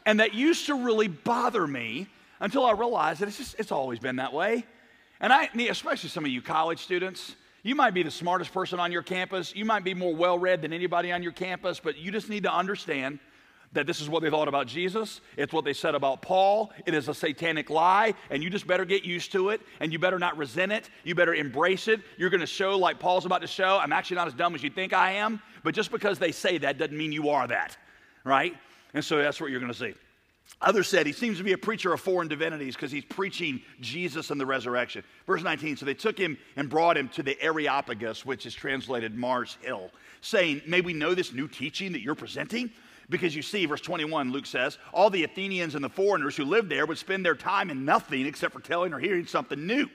And 0.06 0.20
that 0.20 0.32
used 0.32 0.66
to 0.66 0.82
really 0.82 1.08
bother 1.08 1.66
me 1.66 2.06
until 2.40 2.64
I 2.64 2.72
realized 2.72 3.20
that 3.20 3.28
it's 3.28 3.36
just, 3.36 3.56
it's 3.58 3.72
always 3.72 3.98
been 3.98 4.16
that 4.16 4.32
way. 4.32 4.64
And 5.20 5.30
I, 5.32 5.50
especially 5.68 6.08
some 6.08 6.24
of 6.24 6.30
you 6.30 6.40
college 6.40 6.78
students, 6.78 7.34
you 7.66 7.74
might 7.74 7.94
be 7.94 8.04
the 8.04 8.12
smartest 8.12 8.52
person 8.52 8.78
on 8.78 8.92
your 8.92 9.02
campus. 9.02 9.52
You 9.52 9.64
might 9.64 9.82
be 9.82 9.92
more 9.92 10.14
well 10.14 10.38
read 10.38 10.62
than 10.62 10.72
anybody 10.72 11.10
on 11.10 11.20
your 11.20 11.32
campus, 11.32 11.80
but 11.80 11.98
you 11.98 12.12
just 12.12 12.28
need 12.28 12.44
to 12.44 12.52
understand 12.52 13.18
that 13.72 13.88
this 13.88 14.00
is 14.00 14.08
what 14.08 14.22
they 14.22 14.30
thought 14.30 14.46
about 14.46 14.68
Jesus. 14.68 15.20
It's 15.36 15.52
what 15.52 15.64
they 15.64 15.72
said 15.72 15.96
about 15.96 16.22
Paul. 16.22 16.72
It 16.86 16.94
is 16.94 17.08
a 17.08 17.14
satanic 17.14 17.68
lie, 17.68 18.14
and 18.30 18.40
you 18.40 18.50
just 18.50 18.68
better 18.68 18.84
get 18.84 19.04
used 19.04 19.32
to 19.32 19.48
it, 19.48 19.60
and 19.80 19.92
you 19.92 19.98
better 19.98 20.18
not 20.20 20.36
resent 20.36 20.70
it. 20.70 20.90
You 21.02 21.16
better 21.16 21.34
embrace 21.34 21.88
it. 21.88 22.02
You're 22.16 22.30
going 22.30 22.40
to 22.40 22.46
show, 22.46 22.78
like 22.78 23.00
Paul's 23.00 23.26
about 23.26 23.40
to 23.40 23.48
show, 23.48 23.78
I'm 23.78 23.92
actually 23.92 24.18
not 24.18 24.28
as 24.28 24.34
dumb 24.34 24.54
as 24.54 24.62
you 24.62 24.70
think 24.70 24.92
I 24.92 25.14
am, 25.14 25.42
but 25.64 25.74
just 25.74 25.90
because 25.90 26.20
they 26.20 26.30
say 26.30 26.58
that 26.58 26.78
doesn't 26.78 26.96
mean 26.96 27.10
you 27.10 27.30
are 27.30 27.48
that, 27.48 27.76
right? 28.22 28.54
And 28.94 29.04
so 29.04 29.18
that's 29.18 29.40
what 29.40 29.50
you're 29.50 29.60
going 29.60 29.72
to 29.72 29.78
see. 29.78 29.94
Others 30.62 30.88
said 30.88 31.06
he 31.06 31.12
seems 31.12 31.36
to 31.36 31.44
be 31.44 31.52
a 31.52 31.58
preacher 31.58 31.92
of 31.92 32.00
foreign 32.00 32.28
divinities 32.28 32.74
because 32.74 32.90
he's 32.90 33.04
preaching 33.04 33.60
Jesus 33.80 34.30
and 34.30 34.40
the 34.40 34.46
resurrection. 34.46 35.04
Verse 35.26 35.42
19 35.42 35.76
So 35.76 35.84
they 35.84 35.94
took 35.94 36.18
him 36.18 36.38
and 36.56 36.70
brought 36.70 36.96
him 36.96 37.08
to 37.10 37.22
the 37.22 37.40
Areopagus, 37.42 38.24
which 38.24 38.46
is 38.46 38.54
translated 38.54 39.14
Mars 39.14 39.58
Hill, 39.60 39.90
saying, 40.22 40.62
May 40.66 40.80
we 40.80 40.94
know 40.94 41.14
this 41.14 41.32
new 41.32 41.46
teaching 41.46 41.92
that 41.92 42.00
you're 42.00 42.14
presenting? 42.14 42.70
Because 43.08 43.36
you 43.36 43.42
see, 43.42 43.66
verse 43.66 43.80
21, 43.82 44.32
Luke 44.32 44.46
says, 44.46 44.78
all 44.92 45.10
the 45.10 45.22
Athenians 45.22 45.76
and 45.76 45.84
the 45.84 45.88
foreigners 45.88 46.36
who 46.36 46.44
lived 46.44 46.68
there 46.68 46.86
would 46.86 46.98
spend 46.98 47.24
their 47.24 47.36
time 47.36 47.70
in 47.70 47.84
nothing 47.84 48.26
except 48.26 48.52
for 48.52 48.60
telling 48.60 48.92
or 48.92 48.98
hearing 48.98 49.26
something 49.26 49.64
new. 49.64 49.88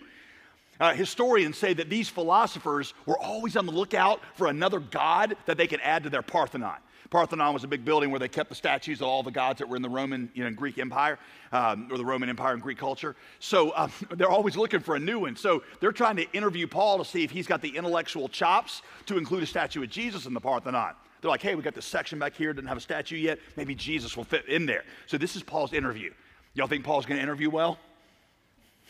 Uh, 0.79 0.93
historians 0.93 1.58
say 1.58 1.74
that 1.74 1.89
these 1.89 2.10
philosophers 2.10 2.93
were 3.05 3.20
always 3.20 3.58
on 3.58 3.65
the 3.65 3.72
lookout 3.72 4.22
for 4.36 4.48
another 4.48 4.79
god 4.79 5.36
that 5.46 5.58
they 5.58 5.67
could 5.67 5.81
add 5.84 6.03
to 6.03 6.10
their 6.10 6.22
Parthenon. 6.22 6.77
Parthenon 7.10 7.53
was 7.53 7.63
a 7.63 7.67
big 7.67 7.84
building 7.84 8.12
where 8.12 8.20
they 8.20 8.27
kept 8.27 8.50
the 8.50 8.55
statues 8.55 9.01
of 9.01 9.08
all 9.08 9.24
the 9.24 9.31
gods 9.31 9.60
that 9.60 9.67
were 9.67 9.75
in 9.75 9.81
the 9.81 9.89
Roman, 9.89 10.29
you 10.34 10.43
know, 10.43 10.51
Greek 10.51 10.77
Empire, 10.77 11.20
um, 11.51 11.89
or 11.91 11.98
the 11.98 12.05
Roman 12.05 12.29
Empire 12.29 12.53
and 12.53 12.62
Greek 12.62 12.77
culture. 12.77 13.15
So 13.39 13.74
um, 13.75 13.91
they're 14.12 14.29
always 14.29 14.55
looking 14.55 14.79
for 14.79 14.96
a 14.96 15.00
new 15.00 15.20
one. 15.20 15.36
So 15.36 15.63
they're 15.79 15.91
trying 15.91 16.15
to 16.17 16.31
interview 16.31 16.67
Paul 16.67 17.00
to 17.00 17.05
see 17.05 17.24
if 17.24 17.31
he's 17.31 17.48
got 17.48 17.62
the 17.62 17.75
intellectual 17.75 18.29
chops 18.29 18.81
to 19.08 19.17
include 19.17 19.43
a 19.43 19.48
statue 19.48 19.84
of 19.84 19.89
Jesus 19.89 20.25
in 20.25 20.34
the 20.34 20.41
Parthenon. 20.41 20.93
They're 21.22 21.29
like, 21.29 21.41
hey, 21.41 21.55
we 21.55 21.62
got 21.62 21.75
this 21.75 21.86
section 21.86 22.17
back 22.17 22.36
here, 22.36 22.51
doesn't 22.53 22.67
have 22.67 22.77
a 22.77 22.81
statue 22.81 23.17
yet. 23.17 23.39
Maybe 23.55 23.75
Jesus 23.75 24.17
will 24.17 24.24
fit 24.24 24.48
in 24.48 24.65
there. 24.65 24.84
So 25.05 25.17
this 25.17 25.36
is 25.36 25.43
Paul's 25.43 25.74
interview. 25.74 26.12
Y'all 26.53 26.67
think 26.67 26.84
Paul's 26.84 27.05
going 27.05 27.17
to 27.17 27.24
interview 27.24 27.50
well? 27.50 27.77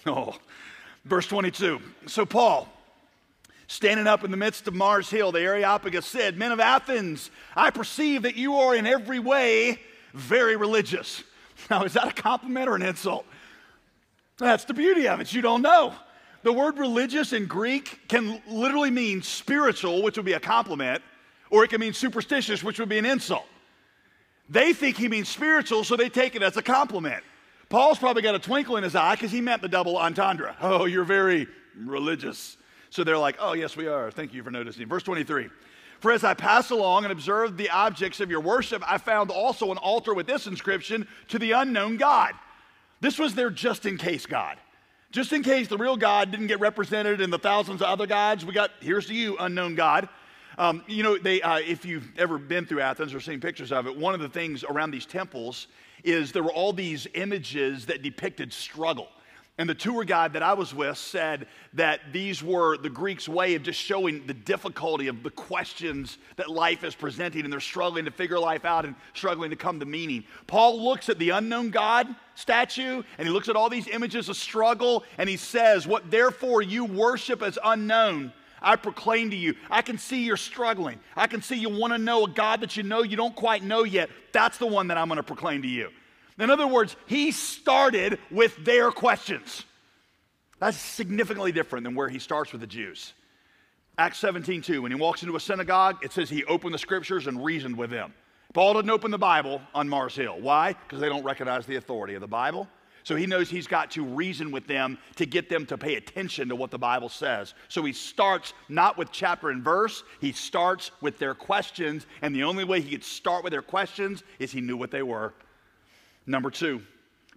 Oh. 0.07 0.33
Verse 1.05 1.27
22. 1.27 1.79
So 2.07 2.25
Paul, 2.25 2.67
standing 3.71 4.05
up 4.05 4.25
in 4.25 4.31
the 4.31 4.37
midst 4.37 4.67
of 4.67 4.73
Mars 4.73 5.09
Hill, 5.09 5.31
the 5.31 5.39
Areopagus 5.39 6.05
said, 6.05 6.37
Men 6.37 6.51
of 6.51 6.59
Athens, 6.59 7.31
I 7.55 7.69
perceive 7.69 8.23
that 8.23 8.35
you 8.35 8.55
are 8.55 8.75
in 8.75 8.85
every 8.85 9.19
way 9.19 9.79
very 10.13 10.55
religious. 10.55 11.23
Now, 11.69 11.83
is 11.83 11.93
that 11.93 12.07
a 12.07 12.11
compliment 12.11 12.67
or 12.67 12.75
an 12.75 12.81
insult? 12.81 13.23
That's 14.39 14.65
the 14.65 14.73
beauty 14.73 15.07
of 15.07 15.21
it. 15.21 15.31
You 15.31 15.43
don't 15.43 15.61
know. 15.61 15.93
The 16.41 16.51
word 16.51 16.79
religious 16.79 17.33
in 17.33 17.45
Greek 17.45 17.99
can 18.07 18.41
literally 18.47 18.89
mean 18.89 19.21
spiritual, 19.21 20.01
which 20.01 20.17
would 20.17 20.25
be 20.25 20.33
a 20.33 20.39
compliment, 20.39 21.03
or 21.51 21.63
it 21.63 21.67
can 21.67 21.79
mean 21.79 21.93
superstitious, 21.93 22.63
which 22.63 22.79
would 22.79 22.89
be 22.89 22.97
an 22.97 23.05
insult. 23.05 23.45
They 24.49 24.73
think 24.73 24.97
he 24.97 25.07
means 25.07 25.29
spiritual, 25.29 25.83
so 25.83 25.95
they 25.95 26.09
take 26.09 26.35
it 26.35 26.41
as 26.41 26.57
a 26.57 26.63
compliment. 26.63 27.23
Paul's 27.69 27.99
probably 27.99 28.23
got 28.23 28.33
a 28.33 28.39
twinkle 28.39 28.77
in 28.77 28.83
his 28.83 28.95
eye 28.95 29.13
because 29.13 29.31
he 29.31 29.39
meant 29.39 29.61
the 29.61 29.69
double 29.69 29.97
entendre. 29.97 30.55
Oh, 30.61 30.85
you're 30.85 31.05
very 31.05 31.47
religious. 31.77 32.57
So 32.91 33.03
they're 33.03 33.17
like, 33.17 33.37
oh, 33.39 33.53
yes, 33.53 33.75
we 33.75 33.87
are. 33.87 34.11
Thank 34.11 34.33
you 34.33 34.43
for 34.43 34.51
noticing. 34.51 34.87
Verse 34.87 35.01
23. 35.03 35.49
For 36.01 36.11
as 36.11 36.23
I 36.23 36.33
passed 36.33 36.71
along 36.71 37.05
and 37.05 37.11
observed 37.11 37.57
the 37.57 37.69
objects 37.69 38.19
of 38.19 38.29
your 38.29 38.41
worship, 38.41 38.83
I 38.85 38.97
found 38.97 39.31
also 39.31 39.71
an 39.71 39.77
altar 39.77 40.13
with 40.13 40.27
this 40.27 40.45
inscription 40.45 41.07
to 41.29 41.39
the 41.39 41.53
unknown 41.53 41.97
God. 41.97 42.33
This 42.99 43.17
was 43.17 43.33
their 43.33 43.49
just 43.49 43.85
in 43.85 43.97
case 43.97 44.25
God. 44.25 44.57
Just 45.11 45.31
in 45.31 45.41
case 45.41 45.67
the 45.67 45.77
real 45.77 45.95
God 45.95 46.31
didn't 46.31 46.47
get 46.47 46.59
represented 46.59 47.21
in 47.21 47.29
the 47.29 47.39
thousands 47.39 47.81
of 47.81 47.87
other 47.87 48.07
gods, 48.07 48.45
we 48.45 48.53
got 48.53 48.71
here's 48.81 49.07
to 49.07 49.13
you, 49.13 49.37
unknown 49.39 49.75
God. 49.75 50.09
Um, 50.57 50.83
you 50.87 51.01
know, 51.01 51.17
they, 51.17 51.41
uh, 51.41 51.59
if 51.59 51.85
you've 51.85 52.07
ever 52.17 52.37
been 52.37 52.65
through 52.65 52.81
Athens 52.81 53.13
or 53.13 53.21
seen 53.21 53.39
pictures 53.39 53.71
of 53.71 53.87
it, 53.87 53.95
one 53.95 54.13
of 54.13 54.19
the 54.19 54.29
things 54.29 54.63
around 54.63 54.91
these 54.91 55.05
temples 55.05 55.67
is 56.03 56.31
there 56.31 56.43
were 56.43 56.51
all 56.51 56.73
these 56.73 57.07
images 57.13 57.85
that 57.85 58.01
depicted 58.01 58.51
struggle. 58.51 59.07
And 59.61 59.69
the 59.69 59.75
tour 59.75 60.03
guide 60.03 60.33
that 60.33 60.41
I 60.41 60.53
was 60.53 60.73
with 60.73 60.97
said 60.97 61.45
that 61.73 61.99
these 62.11 62.41
were 62.41 62.77
the 62.77 62.89
Greeks' 62.89 63.29
way 63.29 63.53
of 63.53 63.61
just 63.61 63.79
showing 63.79 64.25
the 64.25 64.33
difficulty 64.33 65.07
of 65.07 65.21
the 65.21 65.29
questions 65.29 66.17
that 66.37 66.49
life 66.49 66.83
is 66.83 66.95
presenting, 66.95 67.43
and 67.43 67.53
they're 67.53 67.59
struggling 67.59 68.05
to 68.05 68.11
figure 68.11 68.39
life 68.39 68.65
out 68.65 68.85
and 68.85 68.95
struggling 69.13 69.51
to 69.51 69.55
come 69.55 69.79
to 69.79 69.85
meaning. 69.85 70.23
Paul 70.47 70.83
looks 70.83 71.09
at 71.09 71.19
the 71.19 71.29
unknown 71.29 71.69
God 71.69 72.07
statue, 72.33 73.03
and 73.19 73.27
he 73.27 73.31
looks 73.31 73.49
at 73.49 73.55
all 73.55 73.69
these 73.69 73.87
images 73.87 74.29
of 74.29 74.35
struggle, 74.35 75.03
and 75.19 75.29
he 75.29 75.37
says, 75.37 75.85
What 75.85 76.09
therefore 76.09 76.63
you 76.63 76.83
worship 76.85 77.43
as 77.43 77.59
unknown, 77.63 78.33
I 78.63 78.77
proclaim 78.77 79.29
to 79.29 79.35
you. 79.35 79.53
I 79.69 79.83
can 79.83 79.99
see 79.99 80.23
you're 80.23 80.37
struggling. 80.37 80.97
I 81.15 81.27
can 81.27 81.43
see 81.43 81.55
you 81.55 81.69
want 81.69 81.93
to 81.93 81.99
know 81.99 82.23
a 82.23 82.27
God 82.27 82.61
that 82.61 82.77
you 82.77 82.81
know 82.81 83.03
you 83.03 83.15
don't 83.15 83.35
quite 83.35 83.63
know 83.63 83.83
yet. 83.83 84.09
That's 84.31 84.57
the 84.57 84.65
one 84.65 84.87
that 84.87 84.97
I'm 84.97 85.07
going 85.07 85.17
to 85.17 85.23
proclaim 85.23 85.61
to 85.61 85.67
you. 85.67 85.91
In 86.39 86.49
other 86.49 86.67
words, 86.67 86.95
he 87.05 87.31
started 87.31 88.19
with 88.29 88.63
their 88.63 88.91
questions. 88.91 89.63
That's 90.59 90.77
significantly 90.77 91.51
different 91.51 91.83
than 91.83 91.95
where 91.95 92.09
he 92.09 92.19
starts 92.19 92.51
with 92.51 92.61
the 92.61 92.67
Jews. 92.67 93.13
Acts 93.97 94.19
17, 94.19 94.61
2, 94.61 94.81
when 94.81 94.91
he 94.91 94.97
walks 94.97 95.21
into 95.21 95.35
a 95.35 95.39
synagogue, 95.39 95.97
it 96.03 96.11
says 96.11 96.29
he 96.29 96.43
opened 96.45 96.73
the 96.73 96.79
scriptures 96.79 97.27
and 97.27 97.43
reasoned 97.43 97.77
with 97.77 97.89
them. 97.89 98.13
Paul 98.53 98.73
didn't 98.73 98.89
open 98.89 99.11
the 99.11 99.17
Bible 99.17 99.61
on 99.73 99.87
Mars 99.87 100.15
Hill. 100.15 100.37
Why? 100.39 100.73
Because 100.73 100.99
they 100.99 101.09
don't 101.09 101.23
recognize 101.23 101.65
the 101.65 101.77
authority 101.77 102.15
of 102.15 102.21
the 102.21 102.27
Bible. 102.27 102.67
So 103.03 103.15
he 103.15 103.25
knows 103.25 103.49
he's 103.49 103.67
got 103.67 103.91
to 103.91 104.03
reason 104.03 104.51
with 104.51 104.67
them 104.67 104.97
to 105.15 105.25
get 105.25 105.49
them 105.49 105.65
to 105.67 105.77
pay 105.77 105.95
attention 105.95 106.49
to 106.49 106.55
what 106.55 106.69
the 106.69 106.77
Bible 106.77 107.09
says. 107.09 107.53
So 107.67 107.83
he 107.83 107.93
starts 107.93 108.53
not 108.69 108.97
with 108.97 109.11
chapter 109.11 109.49
and 109.49 109.63
verse, 109.63 110.03
he 110.19 110.31
starts 110.31 110.91
with 111.01 111.17
their 111.17 111.33
questions. 111.33 112.05
And 112.21 112.35
the 112.35 112.43
only 112.43 112.63
way 112.63 112.81
he 112.81 112.91
could 112.91 113.03
start 113.03 113.43
with 113.43 113.51
their 113.51 113.61
questions 113.61 114.23
is 114.39 114.51
he 114.51 114.61
knew 114.61 114.77
what 114.77 114.91
they 114.91 115.03
were. 115.03 115.33
Number 116.25 116.51
two, 116.51 116.81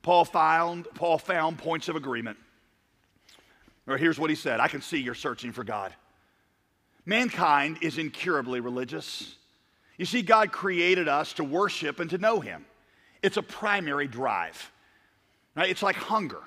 Paul 0.03 0.25
found, 0.25 0.87
Paul 0.95 1.19
found 1.19 1.59
points 1.59 1.88
of 1.88 1.97
agreement. 1.97 2.37
Or 3.87 3.97
here's 3.97 4.19
what 4.19 4.31
he 4.31 4.37
said 4.37 4.61
I 4.61 4.69
can 4.69 4.83
see 4.83 4.99
you're 4.99 5.14
searching 5.14 5.53
for 5.53 5.64
God. 5.64 5.93
Mankind 7.07 7.79
is 7.83 7.99
incurably 7.99 8.61
religious. 8.61 9.37
You 9.99 10.07
see, 10.07 10.23
God 10.23 10.53
created 10.53 11.09
us 11.09 11.35
to 11.35 11.45
worship 11.45 12.00
and 12.00 12.11
to 12.11 12.19
know 12.19 12.41
Him. 12.41 12.64
It's 13.23 13.37
a 13.37 13.43
primary 13.43 14.09
drive. 14.09 14.73
Right? 15.55 15.71
It's 15.71 15.83
like 15.83 15.97
hunger. 15.97 16.41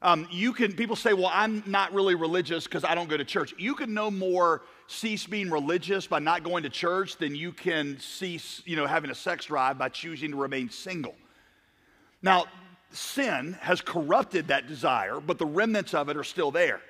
Um, 0.00 0.26
you 0.32 0.52
can 0.52 0.72
people 0.72 0.96
say, 0.96 1.12
"Well, 1.12 1.30
I'm 1.32 1.62
not 1.66 1.92
really 1.92 2.14
religious 2.16 2.64
because 2.64 2.82
I 2.82 2.94
don't 2.94 3.08
go 3.08 3.16
to 3.16 3.24
church." 3.24 3.54
You 3.56 3.74
can 3.74 3.94
no 3.94 4.10
more 4.10 4.62
cease 4.88 5.26
being 5.26 5.48
religious 5.50 6.06
by 6.06 6.18
not 6.18 6.42
going 6.42 6.64
to 6.64 6.70
church 6.70 7.16
than 7.18 7.36
you 7.36 7.52
can 7.52 8.00
cease, 8.00 8.62
you 8.64 8.74
know, 8.74 8.86
having 8.86 9.10
a 9.10 9.14
sex 9.14 9.46
drive 9.46 9.78
by 9.78 9.88
choosing 9.88 10.32
to 10.32 10.36
remain 10.36 10.70
single. 10.70 11.14
Now, 12.22 12.46
sin 12.90 13.56
has 13.60 13.80
corrupted 13.80 14.48
that 14.48 14.68
desire, 14.68 15.20
but 15.20 15.38
the 15.38 15.46
remnants 15.46 15.94
of 15.94 16.08
it 16.08 16.16
are 16.16 16.24
still 16.24 16.50
there. 16.50 16.80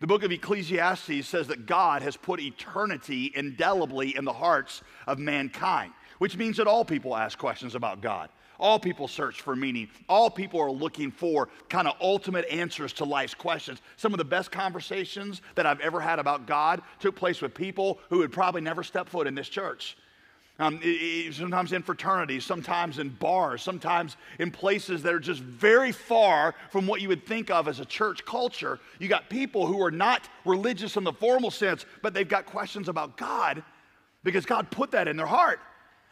The 0.00 0.06
book 0.06 0.24
of 0.24 0.32
Ecclesiastes 0.32 1.28
says 1.28 1.46
that 1.46 1.66
God 1.66 2.02
has 2.02 2.16
put 2.16 2.40
eternity 2.40 3.32
indelibly 3.34 4.16
in 4.16 4.24
the 4.24 4.32
hearts 4.32 4.82
of 5.06 5.18
mankind, 5.18 5.92
which 6.18 6.36
means 6.36 6.56
that 6.56 6.66
all 6.66 6.84
people 6.84 7.16
ask 7.16 7.38
questions 7.38 7.74
about 7.74 8.00
God. 8.00 8.28
All 8.58 8.78
people 8.78 9.08
search 9.08 9.40
for 9.40 9.56
meaning. 9.56 9.88
All 10.08 10.30
people 10.30 10.60
are 10.60 10.70
looking 10.70 11.10
for 11.10 11.48
kind 11.68 11.88
of 11.88 11.94
ultimate 12.00 12.44
answers 12.50 12.92
to 12.94 13.04
life's 13.04 13.34
questions. 13.34 13.80
Some 13.96 14.12
of 14.12 14.18
the 14.18 14.24
best 14.24 14.52
conversations 14.52 15.40
that 15.54 15.66
I've 15.66 15.80
ever 15.80 16.00
had 16.00 16.18
about 16.18 16.46
God 16.46 16.82
took 17.00 17.16
place 17.16 17.40
with 17.40 17.54
people 17.54 17.98
who 18.08 18.20
had 18.20 18.30
probably 18.30 18.60
never 18.60 18.82
stepped 18.82 19.08
foot 19.08 19.26
in 19.26 19.34
this 19.34 19.48
church. 19.48 19.96
Um, 20.62 20.80
sometimes 21.32 21.72
in 21.72 21.82
fraternities, 21.82 22.44
sometimes 22.44 23.00
in 23.00 23.08
bars, 23.08 23.62
sometimes 23.62 24.16
in 24.38 24.52
places 24.52 25.02
that 25.02 25.12
are 25.12 25.18
just 25.18 25.40
very 25.40 25.90
far 25.90 26.54
from 26.70 26.86
what 26.86 27.00
you 27.00 27.08
would 27.08 27.26
think 27.26 27.50
of 27.50 27.66
as 27.66 27.80
a 27.80 27.84
church 27.84 28.24
culture. 28.24 28.78
You 29.00 29.08
got 29.08 29.28
people 29.28 29.66
who 29.66 29.82
are 29.82 29.90
not 29.90 30.28
religious 30.44 30.96
in 30.96 31.02
the 31.02 31.12
formal 31.12 31.50
sense, 31.50 31.84
but 32.00 32.14
they've 32.14 32.28
got 32.28 32.46
questions 32.46 32.88
about 32.88 33.16
God 33.16 33.64
because 34.22 34.46
God 34.46 34.70
put 34.70 34.92
that 34.92 35.08
in 35.08 35.16
their 35.16 35.26
heart. 35.26 35.58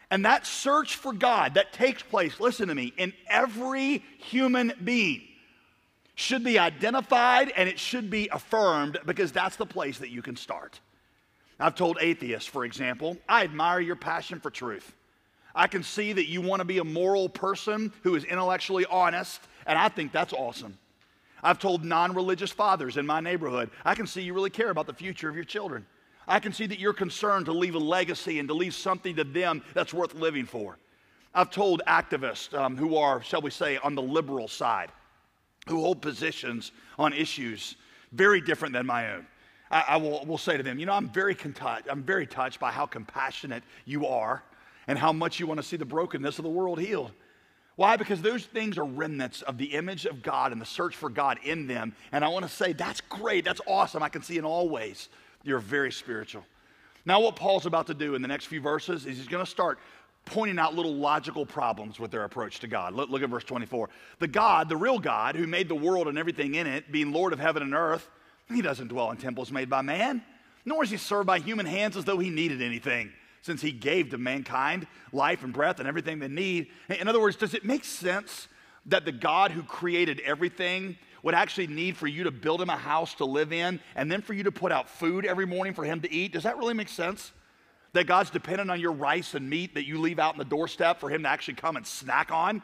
And 0.09 0.25
that 0.25 0.45
search 0.45 0.97
for 0.97 1.13
God 1.13 1.53
that 1.53 1.71
takes 1.71 2.03
place, 2.03 2.37
listen 2.41 2.67
to 2.67 2.75
me, 2.75 2.91
in 2.97 3.13
every 3.29 4.03
human 4.17 4.73
being 4.83 5.21
should 6.15 6.43
be 6.43 6.59
identified 6.59 7.53
and 7.55 7.69
it 7.69 7.79
should 7.79 8.09
be 8.09 8.27
affirmed 8.27 8.99
because 9.05 9.31
that's 9.31 9.55
the 9.55 9.65
place 9.65 9.99
that 9.99 10.09
you 10.09 10.21
can 10.21 10.35
start. 10.35 10.81
I've 11.61 11.75
told 11.75 11.99
atheists, 12.01 12.49
for 12.49 12.65
example, 12.65 13.17
I 13.29 13.43
admire 13.43 13.79
your 13.79 13.95
passion 13.95 14.39
for 14.39 14.49
truth. 14.49 14.93
I 15.53 15.67
can 15.67 15.83
see 15.83 16.11
that 16.13 16.27
you 16.27 16.41
want 16.41 16.61
to 16.61 16.65
be 16.65 16.79
a 16.79 16.83
moral 16.83 17.29
person 17.29 17.93
who 18.03 18.15
is 18.15 18.23
intellectually 18.23 18.85
honest, 18.89 19.41
and 19.67 19.77
I 19.77 19.89
think 19.89 20.11
that's 20.11 20.33
awesome. 20.33 20.77
I've 21.43 21.59
told 21.59 21.83
non 21.83 22.13
religious 22.13 22.51
fathers 22.51 22.97
in 22.97 23.05
my 23.05 23.19
neighborhood, 23.19 23.69
I 23.85 23.95
can 23.95 24.07
see 24.07 24.21
you 24.21 24.33
really 24.33 24.49
care 24.49 24.69
about 24.69 24.87
the 24.87 24.93
future 24.93 25.29
of 25.29 25.35
your 25.35 25.43
children. 25.43 25.85
I 26.27 26.39
can 26.39 26.53
see 26.53 26.65
that 26.67 26.79
you're 26.79 26.93
concerned 26.93 27.45
to 27.45 27.51
leave 27.51 27.75
a 27.75 27.79
legacy 27.79 28.39
and 28.39 28.47
to 28.47 28.53
leave 28.53 28.73
something 28.73 29.15
to 29.15 29.23
them 29.23 29.63
that's 29.73 29.93
worth 29.93 30.13
living 30.13 30.45
for. 30.45 30.77
I've 31.33 31.51
told 31.51 31.81
activists 31.87 32.57
um, 32.57 32.75
who 32.75 32.97
are, 32.97 33.21
shall 33.21 33.41
we 33.41 33.51
say, 33.51 33.77
on 33.77 33.95
the 33.95 34.01
liberal 34.01 34.47
side, 34.47 34.91
who 35.67 35.81
hold 35.81 36.01
positions 36.01 36.71
on 36.97 37.13
issues 37.13 37.75
very 38.11 38.41
different 38.41 38.73
than 38.73 38.85
my 38.85 39.13
own. 39.13 39.27
I, 39.71 39.83
I 39.89 39.97
will, 39.97 40.25
will 40.25 40.37
say 40.37 40.57
to 40.57 40.63
them, 40.63 40.77
you 40.77 40.85
know, 40.85 40.93
I'm 40.93 41.09
very, 41.09 41.35
I'm 41.89 42.03
very 42.03 42.27
touched 42.27 42.59
by 42.59 42.71
how 42.71 42.85
compassionate 42.85 43.63
you 43.85 44.05
are 44.05 44.43
and 44.87 44.99
how 44.99 45.13
much 45.13 45.39
you 45.39 45.47
want 45.47 45.59
to 45.59 45.65
see 45.65 45.77
the 45.77 45.85
brokenness 45.85 46.37
of 46.37 46.43
the 46.43 46.49
world 46.49 46.79
healed. 46.79 47.11
Why? 47.77 47.95
Because 47.95 48.21
those 48.21 48.45
things 48.45 48.77
are 48.77 48.85
remnants 48.85 49.41
of 49.43 49.57
the 49.57 49.65
image 49.65 50.05
of 50.05 50.21
God 50.21 50.51
and 50.51 50.61
the 50.61 50.65
search 50.65 50.95
for 50.95 51.09
God 51.09 51.39
in 51.43 51.67
them. 51.67 51.95
And 52.11 52.23
I 52.23 52.27
want 52.27 52.45
to 52.45 52.51
say, 52.51 52.73
that's 52.73 53.01
great, 53.01 53.45
that's 53.45 53.61
awesome. 53.65 54.03
I 54.03 54.09
can 54.09 54.21
see 54.21 54.37
in 54.37 54.45
all 54.45 54.69
ways 54.69 55.09
you're 55.43 55.59
very 55.59 55.91
spiritual. 55.91 56.45
Now, 57.05 57.21
what 57.21 57.35
Paul's 57.35 57.65
about 57.65 57.87
to 57.87 57.93
do 57.93 58.13
in 58.13 58.21
the 58.21 58.27
next 58.27 58.45
few 58.45 58.61
verses 58.61 59.05
is 59.05 59.17
he's 59.17 59.27
going 59.27 59.43
to 59.43 59.49
start 59.49 59.79
pointing 60.25 60.59
out 60.59 60.75
little 60.75 60.93
logical 60.93 61.45
problems 61.45 61.99
with 61.99 62.11
their 62.11 62.25
approach 62.25 62.59
to 62.59 62.67
God. 62.67 62.93
Look, 62.93 63.09
look, 63.09 63.23
at 63.23 63.29
verse 63.29 63.43
24. 63.43 63.89
The 64.19 64.27
God, 64.27 64.69
the 64.69 64.77
real 64.77 64.99
God, 64.99 65.35
who 65.35 65.47
made 65.47 65.67
the 65.67 65.75
world 65.75 66.07
and 66.07 66.17
everything 66.17 66.55
in 66.55 66.67
it, 66.67 66.91
being 66.91 67.11
Lord 67.11 67.33
of 67.33 67.39
heaven 67.39 67.63
and 67.63 67.73
earth, 67.73 68.07
he 68.53 68.61
doesn't 68.61 68.87
dwell 68.87 69.11
in 69.11 69.17
temples 69.17 69.51
made 69.51 69.69
by 69.69 69.81
man, 69.81 70.23
nor 70.65 70.83
is 70.83 70.89
he 70.89 70.97
served 70.97 71.27
by 71.27 71.39
human 71.39 71.65
hands 71.65 71.97
as 71.97 72.05
though 72.05 72.19
he 72.19 72.29
needed 72.29 72.61
anything, 72.61 73.11
since 73.41 73.61
he 73.61 73.71
gave 73.71 74.09
to 74.09 74.17
mankind 74.17 74.87
life 75.11 75.43
and 75.43 75.53
breath 75.53 75.79
and 75.79 75.87
everything 75.87 76.19
they 76.19 76.27
need. 76.27 76.67
In 76.89 77.07
other 77.07 77.19
words, 77.19 77.35
does 77.35 77.53
it 77.53 77.65
make 77.65 77.83
sense 77.83 78.47
that 78.87 79.05
the 79.05 79.11
God 79.11 79.51
who 79.51 79.63
created 79.63 80.19
everything 80.21 80.97
would 81.23 81.35
actually 81.35 81.67
need 81.67 81.97
for 81.97 82.07
you 82.07 82.23
to 82.23 82.31
build 82.31 82.61
him 82.61 82.69
a 82.69 82.77
house 82.77 83.13
to 83.15 83.25
live 83.25 83.53
in 83.53 83.79
and 83.95 84.11
then 84.11 84.21
for 84.21 84.33
you 84.33 84.43
to 84.43 84.51
put 84.51 84.71
out 84.71 84.89
food 84.89 85.25
every 85.25 85.45
morning 85.45 85.73
for 85.73 85.83
him 85.83 86.01
to 86.01 86.11
eat? 86.11 86.33
Does 86.33 86.43
that 86.43 86.57
really 86.57 86.73
make 86.73 86.89
sense? 86.89 87.31
That 87.93 88.07
God's 88.07 88.29
dependent 88.29 88.71
on 88.71 88.79
your 88.79 88.93
rice 88.93 89.35
and 89.35 89.49
meat 89.49 89.75
that 89.75 89.85
you 89.85 89.99
leave 89.99 90.17
out 90.17 90.33
in 90.33 90.39
the 90.39 90.45
doorstep 90.45 90.99
for 90.99 91.09
him 91.09 91.23
to 91.23 91.29
actually 91.29 91.55
come 91.55 91.75
and 91.75 91.85
snack 91.85 92.31
on? 92.31 92.61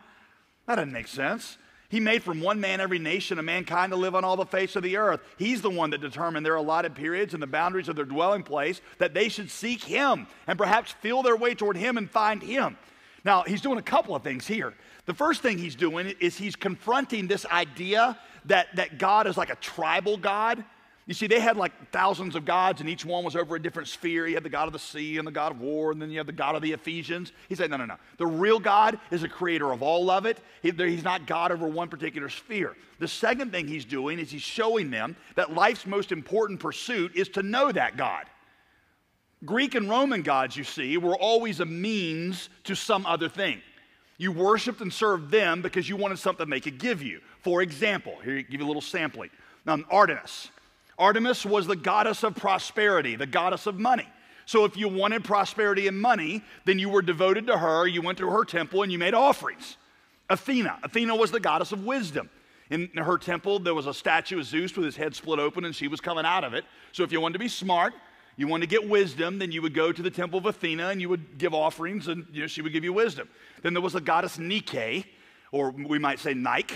That 0.65 0.75
doesn't 0.75 0.91
make 0.91 1.07
sense. 1.07 1.57
He 1.89 2.01
made 2.01 2.21
from 2.21 2.41
one 2.41 2.59
man 2.59 2.81
every 2.81 2.99
nation 2.99 3.39
of 3.39 3.45
mankind 3.45 3.91
to 3.91 3.95
live 3.95 4.13
on 4.13 4.25
all 4.25 4.35
the 4.35 4.45
face 4.45 4.75
of 4.75 4.83
the 4.83 4.97
earth. 4.97 5.21
He's 5.37 5.61
the 5.61 5.69
one 5.69 5.91
that 5.91 6.01
determined 6.01 6.45
their 6.45 6.55
allotted 6.55 6.95
periods 6.95 7.33
and 7.33 7.41
the 7.41 7.47
boundaries 7.47 7.87
of 7.87 7.95
their 7.95 8.05
dwelling 8.05 8.43
place 8.43 8.81
that 8.97 9.13
they 9.13 9.29
should 9.29 9.49
seek 9.49 9.83
Him 9.83 10.27
and 10.47 10.57
perhaps 10.57 10.91
feel 10.91 11.23
their 11.23 11.37
way 11.37 11.55
toward 11.55 11.77
Him 11.77 11.97
and 11.97 12.09
find 12.09 12.43
Him. 12.43 12.77
Now, 13.23 13.43
He's 13.43 13.61
doing 13.61 13.77
a 13.77 13.83
couple 13.83 14.15
of 14.15 14.23
things 14.23 14.45
here. 14.45 14.73
The 15.05 15.13
first 15.13 15.41
thing 15.41 15.57
He's 15.57 15.75
doing 15.75 16.13
is 16.19 16.37
He's 16.37 16.57
confronting 16.57 17.27
this 17.27 17.45
idea 17.45 18.19
that, 18.45 18.75
that 18.75 18.97
God 18.97 19.25
is 19.25 19.37
like 19.37 19.49
a 19.49 19.55
tribal 19.55 20.17
God 20.17 20.65
you 21.07 21.13
see, 21.13 21.25
they 21.25 21.39
had 21.39 21.55
like 21.55 21.71
thousands 21.93 22.35
of 22.35 22.43
gods, 22.43 22.81
and 22.81 22.89
each 22.89 23.05
one 23.05 23.23
was 23.23 23.37
over 23.37 23.55
a 23.55 23.61
different 23.61 23.87
sphere. 23.87 24.27
You 24.27 24.35
had 24.35 24.43
the 24.43 24.49
God 24.49 24.67
of 24.67 24.73
the 24.73 24.79
sea 24.79 25.17
and 25.17 25.25
the 25.25 25.31
God 25.31 25.53
of 25.53 25.61
war, 25.61 25.93
and 25.93 26.01
then 26.01 26.11
you 26.11 26.17
have 26.17 26.27
the 26.27 26.33
God 26.33 26.53
of 26.55 26.61
the 26.61 26.73
Ephesians. 26.73 27.31
He 27.47 27.55
said, 27.55 27.69
No, 27.69 27.77
no, 27.77 27.85
no. 27.85 27.95
The 28.17 28.27
real 28.27 28.59
God 28.59 28.99
is 29.09 29.21
the 29.21 29.29
creator 29.29 29.71
of 29.71 29.81
all 29.81 30.09
of 30.09 30.25
it. 30.25 30.41
He, 30.61 30.71
he's 30.71 31.05
not 31.05 31.25
God 31.25 31.53
over 31.53 31.65
one 31.65 31.87
particular 31.87 32.27
sphere. 32.27 32.75
The 32.99 33.07
second 33.07 33.53
thing 33.53 33.69
he's 33.69 33.85
doing 33.85 34.19
is 34.19 34.29
he's 34.29 34.41
showing 34.41 34.91
them 34.91 35.15
that 35.35 35.53
life's 35.53 35.85
most 35.85 36.11
important 36.11 36.59
pursuit 36.59 37.15
is 37.15 37.29
to 37.29 37.41
know 37.41 37.71
that 37.71 37.95
God. 37.95 38.25
Greek 39.45 39.75
and 39.75 39.89
Roman 39.89 40.23
gods, 40.23 40.57
you 40.57 40.65
see, 40.65 40.97
were 40.97 41.15
always 41.15 41.61
a 41.61 41.65
means 41.65 42.49
to 42.65 42.75
some 42.75 43.05
other 43.05 43.29
thing. 43.29 43.61
You 44.17 44.33
worshiped 44.33 44.81
and 44.81 44.91
served 44.91 45.31
them 45.31 45.61
because 45.61 45.87
you 45.87 45.95
wanted 45.95 46.19
something 46.19 46.49
they 46.49 46.59
could 46.59 46.79
give 46.79 47.01
you. 47.01 47.21
For 47.43 47.61
example, 47.61 48.17
here, 48.25 48.41
give 48.41 48.59
you 48.59 48.65
a 48.65 48.67
little 48.67 48.81
sampling. 48.81 49.29
Um, 49.67 49.85
Artemis. 49.89 50.49
Artemis 50.97 51.45
was 51.45 51.67
the 51.67 51.75
goddess 51.75 52.23
of 52.23 52.35
prosperity, 52.35 53.15
the 53.15 53.27
goddess 53.27 53.67
of 53.67 53.79
money. 53.79 54.07
So 54.45 54.65
if 54.65 54.77
you 54.77 54.87
wanted 54.87 55.23
prosperity 55.23 55.87
and 55.87 55.99
money, 55.99 56.43
then 56.65 56.79
you 56.79 56.89
were 56.89 57.01
devoted 57.01 57.47
to 57.47 57.57
her, 57.57 57.85
you 57.85 58.01
went 58.01 58.17
to 58.19 58.29
her 58.29 58.45
temple, 58.45 58.81
and 58.81 58.91
you 58.91 58.97
made 58.97 59.13
offerings. 59.13 59.77
Athena. 60.29 60.79
Athena 60.83 61.15
was 61.15 61.31
the 61.31 61.39
goddess 61.39 61.71
of 61.71 61.85
wisdom. 61.85 62.29
In 62.69 62.89
her 62.97 63.17
temple, 63.17 63.59
there 63.59 63.73
was 63.73 63.87
a 63.87 63.93
statue 63.93 64.39
of 64.39 64.45
Zeus 64.45 64.75
with 64.75 64.85
his 64.85 64.97
head 64.97 65.15
split 65.15 65.39
open, 65.39 65.65
and 65.65 65.75
she 65.75 65.87
was 65.87 66.01
coming 66.01 66.25
out 66.25 66.43
of 66.43 66.53
it. 66.53 66.65
So 66.91 67.03
if 67.03 67.11
you 67.11 67.21
wanted 67.21 67.33
to 67.33 67.39
be 67.39 67.47
smart, 67.47 67.93
you 68.35 68.47
wanted 68.47 68.69
to 68.69 68.79
get 68.79 68.87
wisdom, 68.87 69.39
then 69.39 69.51
you 69.51 69.61
would 69.61 69.73
go 69.73 69.91
to 69.91 70.01
the 70.01 70.11
temple 70.11 70.39
of 70.39 70.45
Athena 70.45 70.89
and 70.89 71.01
you 71.01 71.09
would 71.09 71.37
give 71.37 71.53
offerings, 71.53 72.07
and 72.07 72.25
you 72.31 72.41
know, 72.41 72.47
she 72.47 72.61
would 72.61 72.71
give 72.71 72.83
you 72.83 72.93
wisdom. 72.93 73.27
Then 73.63 73.73
there 73.73 73.81
was 73.81 73.93
the 73.93 74.01
goddess 74.01 74.37
Nike, 74.37 75.05
or 75.51 75.71
we 75.71 75.97
might 75.97 76.19
say 76.19 76.33
Nike, 76.33 76.75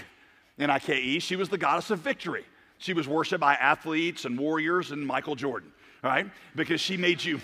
N-I-K-E. 0.57 1.19
She 1.19 1.35
was 1.35 1.49
the 1.49 1.57
goddess 1.57 1.91
of 1.91 1.99
victory. 1.99 2.45
She 2.81 2.93
was 2.93 3.07
worshipped 3.07 3.41
by 3.41 3.53
athletes 3.53 4.25
and 4.25 4.39
warriors 4.39 4.89
and 4.89 5.05
Michael 5.05 5.35
Jordan, 5.35 5.71
right? 6.03 6.25
Because 6.55 6.81
she 6.81 6.97
made 6.97 7.23
you 7.23 7.39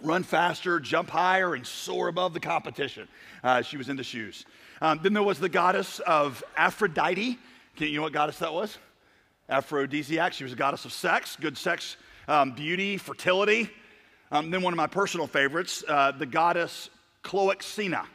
run 0.00 0.22
faster, 0.22 0.80
jump 0.80 1.10
higher, 1.10 1.54
and 1.54 1.66
soar 1.66 2.08
above 2.08 2.32
the 2.32 2.40
competition. 2.40 3.06
Uh, 3.44 3.60
she 3.60 3.76
was 3.76 3.90
into 3.90 4.02
shoes. 4.02 4.46
Um, 4.80 4.98
then 5.02 5.12
there 5.12 5.22
was 5.22 5.38
the 5.38 5.50
goddess 5.50 6.00
of 6.00 6.42
Aphrodite. 6.56 7.38
Can 7.76 7.88
you 7.88 7.96
know 7.96 8.02
what 8.02 8.14
goddess 8.14 8.38
that 8.38 8.54
was? 8.54 8.78
Aphrodisiac. 9.50 10.32
She 10.32 10.44
was 10.44 10.54
a 10.54 10.56
goddess 10.56 10.86
of 10.86 10.92
sex, 10.94 11.36
good 11.38 11.58
sex, 11.58 11.98
um, 12.26 12.52
beauty, 12.52 12.96
fertility. 12.96 13.70
Um, 14.32 14.50
then 14.50 14.62
one 14.62 14.72
of 14.72 14.78
my 14.78 14.86
personal 14.86 15.26
favorites, 15.26 15.84
uh, 15.86 16.12
the 16.12 16.26
goddess 16.26 16.88
Cloacina. 17.22 18.06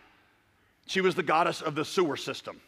She 0.88 1.02
was 1.02 1.14
the 1.14 1.24
goddess 1.24 1.62
of 1.62 1.76
the 1.76 1.86
sewer 1.86 2.18
system. 2.18 2.60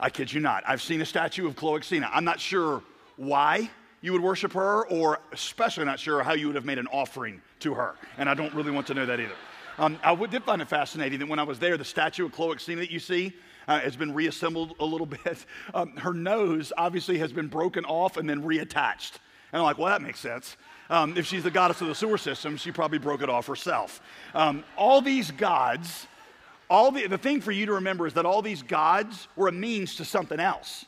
I 0.00 0.08
kid 0.08 0.32
you 0.32 0.40
not. 0.40 0.64
I've 0.66 0.80
seen 0.80 1.02
a 1.02 1.06
statue 1.06 1.46
of 1.46 1.56
Cloacina. 1.56 2.08
I'm 2.10 2.24
not 2.24 2.40
sure 2.40 2.82
why 3.16 3.70
you 4.00 4.12
would 4.12 4.22
worship 4.22 4.54
her, 4.54 4.86
or 4.88 5.20
especially 5.32 5.84
not 5.84 6.00
sure 6.00 6.22
how 6.22 6.32
you 6.32 6.46
would 6.46 6.56
have 6.56 6.64
made 6.64 6.78
an 6.78 6.86
offering 6.86 7.42
to 7.60 7.74
her. 7.74 7.96
And 8.16 8.28
I 8.28 8.32
don't 8.34 8.54
really 8.54 8.70
want 8.70 8.86
to 8.86 8.94
know 8.94 9.04
that 9.04 9.20
either. 9.20 9.34
Um, 9.78 9.98
I 10.02 10.14
did 10.26 10.42
find 10.44 10.62
it 10.62 10.68
fascinating 10.68 11.18
that 11.18 11.28
when 11.28 11.38
I 11.38 11.42
was 11.42 11.58
there, 11.58 11.76
the 11.76 11.84
statue 11.84 12.24
of 12.24 12.32
Cloacina 12.32 12.78
that 12.78 12.90
you 12.90 12.98
see 12.98 13.34
uh, 13.68 13.80
has 13.80 13.94
been 13.94 14.14
reassembled 14.14 14.74
a 14.80 14.84
little 14.84 15.06
bit. 15.24 15.44
Um, 15.74 15.96
her 15.96 16.14
nose 16.14 16.72
obviously 16.78 17.18
has 17.18 17.32
been 17.32 17.48
broken 17.48 17.84
off 17.84 18.16
and 18.16 18.28
then 18.28 18.42
reattached. 18.42 19.18
And 19.52 19.60
I'm 19.60 19.64
like, 19.64 19.78
well, 19.78 19.88
that 19.88 20.00
makes 20.00 20.20
sense. 20.20 20.56
Um, 20.88 21.16
if 21.16 21.26
she's 21.26 21.44
the 21.44 21.50
goddess 21.50 21.80
of 21.82 21.88
the 21.88 21.94
sewer 21.94 22.18
system, 22.18 22.56
she 22.56 22.72
probably 22.72 22.98
broke 22.98 23.22
it 23.22 23.28
off 23.28 23.46
herself. 23.46 24.00
Um, 24.34 24.64
all 24.76 25.02
these 25.02 25.30
gods 25.30 26.06
all 26.70 26.92
the, 26.92 27.08
the 27.08 27.18
thing 27.18 27.40
for 27.40 27.50
you 27.50 27.66
to 27.66 27.74
remember 27.74 28.06
is 28.06 28.14
that 28.14 28.24
all 28.24 28.40
these 28.40 28.62
gods 28.62 29.26
were 29.34 29.48
a 29.48 29.52
means 29.52 29.96
to 29.96 30.04
something 30.04 30.38
else. 30.38 30.86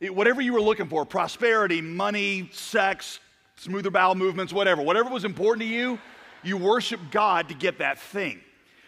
It, 0.00 0.14
whatever 0.14 0.40
you 0.40 0.54
were 0.54 0.62
looking 0.62 0.88
for 0.88 1.04
prosperity, 1.04 1.82
money, 1.82 2.48
sex, 2.52 3.20
smoother 3.56 3.90
bowel 3.90 4.14
movements, 4.14 4.52
whatever, 4.52 4.82
whatever 4.82 5.10
was 5.10 5.24
important 5.24 5.60
to 5.60 5.72
you, 5.72 5.98
you 6.42 6.56
worship 6.56 7.00
God 7.10 7.48
to 7.48 7.54
get 7.54 7.78
that 7.78 7.98
thing. 7.98 8.40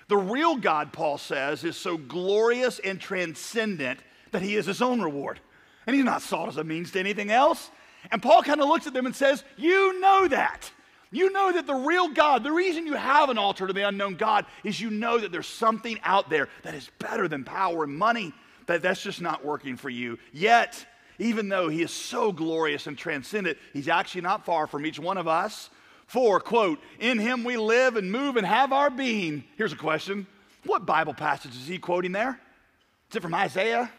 The 0.08 0.16
real 0.16 0.56
God, 0.56 0.92
Paul 0.92 1.18
says, 1.18 1.64
is 1.64 1.76
so 1.76 1.96
glorious 1.96 2.78
and 2.78 3.00
transcendent 3.00 4.00
that 4.32 4.42
he 4.42 4.56
is 4.56 4.66
his 4.66 4.80
own 4.80 5.00
reward. 5.02 5.40
And 5.86 5.94
he's 5.94 6.04
not 6.04 6.22
sought 6.22 6.48
as 6.48 6.56
a 6.56 6.64
means 6.64 6.92
to 6.92 7.00
anything 7.00 7.30
else. 7.30 7.70
And 8.10 8.22
Paul 8.22 8.42
kind 8.42 8.60
of 8.60 8.68
looks 8.68 8.86
at 8.86 8.92
them 8.92 9.06
and 9.06 9.14
says, 9.14 9.44
You 9.56 10.00
know 10.00 10.28
that. 10.28 10.70
You 11.12 11.30
know 11.30 11.52
that 11.52 11.66
the 11.66 11.74
real 11.74 12.08
God, 12.08 12.42
the 12.42 12.52
reason 12.52 12.86
you 12.86 12.94
have 12.94 13.28
an 13.28 13.38
altar 13.38 13.66
to 13.66 13.72
the 13.72 13.86
unknown 13.86 14.16
God 14.16 14.44
is 14.64 14.80
you 14.80 14.90
know 14.90 15.18
that 15.18 15.30
there's 15.30 15.46
something 15.46 15.98
out 16.02 16.28
there 16.28 16.48
that 16.62 16.74
is 16.74 16.90
better 16.98 17.28
than 17.28 17.44
power 17.44 17.84
and 17.84 17.96
money, 17.96 18.32
that 18.66 18.82
that's 18.82 19.02
just 19.02 19.20
not 19.20 19.44
working 19.44 19.76
for 19.76 19.88
you. 19.88 20.18
Yet, 20.32 20.84
even 21.18 21.48
though 21.48 21.68
he 21.68 21.82
is 21.82 21.92
so 21.92 22.32
glorious 22.32 22.86
and 22.86 22.98
transcendent, 22.98 23.56
he's 23.72 23.88
actually 23.88 24.22
not 24.22 24.44
far 24.44 24.66
from 24.66 24.84
each 24.84 24.98
one 24.98 25.16
of 25.16 25.28
us. 25.28 25.70
For, 26.06 26.38
quote, 26.40 26.80
in 27.00 27.18
him 27.18 27.44
we 27.44 27.56
live 27.56 27.96
and 27.96 28.10
move 28.10 28.36
and 28.36 28.46
have 28.46 28.72
our 28.72 28.90
being. 28.90 29.44
Here's 29.56 29.72
a 29.72 29.76
question 29.76 30.26
What 30.64 30.86
Bible 30.86 31.14
passage 31.14 31.54
is 31.54 31.66
he 31.66 31.78
quoting 31.78 32.12
there? 32.12 32.40
Is 33.10 33.16
it 33.16 33.22
from 33.22 33.34
Isaiah? 33.34 33.90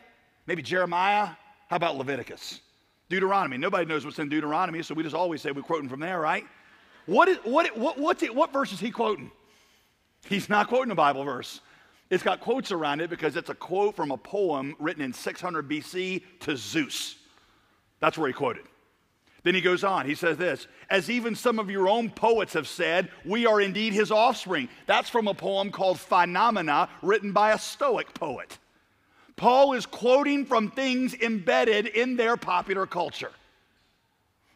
Maybe 0.46 0.62
Jeremiah? 0.62 1.30
How 1.70 1.76
about 1.76 1.98
Leviticus? 1.98 2.62
Deuteronomy. 3.10 3.58
Nobody 3.58 3.86
knows 3.86 4.06
what's 4.06 4.20
in 4.20 4.30
Deuteronomy, 4.30 4.84
so 4.84 4.94
we 4.94 5.04
just 5.04 5.16
always 5.16 5.42
say 5.42 5.52
we're 5.52 5.62
quoting 5.62 5.90
from 5.90 6.02
there, 6.02 6.20
right? 6.20 6.46
What, 7.08 7.28
is, 7.30 7.38
what, 7.38 7.76
what, 7.78 7.98
what's 7.98 8.22
it, 8.22 8.36
what 8.36 8.54
verse 8.54 8.72
is 8.72 8.80
he 8.80 8.92
quoting? 8.92 9.32
He's 10.28 10.50
not 10.50 10.68
quoting 10.68 10.92
a 10.92 10.96
Bible 10.96 11.24
verse. 11.24 11.62
It's 12.10 12.24
got 12.24 12.42
quotes 12.42 12.72
around 12.72 13.02
it 13.02 13.10
because 13.10 13.36
it's 13.36 13.50
a 13.50 13.56
quote 13.56 13.96
from 13.96 14.12
a 14.12 14.18
poem 14.18 14.76
written 14.80 15.02
in 15.02 15.14
600 15.14 15.68
BC 15.68 16.22
to 16.42 16.56
Zeus. 16.56 17.16
That's 18.00 18.18
where 18.18 18.28
he 18.28 18.34
quoted. 18.34 18.66
Then 19.44 19.56
he 19.56 19.62
goes 19.62 19.84
on. 19.84 20.06
He 20.06 20.16
says 20.16 20.38
this 20.38 20.68
As 20.90 21.10
even 21.10 21.36
some 21.36 21.60
of 21.60 21.70
your 21.70 21.88
own 21.88 22.10
poets 22.10 22.54
have 22.54 22.68
said, 22.68 23.10
we 23.26 23.46
are 23.46 23.62
indeed 23.62 23.94
his 23.94 24.12
offspring. 24.12 24.68
That's 24.86 25.10
from 25.10 25.28
a 25.28 25.34
poem 25.34 25.72
called 25.72 26.00
Phenomena, 26.00 26.90
written 27.02 27.32
by 27.32 27.54
a 27.54 27.60
Stoic 27.60 28.14
poet. 28.14 28.58
Paul 29.38 29.74
is 29.74 29.86
quoting 29.86 30.46
from 30.46 30.72
things 30.72 31.14
embedded 31.14 31.88
in 31.88 32.18
their 32.18 32.36
popular 32.36 32.86
culture. 32.86 33.32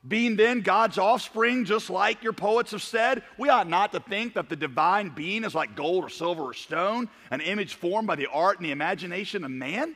Being 0.07 0.35
then 0.35 0.61
God's 0.61 0.97
offspring, 0.97 1.65
just 1.65 1.89
like 1.89 2.23
your 2.23 2.33
poets 2.33 2.71
have 2.71 2.81
said, 2.81 3.21
we 3.37 3.49
ought 3.49 3.69
not 3.69 3.91
to 3.91 3.99
think 3.99 4.33
that 4.33 4.49
the 4.49 4.55
divine 4.55 5.09
being 5.09 5.43
is 5.43 5.53
like 5.53 5.75
gold 5.75 6.03
or 6.03 6.09
silver 6.09 6.41
or 6.41 6.53
stone, 6.55 7.07
an 7.29 7.39
image 7.39 7.75
formed 7.75 8.07
by 8.07 8.15
the 8.15 8.27
art 8.27 8.57
and 8.57 8.65
the 8.65 8.71
imagination 8.71 9.43
of 9.43 9.51
man. 9.51 9.95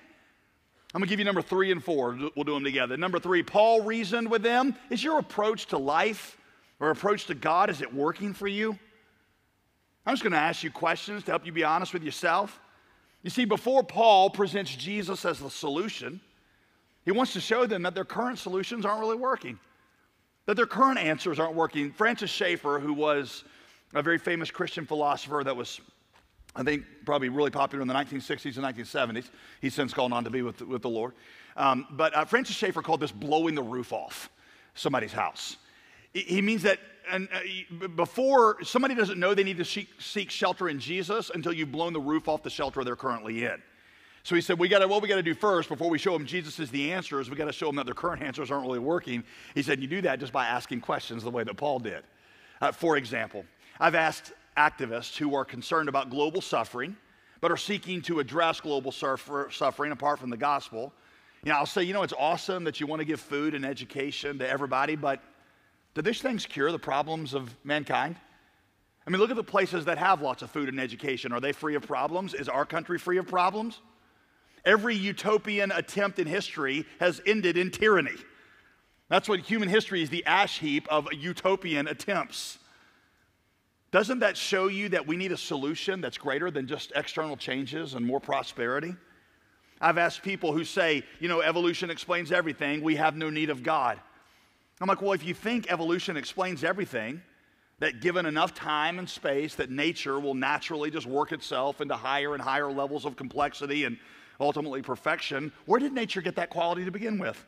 I'm 0.93 1.01
to 1.01 1.07
give 1.07 1.19
you 1.19 1.25
number 1.25 1.41
three 1.41 1.71
and 1.71 1.83
four. 1.83 2.17
We'll 2.35 2.43
do 2.45 2.53
them 2.53 2.63
together. 2.63 2.97
Number 2.97 3.19
three, 3.19 3.41
Paul 3.41 3.81
reasoned 3.81 4.29
with 4.29 4.43
them. 4.43 4.75
Is 4.91 5.03
your 5.03 5.17
approach 5.17 5.65
to 5.67 5.77
life 5.77 6.37
or 6.79 6.91
approach 6.91 7.25
to 7.25 7.35
God, 7.35 7.69
is 7.69 7.81
it 7.81 7.93
working 7.93 8.33
for 8.33 8.47
you? 8.47 8.77
I'm 10.05 10.13
just 10.13 10.21
to 10.33 10.37
ask 10.37 10.63
you 10.63 10.69
questions 10.69 11.23
to 11.23 11.31
help 11.31 11.45
you 11.45 11.51
be 11.51 11.63
honest 11.63 11.93
with 11.93 12.03
yourself. 12.03 12.59
You 13.23 13.31
see, 13.31 13.45
before 13.45 13.83
Paul 13.83 14.29
presents 14.29 14.75
Jesus 14.75 15.25
as 15.25 15.39
the 15.39 15.49
solution, 15.49 16.21
he 17.05 17.11
wants 17.11 17.33
to 17.33 17.39
show 17.39 17.65
them 17.65 17.81
that 17.83 17.95
their 17.95 18.05
current 18.05 18.37
solutions 18.37 18.85
aren't 18.85 18.99
really 18.99 19.15
working 19.15 19.57
that 20.45 20.55
their 20.55 20.65
current 20.65 20.99
answers 20.99 21.39
aren't 21.39 21.55
working. 21.55 21.91
Francis 21.91 22.29
Schaeffer, 22.29 22.79
who 22.79 22.93
was 22.93 23.43
a 23.93 24.01
very 24.01 24.17
famous 24.17 24.51
Christian 24.51 24.86
philosopher 24.86 25.43
that 25.43 25.55
was, 25.55 25.81
I 26.55 26.63
think, 26.63 26.84
probably 27.05 27.29
really 27.29 27.51
popular 27.51 27.81
in 27.81 27.88
the 27.88 27.93
1960s 27.93 28.58
and 28.58 28.65
1970s, 28.65 29.29
he's 29.62 29.73
since 29.73 29.93
gone 29.93 30.13
on 30.13 30.23
to 30.23 30.29
be 30.29 30.41
with, 30.41 30.62
with 30.62 30.81
the 30.81 30.89
Lord. 30.89 31.13
Um, 31.58 31.88
but 31.91 32.15
uh, 32.15 32.25
Francis 32.25 32.55
Schaeffer 32.55 32.81
called 32.81 32.99
this 32.99 33.12
blowing 33.12 33.55
the 33.55 33.63
roof 33.63 33.93
off 33.93 34.29
somebody's 34.73 35.13
house. 35.13 35.58
He 36.13 36.41
means 36.41 36.63
that 36.63 36.79
and, 37.12 37.27
uh, 37.31 37.88
before 37.88 38.63
somebody 38.63 38.95
doesn't 38.95 39.19
know 39.19 39.34
they 39.34 39.43
need 39.43 39.58
to 39.58 39.65
seek, 39.65 39.89
seek 39.99 40.31
shelter 40.31 40.69
in 40.69 40.79
Jesus 40.79 41.29
until 41.34 41.53
you've 41.53 41.71
blown 41.71 41.93
the 41.93 41.99
roof 41.99 42.27
off 42.27 42.43
the 42.43 42.49
shelter 42.49 42.84
they're 42.84 42.95
currently 42.95 43.45
in. 43.45 43.62
So 44.25 44.33
he 44.33 44.41
said, 44.41 44.57
we 44.57 44.67
gotta, 44.67 44.88
what 44.88 45.03
we 45.03 45.07
got 45.07 45.17
to 45.17 45.23
do 45.23 45.35
first 45.35 45.69
before 45.69 45.88
we 45.88 45.99
show 45.99 46.13
them 46.13 46.25
Jesus 46.25 46.59
is 46.59 46.71
the 46.71 46.91
answer 46.91 47.19
is 47.19 47.29
we 47.29 47.35
got 47.35 47.45
to 47.45 47.53
show 47.53 47.67
them 47.67 47.75
that 47.75 47.85
their 47.85 47.93
current 47.93 48.23
answers 48.23 48.49
aren't 48.49 48.65
really 48.65 48.79
working. 48.79 49.23
He 49.53 49.61
said, 49.61 49.79
you 49.79 49.88
do 49.88 50.01
that 50.01 50.19
just 50.19 50.33
by 50.33 50.47
asking 50.47 50.81
questions 50.81 51.23
the 51.23 51.29
way 51.29 51.43
that 51.43 51.53
Paul 51.57 51.77
did. 51.77 52.03
Uh, 52.59 52.71
for 52.71 52.97
example, 52.97 53.45
I've 53.79 53.93
asked 53.93 54.33
activists 54.57 55.15
who 55.15 55.35
are 55.35 55.45
concerned 55.45 55.89
about 55.89 56.09
global 56.09 56.41
suffering, 56.41 56.97
but 57.39 57.51
are 57.51 57.57
seeking 57.57 58.01
to 58.01 58.19
address 58.19 58.59
global 58.59 58.91
suffer, 58.91 59.49
suffering 59.51 59.91
apart 59.91 60.17
from 60.17 60.31
the 60.31 60.38
gospel. 60.38 60.91
You 61.43 61.51
know, 61.51 61.59
I'll 61.59 61.67
say, 61.67 61.83
you 61.83 61.93
know, 61.93 62.01
it's 62.01 62.13
awesome 62.17 62.63
that 62.63 62.79
you 62.79 62.88
want 62.88 63.01
to 63.01 63.05
give 63.05 63.19
food 63.19 63.53
and 63.53 63.63
education 63.63 64.39
to 64.39 64.49
everybody, 64.49 64.95
but 64.95 65.21
do 65.93 66.01
these 66.01 66.19
things 66.19 66.47
cure 66.47 66.71
the 66.71 66.79
problems 66.79 67.35
of 67.35 67.55
mankind? 67.63 68.15
I 69.05 69.11
mean, 69.11 69.21
look 69.21 69.29
at 69.29 69.35
the 69.35 69.43
places 69.43 69.85
that 69.85 69.99
have 69.99 70.23
lots 70.23 70.41
of 70.41 70.49
food 70.49 70.67
and 70.67 70.79
education. 70.79 71.31
Are 71.31 71.39
they 71.39 71.51
free 71.51 71.75
of 71.75 71.83
problems? 71.83 72.33
Is 72.33 72.49
our 72.49 72.65
country 72.65 72.97
free 72.97 73.19
of 73.19 73.27
problems? 73.27 73.81
Every 74.65 74.95
utopian 74.95 75.71
attempt 75.71 76.19
in 76.19 76.28
history 76.28 76.86
has 76.99 77.21
ended 77.25 77.56
in 77.58 77.71
tyranny. 77.71 78.15
That's 79.10 79.30
what 79.30 79.39
human 79.39 79.69
history 79.69 80.01
is 80.01 80.10
the 80.10 80.25
ash 80.25 80.60
heap 80.60 80.88
of 80.89 81.08
utopian 81.13 81.88
attempts. 81.88 82.58
Doesn't 83.91 84.19
that 84.19 84.36
show 84.36 84.67
you 84.67 84.89
that 84.89 85.06
we 85.06 85.15
need 85.15 85.32
a 85.32 85.38
solution 85.38 86.01
that's 86.01 86.17
greater 86.17 86.49
than 86.49 86.67
just 86.67 86.91
external 86.95 87.38
changes 87.38 87.93
and 87.93 88.06
more 88.06 88.19
prosperity? 88.19 88.95
I've 89.80 89.97
asked 89.97 90.23
people 90.23 90.51
who 90.51 90.63
say, 90.63 91.04
you 91.19 91.28
know, 91.28 91.41
evolution 91.41 91.89
explains 91.89 92.32
everything, 92.32 92.82
we 92.82 92.95
have 92.95 93.15
no 93.15 93.30
need 93.30 93.49
of 93.49 93.62
God. 93.62 93.99
I'm 94.82 94.88
like, 94.88 95.01
well, 95.01 95.13
if 95.13 95.23
you 95.23 95.34
think 95.34 95.71
evolution 95.71 96.17
explains 96.17 96.63
everything, 96.63 97.21
that 97.80 98.01
given 98.01 98.25
enough 98.25 98.54
time 98.54 98.99
and 98.99 99.10
space, 99.10 99.56
that 99.56 99.69
nature 99.69 100.19
will 100.19 100.34
naturally 100.34 100.89
just 100.89 101.06
work 101.06 101.32
itself 101.32 101.82
into 101.82 101.95
higher 101.95 102.34
and 102.34 102.41
higher 102.41 102.71
levels 102.71 103.06
of 103.06 103.15
complexity 103.15 103.84
and 103.84 103.97
ultimately 104.39 104.81
perfection, 104.81 105.51
where 105.65 105.79
did 105.79 105.93
nature 105.93 106.21
get 106.21 106.35
that 106.35 106.49
quality 106.49 106.85
to 106.85 106.91
begin 106.91 107.17
with? 107.17 107.45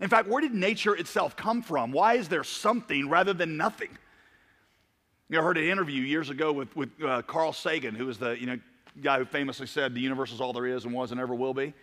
In 0.00 0.08
fact, 0.08 0.28
where 0.28 0.40
did 0.40 0.54
nature 0.54 0.94
itself 0.94 1.36
come 1.36 1.62
from? 1.62 1.90
Why 1.90 2.14
is 2.14 2.28
there 2.28 2.44
something 2.44 3.08
rather 3.08 3.32
than 3.32 3.56
nothing? 3.56 3.90
You 5.28 5.36
know, 5.36 5.40
I 5.40 5.44
heard 5.44 5.58
an 5.58 5.64
interview 5.64 6.02
years 6.02 6.30
ago 6.30 6.52
with, 6.52 6.74
with 6.76 6.90
uh, 7.04 7.22
Carl 7.22 7.52
Sagan, 7.52 7.94
who 7.94 8.06
was 8.06 8.18
the, 8.18 8.38
you 8.38 8.46
know, 8.46 8.58
guy 9.02 9.18
who 9.18 9.24
famously 9.24 9.66
said 9.66 9.94
the 9.94 10.00
universe 10.00 10.32
is 10.32 10.40
all 10.40 10.52
there 10.52 10.66
is 10.66 10.84
and 10.84 10.94
was 10.94 11.12
and 11.12 11.20
ever 11.20 11.34
will 11.34 11.54
be. 11.54 11.74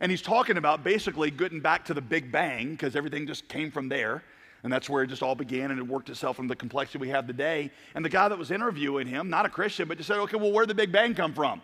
And 0.00 0.10
he's 0.10 0.22
talking 0.22 0.58
about 0.58 0.84
basically 0.84 1.30
getting 1.30 1.60
back 1.60 1.84
to 1.86 1.94
the 1.94 2.00
Big 2.00 2.30
Bang 2.30 2.72
because 2.72 2.96
everything 2.96 3.26
just 3.26 3.48
came 3.48 3.70
from 3.70 3.88
there. 3.88 4.22
And 4.62 4.72
that's 4.72 4.90
where 4.90 5.02
it 5.02 5.08
just 5.08 5.22
all 5.22 5.34
began 5.34 5.70
and 5.70 5.78
it 5.78 5.86
worked 5.86 6.10
itself 6.10 6.38
into 6.38 6.48
the 6.48 6.56
complexity 6.56 6.98
we 6.98 7.08
have 7.08 7.26
today. 7.26 7.70
And 7.94 8.04
the 8.04 8.08
guy 8.08 8.28
that 8.28 8.36
was 8.36 8.50
interviewing 8.50 9.06
him, 9.06 9.30
not 9.30 9.46
a 9.46 9.48
Christian, 9.48 9.88
but 9.88 9.96
just 9.96 10.08
said, 10.08 10.18
okay, 10.18 10.36
well, 10.36 10.52
where 10.52 10.66
did 10.66 10.76
the 10.76 10.82
Big 10.82 10.92
Bang 10.92 11.14
come 11.14 11.32
from? 11.32 11.62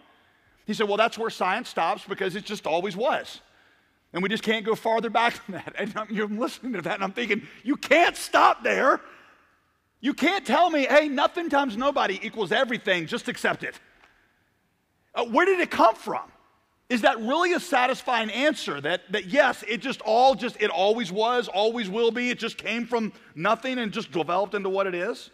He 0.66 0.74
said, 0.74 0.88
well, 0.88 0.96
that's 0.96 1.18
where 1.18 1.30
science 1.30 1.68
stops 1.68 2.04
because 2.08 2.36
it 2.36 2.44
just 2.44 2.66
always 2.66 2.96
was. 2.96 3.40
And 4.12 4.22
we 4.22 4.28
just 4.28 4.42
can't 4.42 4.64
go 4.64 4.74
farther 4.74 5.10
back 5.10 5.44
than 5.46 5.54
that. 5.54 5.74
And 5.78 5.92
I'm, 5.96 6.38
listening 6.38 6.74
to 6.74 6.82
that 6.82 6.94
and 6.94 7.04
I'm 7.04 7.12
thinking, 7.12 7.46
you 7.62 7.76
can't 7.76 8.16
stop 8.16 8.62
there. 8.62 9.00
You 10.00 10.14
can't 10.14 10.46
tell 10.46 10.70
me, 10.70 10.84
hey, 10.84 11.08
nothing 11.08 11.48
times 11.48 11.76
nobody 11.76 12.20
equals 12.22 12.52
everything, 12.52 13.06
just 13.06 13.28
accept 13.28 13.62
it. 13.62 13.78
Uh, 15.14 15.24
where 15.26 15.46
did 15.46 15.60
it 15.60 15.70
come 15.70 15.94
from? 15.94 16.30
Is 16.88 17.02
that 17.02 17.18
really 17.20 17.52
a 17.54 17.60
satisfying 17.60 18.30
answer? 18.30 18.80
That, 18.80 19.00
that 19.12 19.26
yes, 19.26 19.64
it 19.66 19.78
just 19.78 20.02
all 20.02 20.34
just, 20.34 20.60
it 20.60 20.70
always 20.70 21.10
was, 21.10 21.48
always 21.48 21.88
will 21.88 22.10
be, 22.10 22.30
it 22.30 22.38
just 22.38 22.58
came 22.58 22.86
from 22.86 23.12
nothing 23.34 23.78
and 23.78 23.92
just 23.92 24.12
developed 24.12 24.54
into 24.54 24.68
what 24.68 24.86
it 24.86 24.94
is? 24.94 25.30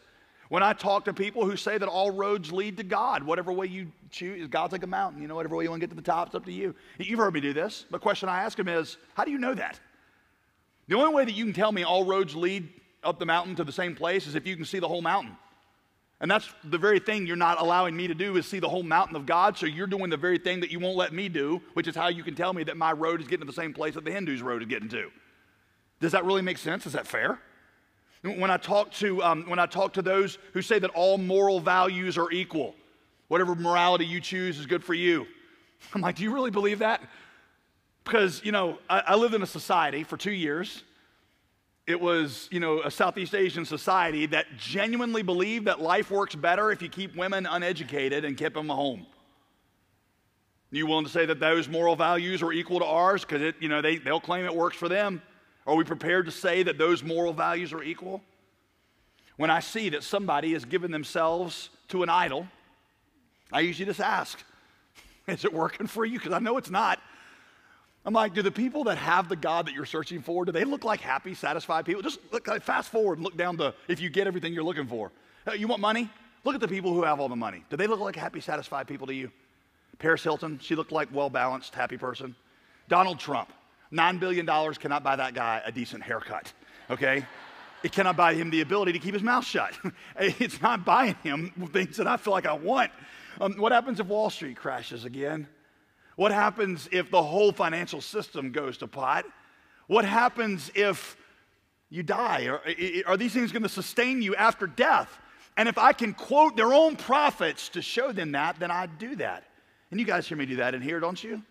When 0.49 0.63
I 0.63 0.73
talk 0.73 1.05
to 1.05 1.13
people 1.13 1.45
who 1.45 1.57
say 1.57 1.77
that 1.77 1.89
all 1.89 2.11
roads 2.11 2.51
lead 2.51 2.79
to 2.79 2.83
God, 2.83 3.23
whatever 3.23 3.53
way 3.53 3.67
you 3.67 3.93
choose, 4.11 4.49
God's 4.49 4.73
like 4.73 4.83
a 4.83 4.87
mountain, 4.87 5.21
you 5.21 5.29
know, 5.29 5.35
whatever 5.35 5.57
way 5.57 5.65
you 5.65 5.71
want 5.71 5.81
to 5.81 5.87
get 5.87 5.91
to 5.91 5.97
the 5.97 6.03
top, 6.03 6.29
it's 6.29 6.35
up 6.35 6.47
to 6.47 6.53
you. 6.53 6.75
You've 6.99 7.19
heard 7.19 7.35
me 7.35 7.41
do 7.41 7.53
this. 7.53 7.85
The 7.91 7.99
question 7.99 8.29
I 8.31 8.43
ask 8.43 8.57
them 8.57 8.69
is, 8.69 8.97
how 9.15 9.25
do 9.25 9.31
you 9.31 9.39
know 9.39 9.55
that? 9.55 9.79
The 10.89 10.97
only 10.97 11.15
way 11.15 11.25
that 11.27 11.33
you 11.33 11.45
can 11.45 11.53
tell 11.53 11.71
me 11.71 11.83
all 11.83 12.05
roads 12.05 12.35
lead 12.35 12.69
up 13.05 13.19
the 13.19 13.27
mountain 13.27 13.57
to 13.57 13.65
the 13.65 13.73
same 13.73 13.95
place 13.95 14.27
is 14.27 14.35
if 14.35 14.47
you 14.47 14.57
can 14.57 14.65
see 14.65 14.79
the 14.79 14.89
whole 14.89 15.03
mountain. 15.03 15.37
And 16.21 16.31
that's 16.31 16.49
the 16.65 16.79
very 16.79 16.99
thing 16.99 17.27
you're 17.27 17.37
not 17.37 17.61
allowing 17.61 17.95
me 17.95 18.09
to 18.09 18.15
do 18.15 18.37
is 18.37 18.47
see 18.47 18.59
the 18.59 18.69
whole 18.69 18.83
mountain 18.83 19.17
of 19.17 19.25
God. 19.27 19.57
So 19.57 19.67
you're 19.67 19.87
doing 19.87 20.11
the 20.11 20.17
very 20.17 20.39
thing 20.39 20.61
that 20.61 20.71
you 20.73 20.81
won't 20.81 20.97
let 20.97 21.13
me 21.13 21.29
do, 21.29 21.61
which 21.75 21.87
is 21.87 21.95
how 21.95 22.09
you 22.09 22.25
can 22.25 22.35
tell 22.35 22.53
me 22.53 22.65
that 22.65 22.77
my 22.77 22.93
road 22.93 23.21
is 23.21 23.29
getting 23.29 23.47
to 23.47 23.53
the 23.53 23.53
same 23.53 23.73
place 23.73 23.95
that 23.95 24.05
the 24.05 24.11
Hindus' 24.11 24.41
road 24.41 24.63
is 24.63 24.69
getting 24.69 24.89
to. 24.89 25.11
Does 26.01 26.13
that 26.13 26.25
really 26.25 26.43
make 26.43 26.59
sense? 26.59 26.87
Is 26.87 26.95
that 26.95 27.07
fair? 27.07 27.39
When 28.23 28.51
I 28.51 28.57
talk 28.57 28.91
to 28.95 29.23
um, 29.23 29.45
when 29.49 29.59
I 29.59 29.67
talk 29.67 29.93
to 29.95 30.03
those 30.03 30.39
who 30.53 30.63
say 30.63 30.79
that 30.79 30.91
all 30.91 31.19
moral 31.19 31.61
values 31.61 32.19
are 32.19 32.31
equal, 32.31 32.75
whatever 33.29 33.55
morality 33.55 34.07
you 34.07 34.21
choose 34.21 34.59
is 34.59 34.67
good 34.67 34.83
for 34.83 34.95
you, 34.95 35.27
I'm 35.95 36.01
like, 36.01 36.17
do 36.17 36.25
you 36.25 36.33
really 36.33 36.51
believe 36.51 36.81
that? 36.81 37.03
Because 38.05 38.45
you 38.45 38.53
know, 38.53 38.79
I, 38.91 39.03
I 39.09 39.15
lived 39.15 39.35
in 39.35 39.43
a 39.43 39.47
society 39.47 40.03
for 40.05 40.17
two 40.17 40.33
years 40.33 40.83
it 41.89 41.99
was, 41.99 42.51
you 42.53 42.61
know, 42.61 42.83
a 42.83 42.91
Southeast 42.91 43.35
Asian 43.35 43.65
society 43.65 44.27
that 44.27 44.45
genuinely 44.59 45.23
believed 45.23 45.65
that 45.65 45.81
life 45.81 46.11
works 46.11 46.35
better 46.35 46.71
if 46.71 46.83
you 46.83 46.91
keep 46.91 47.17
women 47.17 47.47
uneducated 47.47 48.27
and 48.27 48.37
keep 48.37 48.53
them 48.53 48.69
home. 48.69 49.07
You 50.71 50.87
willing 50.87 51.07
to 51.07 51.11
say 51.11 51.25
that 51.25 51.41
those 51.41 51.67
moral 51.67 51.97
values 51.97 52.43
are 52.43 52.53
equal 52.53 52.81
to 52.81 52.85
ours 52.85 53.25
because 53.25 53.55
you 53.59 53.71
know 53.71 53.81
they, 53.81 53.97
they'll 53.97 54.21
claim 54.21 54.45
it 54.45 54.55
works 54.55 54.77
for 54.77 54.91
them? 54.91 55.23
Are 55.69 55.75
we 55.75 55.85
prepared 55.85 56.25
to 56.25 56.33
say 56.33 56.63
that 56.63 56.79
those 56.79 57.05
moral 57.05 57.35
values 57.35 57.75
are 57.75 57.83
equal? 57.83 58.23
When 59.37 59.51
I 59.51 59.61
see 59.61 59.91
that 59.91 60.03
somebody 60.03 60.55
has 60.55 60.65
given 60.65 60.91
themselves 60.91 61.69
to 61.89 62.03
an 62.03 62.09
idol, 62.09 62.49
I 63.53 63.61
usually 63.61 63.85
just 63.85 64.01
ask, 64.01 64.43
is 65.29 65.45
it 65.45 65.53
working 65.53 65.87
for 65.87 66.07
you? 66.07 66.19
Because 66.19 66.33
I 66.33 66.39
know 66.39 66.57
it's 66.57 66.71
not. 66.71 66.99
I'm 68.07 68.15
like, 68.15 68.33
do 68.33 68.41
the 68.41 68.51
people 68.51 68.85
that 68.85 68.97
have 68.97 69.29
the 69.29 69.37
God 69.37 69.67
that 69.67 69.75
you're 69.75 69.85
searching 69.85 70.23
for, 70.23 70.47
do 70.47 70.53
they 70.53 70.65
look 70.65 70.85
like 70.85 71.01
happy, 71.01 71.35
satisfied 71.35 71.85
people? 71.85 72.01
Just 72.01 72.21
look, 72.33 72.49
like, 72.49 72.63
fast 72.63 72.91
forward 72.91 73.19
and 73.19 73.25
look 73.25 73.37
down 73.37 73.59
the, 73.59 73.75
if 73.89 74.01
you 74.01 74.09
get 74.09 74.27
everything 74.27 74.55
you're 74.55 74.65
looking 74.65 74.87
for. 74.87 75.13
You 75.55 75.69
want 75.69 75.83
money? 75.83 76.09
Look 76.45 76.55
at 76.55 76.63
the 76.63 76.69
people 76.69 76.95
who 76.95 77.03
have 77.03 77.21
all 77.21 77.29
the 77.29 77.37
money. 77.37 77.63
Do 77.69 77.77
they 77.77 77.87
look 77.87 78.01
like 78.01 78.17
happy, 78.17 78.41
satisfied 78.41 78.89
people 78.89 79.07
to 79.09 79.15
you? 79.15 79.31
Paris 79.99 80.23
Hilton, 80.23 80.59
she 80.63 80.75
looked 80.75 80.93
like 80.93 81.11
well 81.13 81.29
balanced, 81.29 81.75
happy 81.75 81.99
person. 81.99 82.35
Donald 82.89 83.19
Trump, 83.19 83.53
$9 83.93 84.21
billion 84.21 84.47
cannot 84.75 85.03
buy 85.03 85.17
that 85.17 85.35
guy 85.35 85.63
a 85.65 85.73
decent 85.73 86.03
haircut, 86.03 86.53
okay? 86.91 87.25
it 87.83 87.93
cannot 87.93 88.17
buy 88.17 88.35
him 88.35 88.51
the 88.51 88.61
ability 88.61 88.93
to 88.93 88.99
keep 88.99 89.15
his 89.15 89.23
mouth 89.23 89.45
shut. 89.45 89.73
it's 90.19 90.61
not 90.61 90.85
buying 90.85 91.15
him 91.23 91.53
things 91.73 91.97
that 91.97 92.07
I 92.07 92.17
feel 92.17 92.33
like 92.33 92.47
I 92.47 92.55
want. 92.55 92.91
Um, 93.41 93.55
what 93.55 93.73
happens 93.73 94.01
if 94.01 94.07
Wall 94.07 94.31
Street 94.31 94.57
crashes 94.57 95.05
again? 95.05 95.47
What 96.17 96.33
happens 96.33 96.89
if 96.91 97.11
the 97.11 97.23
whole 97.23 97.53
financial 97.53 98.01
system 98.01 98.51
goes 98.51 98.79
to 98.79 98.89
pot? 98.89 99.25
What 99.87 100.05
happens 100.05 100.71
if 100.75 101.17
you 101.89 102.03
die? 102.03 102.47
Are, 102.47 102.61
are 103.07 103.17
these 103.17 103.33
things 103.33 103.53
going 103.53 103.63
to 103.63 103.69
sustain 103.69 104.21
you 104.21 104.35
after 104.35 104.67
death? 104.67 105.17
And 105.57 105.69
if 105.69 105.79
I 105.79 105.93
can 105.93 106.15
quote 106.15 106.57
their 106.57 106.73
own 106.73 106.97
prophets 106.97 107.69
to 107.71 107.83
show 107.83 108.13
them 108.13 108.33
that, 108.33 108.59
then 108.59 108.71
I'd 108.71 108.99
do 108.99 109.17
that. 109.17 109.45
And 109.91 109.99
you 109.99 110.07
guys 110.07 110.27
hear 110.27 110.37
me 110.37 110.47
do 110.47 110.57
that 110.57 110.75
in 110.75 110.83
here, 110.83 111.01
don't 111.01 111.23
you? 111.23 111.43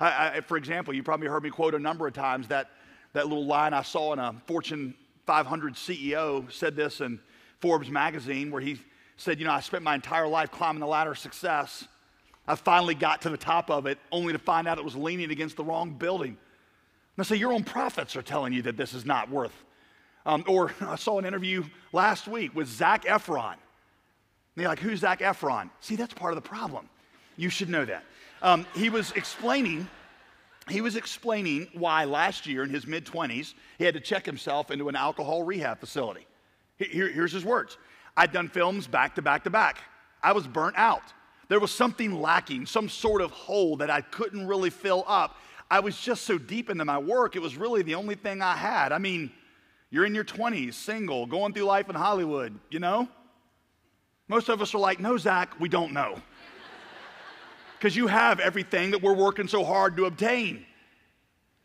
I, 0.00 0.36
I, 0.36 0.40
for 0.40 0.56
example, 0.56 0.94
you 0.94 1.02
probably 1.02 1.26
heard 1.26 1.42
me 1.42 1.50
quote 1.50 1.74
a 1.74 1.78
number 1.78 2.06
of 2.06 2.14
times 2.14 2.48
that, 2.48 2.70
that 3.12 3.26
little 3.26 3.46
line 3.46 3.74
I 3.74 3.82
saw 3.82 4.12
in 4.12 4.18
a 4.18 4.34
Fortune 4.46 4.94
500 5.26 5.74
CEO 5.74 6.50
said 6.52 6.76
this 6.76 7.00
in 7.00 7.20
Forbes 7.60 7.90
magazine, 7.90 8.50
where 8.50 8.60
he 8.60 8.78
said, 9.16 9.38
You 9.38 9.46
know, 9.46 9.52
I 9.52 9.60
spent 9.60 9.82
my 9.82 9.94
entire 9.94 10.28
life 10.28 10.50
climbing 10.50 10.80
the 10.80 10.86
ladder 10.86 11.12
of 11.12 11.18
success. 11.18 11.86
I 12.46 12.54
finally 12.54 12.94
got 12.94 13.22
to 13.22 13.30
the 13.30 13.36
top 13.36 13.70
of 13.70 13.86
it 13.86 13.98
only 14.10 14.32
to 14.32 14.38
find 14.38 14.66
out 14.66 14.78
it 14.78 14.84
was 14.84 14.96
leaning 14.96 15.30
against 15.30 15.56
the 15.56 15.64
wrong 15.64 15.90
building. 15.92 16.38
I 17.18 17.24
say, 17.24 17.36
Your 17.36 17.52
own 17.52 17.64
prophets 17.64 18.16
are 18.16 18.22
telling 18.22 18.52
you 18.52 18.62
that 18.62 18.76
this 18.76 18.94
is 18.94 19.04
not 19.04 19.30
worth. 19.30 19.64
Um, 20.24 20.44
or 20.46 20.72
I 20.80 20.96
saw 20.96 21.18
an 21.18 21.24
interview 21.24 21.64
last 21.92 22.28
week 22.28 22.54
with 22.54 22.68
Zac 22.68 23.04
Efron. 23.04 23.52
And 23.52 23.60
they're 24.56 24.68
like, 24.68 24.78
Who's 24.78 25.00
Zac 25.00 25.20
Efron? 25.20 25.70
See, 25.80 25.96
that's 25.96 26.14
part 26.14 26.32
of 26.32 26.42
the 26.42 26.48
problem. 26.48 26.88
You 27.36 27.50
should 27.50 27.68
know 27.68 27.84
that. 27.84 28.04
Um, 28.42 28.66
he 28.74 28.90
was 28.90 29.12
explaining. 29.12 29.88
He 30.68 30.80
was 30.80 30.96
explaining 30.96 31.68
why 31.72 32.04
last 32.04 32.46
year 32.46 32.62
in 32.62 32.70
his 32.70 32.86
mid 32.86 33.06
20s 33.06 33.54
he 33.78 33.84
had 33.84 33.94
to 33.94 34.00
check 34.00 34.26
himself 34.26 34.70
into 34.70 34.88
an 34.88 34.96
alcohol 34.96 35.42
rehab 35.42 35.80
facility. 35.80 36.26
Here, 36.76 37.08
here's 37.08 37.32
his 37.32 37.44
words 37.44 37.76
I'd 38.16 38.32
done 38.32 38.48
films 38.48 38.86
back 38.86 39.14
to 39.16 39.22
back 39.22 39.44
to 39.44 39.50
back. 39.50 39.78
I 40.22 40.32
was 40.32 40.46
burnt 40.46 40.76
out. 40.76 41.02
There 41.48 41.60
was 41.60 41.72
something 41.72 42.20
lacking, 42.20 42.66
some 42.66 42.88
sort 42.88 43.22
of 43.22 43.30
hole 43.30 43.76
that 43.76 43.90
I 43.90 44.02
couldn't 44.02 44.46
really 44.46 44.70
fill 44.70 45.04
up. 45.06 45.36
I 45.70 45.80
was 45.80 45.98
just 45.98 46.24
so 46.24 46.38
deep 46.38 46.70
into 46.70 46.84
my 46.84 46.98
work, 46.98 47.36
it 47.36 47.40
was 47.40 47.56
really 47.56 47.82
the 47.82 47.94
only 47.94 48.14
thing 48.14 48.42
I 48.42 48.56
had. 48.56 48.92
I 48.92 48.98
mean, 48.98 49.30
you're 49.90 50.04
in 50.04 50.14
your 50.14 50.24
20s, 50.24 50.74
single, 50.74 51.26
going 51.26 51.52
through 51.52 51.64
life 51.64 51.88
in 51.88 51.94
Hollywood, 51.94 52.58
you 52.70 52.78
know? 52.78 53.08
Most 54.28 54.50
of 54.50 54.60
us 54.60 54.74
are 54.74 54.78
like, 54.78 55.00
no, 55.00 55.16
Zac, 55.16 55.58
we 55.58 55.68
don't 55.70 55.92
know. 55.92 56.20
Because 57.78 57.94
you 57.94 58.08
have 58.08 58.40
everything 58.40 58.90
that 58.90 59.02
we're 59.02 59.14
working 59.14 59.46
so 59.46 59.64
hard 59.64 59.96
to 59.98 60.06
obtain. 60.06 60.64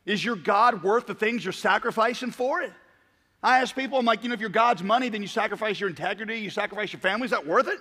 Is 0.06 0.24
your 0.24 0.36
God 0.36 0.84
worth 0.84 1.08
the 1.08 1.16
things 1.16 1.44
you're 1.44 1.54
sacrificing 1.54 2.32
for 2.32 2.62
it? 2.62 2.72
I 3.42 3.60
ask 3.60 3.76
people, 3.76 3.98
I'm 3.98 4.06
like, 4.06 4.24
you 4.24 4.30
know, 4.30 4.36
if 4.36 4.40
you're 4.40 4.50
God's 4.50 4.84
money, 4.84 5.10
then 5.10 5.22
you 5.22 5.28
sacrifice 5.28 5.80
your 5.80 5.90
integrity, 5.90 6.38
you 6.40 6.50
sacrifice 6.50 6.94
your 6.94 7.00
family. 7.00 7.26
Is 7.26 7.32
that 7.32 7.48
worth 7.48 7.68
it? 7.68 7.80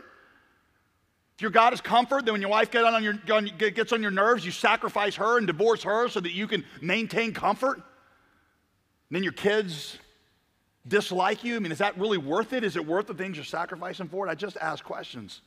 If 1.36 1.42
your 1.42 1.50
God 1.50 1.72
is 1.72 1.80
comfort, 1.80 2.24
then 2.24 2.32
when 2.32 2.40
your 2.40 2.50
wife 2.50 2.70
get 2.70 2.84
on 2.84 3.02
your, 3.02 3.14
gets 3.14 3.92
on 3.92 4.02
your 4.02 4.10
nerves, 4.10 4.44
you 4.44 4.50
sacrifice 4.50 5.14
her 5.16 5.38
and 5.38 5.46
divorce 5.46 5.82
her 5.82 6.08
so 6.08 6.20
that 6.20 6.32
you 6.32 6.46
can 6.46 6.64
maintain 6.80 7.32
comfort. 7.32 7.76
And 7.76 7.84
then 9.10 9.22
your 9.22 9.32
kids 9.32 9.98
dislike 10.88 11.44
you. 11.44 11.56
I 11.56 11.58
mean, 11.58 11.72
is 11.72 11.78
that 11.78 11.98
really 11.98 12.18
worth 12.18 12.52
it? 12.52 12.64
Is 12.64 12.76
it 12.76 12.86
worth 12.86 13.06
the 13.06 13.14
things 13.14 13.36
you're 13.36 13.44
sacrificing 13.44 14.08
for 14.08 14.26
it? 14.26 14.30
I 14.30 14.34
just 14.34 14.56
ask 14.56 14.82
questions. 14.84 15.42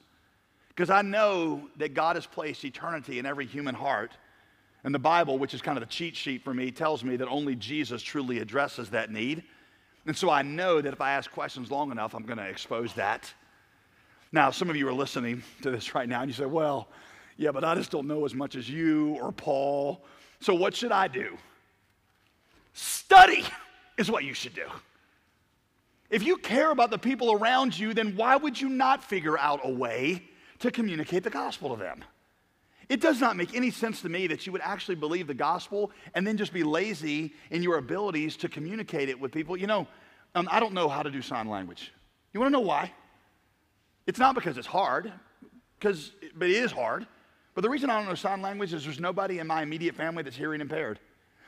Because 0.75 0.89
I 0.89 1.01
know 1.01 1.69
that 1.77 1.93
God 1.93 2.17
has 2.17 2.25
placed 2.25 2.65
eternity 2.65 3.17
in 3.17 3.25
every 3.25 3.45
human 3.45 3.75
heart. 3.75 4.11
And 4.83 4.93
the 4.93 4.99
Bible, 4.99 5.39
which 5.39 5.53
is 5.53 5.61
kind 5.61 5.77
of 5.77 5.83
the 5.83 5.89
cheat 5.89 6.15
sheet 6.15 6.43
for 6.43 6.53
me, 6.53 6.69
tells 6.69 7.03
me 7.03 7.15
that 7.15 7.27
only 7.27 7.55
Jesus 7.55 8.03
truly 8.03 8.39
addresses 8.39 8.89
that 8.89 9.09
need. 9.09 9.43
And 10.05 10.15
so 10.15 10.29
I 10.29 10.41
know 10.41 10.81
that 10.81 10.93
if 10.93 11.01
I 11.01 11.13
ask 11.13 11.31
questions 11.31 11.71
long 11.71 11.91
enough, 11.91 12.13
I'm 12.13 12.23
going 12.23 12.37
to 12.37 12.47
expose 12.47 12.93
that. 12.93 13.33
Now, 14.31 14.51
some 14.51 14.69
of 14.69 14.75
you 14.75 14.87
are 14.89 14.93
listening 14.93 15.41
to 15.61 15.71
this 15.71 15.95
right 15.95 16.09
now 16.09 16.21
and 16.21 16.29
you 16.29 16.35
say, 16.35 16.45
well, 16.45 16.89
yeah, 17.37 17.51
but 17.51 17.63
I 17.63 17.73
just 17.75 17.89
don't 17.89 18.05
know 18.05 18.25
as 18.25 18.35
much 18.35 18.55
as 18.55 18.69
you 18.69 19.17
or 19.21 19.31
Paul. 19.31 20.03
So 20.41 20.53
what 20.53 20.75
should 20.75 20.91
I 20.91 21.07
do? 21.07 21.37
Study 22.73 23.45
is 23.97 24.11
what 24.11 24.25
you 24.25 24.33
should 24.33 24.53
do. 24.53 24.67
If 26.09 26.23
you 26.23 26.37
care 26.37 26.71
about 26.71 26.91
the 26.91 26.97
people 26.97 27.31
around 27.31 27.77
you, 27.77 27.93
then 27.93 28.15
why 28.15 28.35
would 28.35 28.59
you 28.59 28.69
not 28.69 29.03
figure 29.03 29.39
out 29.39 29.61
a 29.63 29.69
way 29.69 30.23
to 30.59 30.71
communicate 30.71 31.23
the 31.23 31.29
gospel 31.29 31.75
to 31.75 31.81
them? 31.81 32.03
It 32.87 33.01
does 33.01 33.19
not 33.19 33.35
make 33.35 33.55
any 33.55 33.71
sense 33.71 34.01
to 34.01 34.09
me 34.09 34.27
that 34.27 34.45
you 34.45 34.51
would 34.51 34.61
actually 34.61 34.95
believe 34.95 35.27
the 35.27 35.33
gospel 35.33 35.91
and 36.13 36.25
then 36.25 36.37
just 36.37 36.53
be 36.53 36.63
lazy 36.63 37.33
in 37.49 37.63
your 37.63 37.77
abilities 37.77 38.37
to 38.37 38.49
communicate 38.49 39.09
it 39.09 39.19
with 39.19 39.31
people. 39.31 39.57
You 39.57 39.67
know, 39.67 39.87
um, 40.35 40.47
I 40.51 40.59
don't 40.59 40.73
know 40.73 40.87
how 40.87 41.01
to 41.01 41.09
do 41.09 41.21
sign 41.21 41.49
language. 41.49 41.91
You 42.33 42.39
want 42.39 42.51
to 42.51 42.53
know 42.53 42.65
why? 42.65 42.91
It's 44.05 44.19
not 44.19 44.35
because 44.35 44.57
it's 44.57 44.67
hard, 44.67 45.11
because, 45.79 46.11
but 46.35 46.49
it 46.49 46.57
is 46.57 46.71
hard. 46.71 47.07
But 47.55 47.61
the 47.61 47.69
reason 47.69 47.89
I 47.89 47.97
don't 47.97 48.07
know 48.07 48.15
sign 48.15 48.41
language 48.41 48.73
is 48.73 48.83
there's 48.83 48.99
nobody 48.99 49.39
in 49.39 49.47
my 49.47 49.63
immediate 49.63 49.95
family 49.95 50.21
that's 50.21 50.35
hearing 50.35 50.61
impaired. 50.61 50.99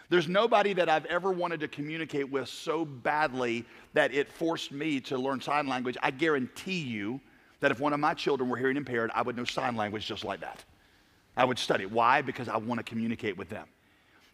There's 0.10 0.30
nobody 0.30 0.74
that 0.74 0.88
I've 0.88 1.06
ever 1.06 1.32
wanted 1.32 1.60
to 1.60 1.68
communicate 1.68 2.32
with 2.32 2.48
so 2.48 2.86
badly 2.86 3.66
that 3.94 4.14
it 4.14 4.30
forced 4.32 4.72
me 4.72 5.02
to 5.02 5.18
learn 5.18 5.42
sign 5.42 5.68
language. 5.68 5.98
I 6.02 6.12
guarantee 6.12 6.80
you 6.80 7.20
that 7.60 7.72
if 7.72 7.80
one 7.80 7.94
of 7.94 8.00
my 8.00 8.14
children 8.14 8.50
were 8.50 8.58
hearing 8.58 8.78
impaired, 8.78 9.12
I 9.14 9.22
would 9.22 9.36
know 9.36 9.46
sign 9.46 9.76
language 9.76 10.06
just 10.06 10.24
like 10.24 10.42
that. 10.42 10.64
I 11.36 11.46
would 11.46 11.60
study. 11.60 11.86
Why? 11.86 12.22
Because 12.22 12.50
I 12.50 12.58
want 12.58 12.80
to 12.80 12.84
communicate 12.84 13.38
with 13.38 13.50
them. 13.50 13.68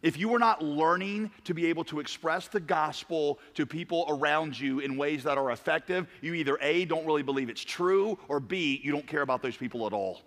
If 0.02 0.18
you 0.18 0.34
are 0.36 0.40
not 0.40 0.62
learning 0.62 1.32
to 1.46 1.54
be 1.54 1.66
able 1.68 1.86
to 1.86 2.02
express 2.02 2.50
the 2.50 2.60
gospel 2.60 3.40
to 3.54 3.66
people 3.66 4.06
around 4.10 4.60
you 4.60 4.80
in 4.80 4.98
ways 4.98 5.24
that 5.24 5.38
are 5.38 5.52
effective, 5.52 6.08
you 6.22 6.34
either 6.34 6.58
A, 6.62 6.84
don't 6.84 7.06
really 7.06 7.24
believe 7.24 7.50
it's 7.50 7.64
true, 7.64 8.20
or 8.28 8.42
B, 8.42 8.82
you 8.84 8.92
don't 8.92 9.08
care 9.08 9.22
about 9.22 9.42
those 9.42 9.56
people 9.56 9.88
at 9.88 9.94
all. 9.94 10.20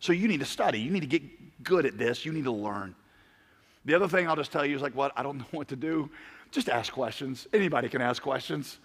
So 0.00 0.12
you 0.12 0.26
need 0.26 0.40
to 0.40 0.46
study. 0.46 0.80
You 0.80 0.90
need 0.90 1.00
to 1.00 1.06
get 1.06 1.62
good 1.62 1.86
at 1.86 1.98
this. 1.98 2.24
You 2.24 2.32
need 2.32 2.44
to 2.44 2.50
learn. 2.50 2.96
The 3.84 3.94
other 3.94 4.08
thing 4.08 4.28
I'll 4.28 4.36
just 4.36 4.50
tell 4.50 4.66
you 4.66 4.74
is 4.74 4.82
like, 4.82 4.94
what? 4.94 5.12
I 5.16 5.22
don't 5.22 5.38
know 5.38 5.46
what 5.52 5.68
to 5.68 5.76
do. 5.76 6.10
Just 6.50 6.68
ask 6.68 6.92
questions. 6.92 7.46
Anybody 7.52 7.88
can 7.88 8.02
ask 8.02 8.20
questions. 8.20 8.80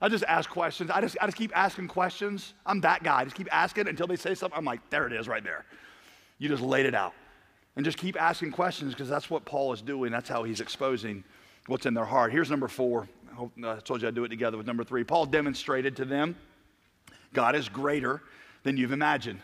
I 0.00 0.08
just 0.08 0.24
ask 0.24 0.50
questions. 0.50 0.90
I 0.90 1.00
just, 1.00 1.16
I 1.20 1.26
just 1.26 1.36
keep 1.36 1.56
asking 1.56 1.88
questions. 1.88 2.54
I'm 2.66 2.80
that 2.82 3.02
guy. 3.02 3.20
I 3.20 3.24
just 3.24 3.36
keep 3.36 3.48
asking 3.50 3.88
until 3.88 4.06
they 4.06 4.16
say 4.16 4.34
something. 4.34 4.56
I'm 4.56 4.64
like, 4.64 4.80
there 4.90 5.06
it 5.06 5.12
is 5.12 5.28
right 5.28 5.42
there. 5.42 5.64
You 6.38 6.48
just 6.48 6.62
laid 6.62 6.86
it 6.86 6.94
out. 6.94 7.14
And 7.76 7.84
just 7.84 7.98
keep 7.98 8.20
asking 8.20 8.52
questions 8.52 8.92
because 8.92 9.08
that's 9.08 9.30
what 9.30 9.44
Paul 9.44 9.72
is 9.72 9.82
doing. 9.82 10.12
That's 10.12 10.28
how 10.28 10.44
he's 10.44 10.60
exposing 10.60 11.24
what's 11.66 11.86
in 11.86 11.94
their 11.94 12.04
heart. 12.04 12.32
Here's 12.32 12.50
number 12.50 12.68
four. 12.68 13.08
I, 13.30 13.34
hope, 13.34 13.52
I 13.64 13.76
told 13.76 14.02
you 14.02 14.08
I'd 14.08 14.14
do 14.14 14.24
it 14.24 14.28
together 14.28 14.56
with 14.56 14.66
number 14.66 14.84
three. 14.84 15.04
Paul 15.04 15.26
demonstrated 15.26 15.96
to 15.96 16.04
them 16.04 16.36
God 17.32 17.56
is 17.56 17.68
greater 17.68 18.22
than 18.62 18.76
you've 18.76 18.92
imagined. 18.92 19.40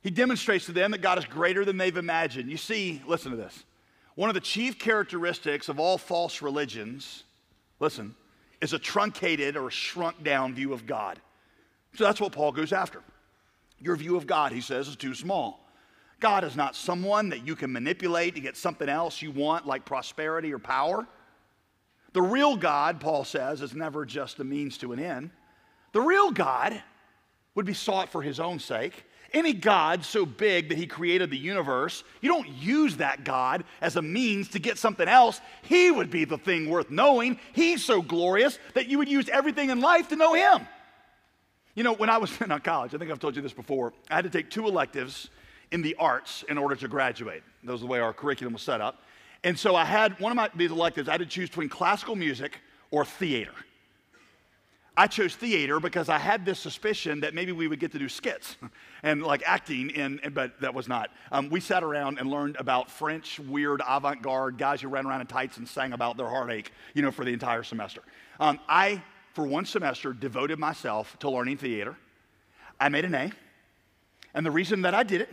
He 0.00 0.10
demonstrates 0.10 0.66
to 0.66 0.72
them 0.72 0.92
that 0.92 1.02
God 1.02 1.18
is 1.18 1.24
greater 1.24 1.64
than 1.64 1.76
they've 1.76 1.96
imagined. 1.96 2.50
You 2.50 2.56
see, 2.56 3.02
listen 3.06 3.32
to 3.32 3.36
this. 3.36 3.64
One 4.14 4.30
of 4.30 4.34
the 4.34 4.40
chief 4.40 4.78
characteristics 4.78 5.68
of 5.68 5.78
all 5.80 5.98
false 5.98 6.40
religions, 6.40 7.24
listen, 7.80 8.14
is 8.60 8.72
a 8.72 8.78
truncated 8.78 9.56
or 9.56 9.68
a 9.68 9.70
shrunk 9.70 10.22
down 10.22 10.54
view 10.54 10.72
of 10.72 10.86
God. 10.86 11.18
So 11.94 12.04
that's 12.04 12.20
what 12.20 12.32
Paul 12.32 12.52
goes 12.52 12.72
after. 12.72 13.02
Your 13.80 13.96
view 13.96 14.16
of 14.16 14.26
God, 14.26 14.52
he 14.52 14.60
says, 14.60 14.88
is 14.88 14.96
too 14.96 15.14
small. 15.14 15.64
God 16.20 16.42
is 16.42 16.56
not 16.56 16.74
someone 16.74 17.28
that 17.28 17.46
you 17.46 17.54
can 17.54 17.72
manipulate 17.72 18.34
to 18.34 18.40
get 18.40 18.56
something 18.56 18.88
else 18.88 19.22
you 19.22 19.30
want, 19.30 19.66
like 19.66 19.84
prosperity 19.84 20.52
or 20.52 20.58
power. 20.58 21.06
The 22.12 22.22
real 22.22 22.56
God, 22.56 23.00
Paul 23.00 23.24
says, 23.24 23.62
is 23.62 23.74
never 23.74 24.04
just 24.04 24.40
a 24.40 24.44
means 24.44 24.78
to 24.78 24.92
an 24.92 24.98
end. 24.98 25.30
The 25.92 26.00
real 26.00 26.32
God 26.32 26.82
would 27.54 27.66
be 27.66 27.74
sought 27.74 28.08
for 28.08 28.22
his 28.22 28.40
own 28.40 28.58
sake. 28.58 29.04
Any 29.32 29.52
God 29.52 30.04
so 30.04 30.24
big 30.24 30.70
that 30.70 30.78
he 30.78 30.86
created 30.86 31.30
the 31.30 31.36
universe, 31.36 32.02
you 32.22 32.30
don't 32.30 32.48
use 32.48 32.96
that 32.96 33.24
God 33.24 33.64
as 33.82 33.96
a 33.96 34.02
means 34.02 34.48
to 34.50 34.58
get 34.58 34.78
something 34.78 35.06
else. 35.06 35.40
He 35.62 35.90
would 35.90 36.10
be 36.10 36.24
the 36.24 36.38
thing 36.38 36.70
worth 36.70 36.90
knowing. 36.90 37.38
He's 37.52 37.84
so 37.84 38.00
glorious 38.00 38.58
that 38.74 38.86
you 38.88 38.96
would 38.98 39.08
use 39.08 39.28
everything 39.28 39.68
in 39.68 39.80
life 39.80 40.08
to 40.08 40.16
know 40.16 40.32
him. 40.32 40.66
You 41.74 41.84
know, 41.84 41.92
when 41.92 42.08
I 42.08 42.18
was 42.18 42.30
in 42.40 42.48
college, 42.60 42.94
I 42.94 42.98
think 42.98 43.10
I've 43.10 43.20
told 43.20 43.36
you 43.36 43.42
this 43.42 43.52
before, 43.52 43.92
I 44.10 44.14
had 44.14 44.24
to 44.24 44.30
take 44.30 44.50
two 44.50 44.66
electives 44.66 45.28
in 45.70 45.82
the 45.82 45.94
arts 45.96 46.44
in 46.48 46.56
order 46.56 46.74
to 46.76 46.88
graduate. 46.88 47.42
That 47.64 47.72
was 47.72 47.82
the 47.82 47.86
way 47.86 48.00
our 48.00 48.14
curriculum 48.14 48.54
was 48.54 48.62
set 48.62 48.80
up. 48.80 49.02
And 49.44 49.58
so 49.58 49.76
I 49.76 49.84
had 49.84 50.18
one 50.18 50.32
of 50.32 50.36
my, 50.36 50.50
these 50.56 50.70
electives, 50.70 51.08
I 51.08 51.12
had 51.12 51.20
to 51.20 51.26
choose 51.26 51.50
between 51.50 51.68
classical 51.68 52.16
music 52.16 52.60
or 52.90 53.04
theater. 53.04 53.52
I 54.98 55.06
chose 55.06 55.36
theater 55.36 55.78
because 55.78 56.08
I 56.08 56.18
had 56.18 56.44
this 56.44 56.58
suspicion 56.58 57.20
that 57.20 57.32
maybe 57.32 57.52
we 57.52 57.68
would 57.68 57.78
get 57.78 57.92
to 57.92 58.00
do 58.00 58.08
skits 58.08 58.56
and 59.04 59.22
like 59.22 59.44
acting, 59.46 59.90
in, 59.90 60.20
but 60.34 60.60
that 60.60 60.74
was 60.74 60.88
not. 60.88 61.10
Um, 61.30 61.50
we 61.50 61.60
sat 61.60 61.84
around 61.84 62.18
and 62.18 62.28
learned 62.28 62.56
about 62.58 62.90
French, 62.90 63.38
weird, 63.38 63.80
avant 63.86 64.22
garde 64.22 64.58
guys 64.58 64.80
who 64.80 64.88
ran 64.88 65.06
around 65.06 65.20
in 65.20 65.28
tights 65.28 65.56
and 65.56 65.68
sang 65.68 65.92
about 65.92 66.16
their 66.16 66.26
heartache, 66.26 66.72
you 66.94 67.02
know, 67.02 67.12
for 67.12 67.24
the 67.24 67.32
entire 67.32 67.62
semester. 67.62 68.02
Um, 68.40 68.58
I, 68.68 69.00
for 69.34 69.46
one 69.46 69.66
semester, 69.66 70.12
devoted 70.12 70.58
myself 70.58 71.16
to 71.20 71.30
learning 71.30 71.58
theater. 71.58 71.96
I 72.80 72.88
made 72.88 73.04
an 73.04 73.14
A. 73.14 73.30
And 74.34 74.44
the 74.44 74.50
reason 74.50 74.82
that 74.82 74.94
I 74.94 75.04
did 75.04 75.20
it 75.20 75.30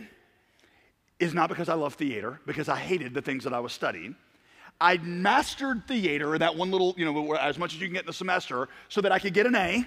is 1.18 1.34
not 1.34 1.48
because 1.48 1.68
I 1.68 1.74
love 1.74 1.94
theater, 1.94 2.40
because 2.46 2.68
I 2.68 2.76
hated 2.76 3.14
the 3.14 3.22
things 3.22 3.42
that 3.42 3.52
I 3.52 3.58
was 3.58 3.72
studying. 3.72 4.14
I 4.80 4.98
mastered 4.98 5.86
theater, 5.88 6.36
that 6.38 6.54
one 6.54 6.70
little, 6.70 6.94
you 6.98 7.04
know, 7.04 7.34
as 7.34 7.58
much 7.58 7.74
as 7.74 7.80
you 7.80 7.86
can 7.86 7.94
get 7.94 8.02
in 8.02 8.06
the 8.06 8.12
semester, 8.12 8.68
so 8.88 9.00
that 9.00 9.12
I 9.12 9.18
could 9.18 9.32
get 9.32 9.46
an 9.46 9.54
A, 9.54 9.86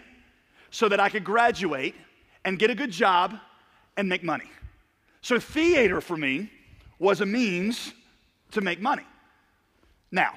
so 0.71 0.89
that 0.89 0.99
I 0.99 1.09
could 1.09 1.23
graduate 1.23 1.95
and 2.45 2.57
get 2.57 2.69
a 2.69 2.75
good 2.75 2.91
job 2.91 3.35
and 3.97 4.09
make 4.09 4.23
money. 4.23 4.49
So, 5.21 5.39
theater 5.39 6.01
for 6.01 6.17
me 6.17 6.51
was 6.97 7.21
a 7.21 7.25
means 7.25 7.93
to 8.51 8.61
make 8.61 8.79
money. 8.81 9.05
Now, 10.11 10.33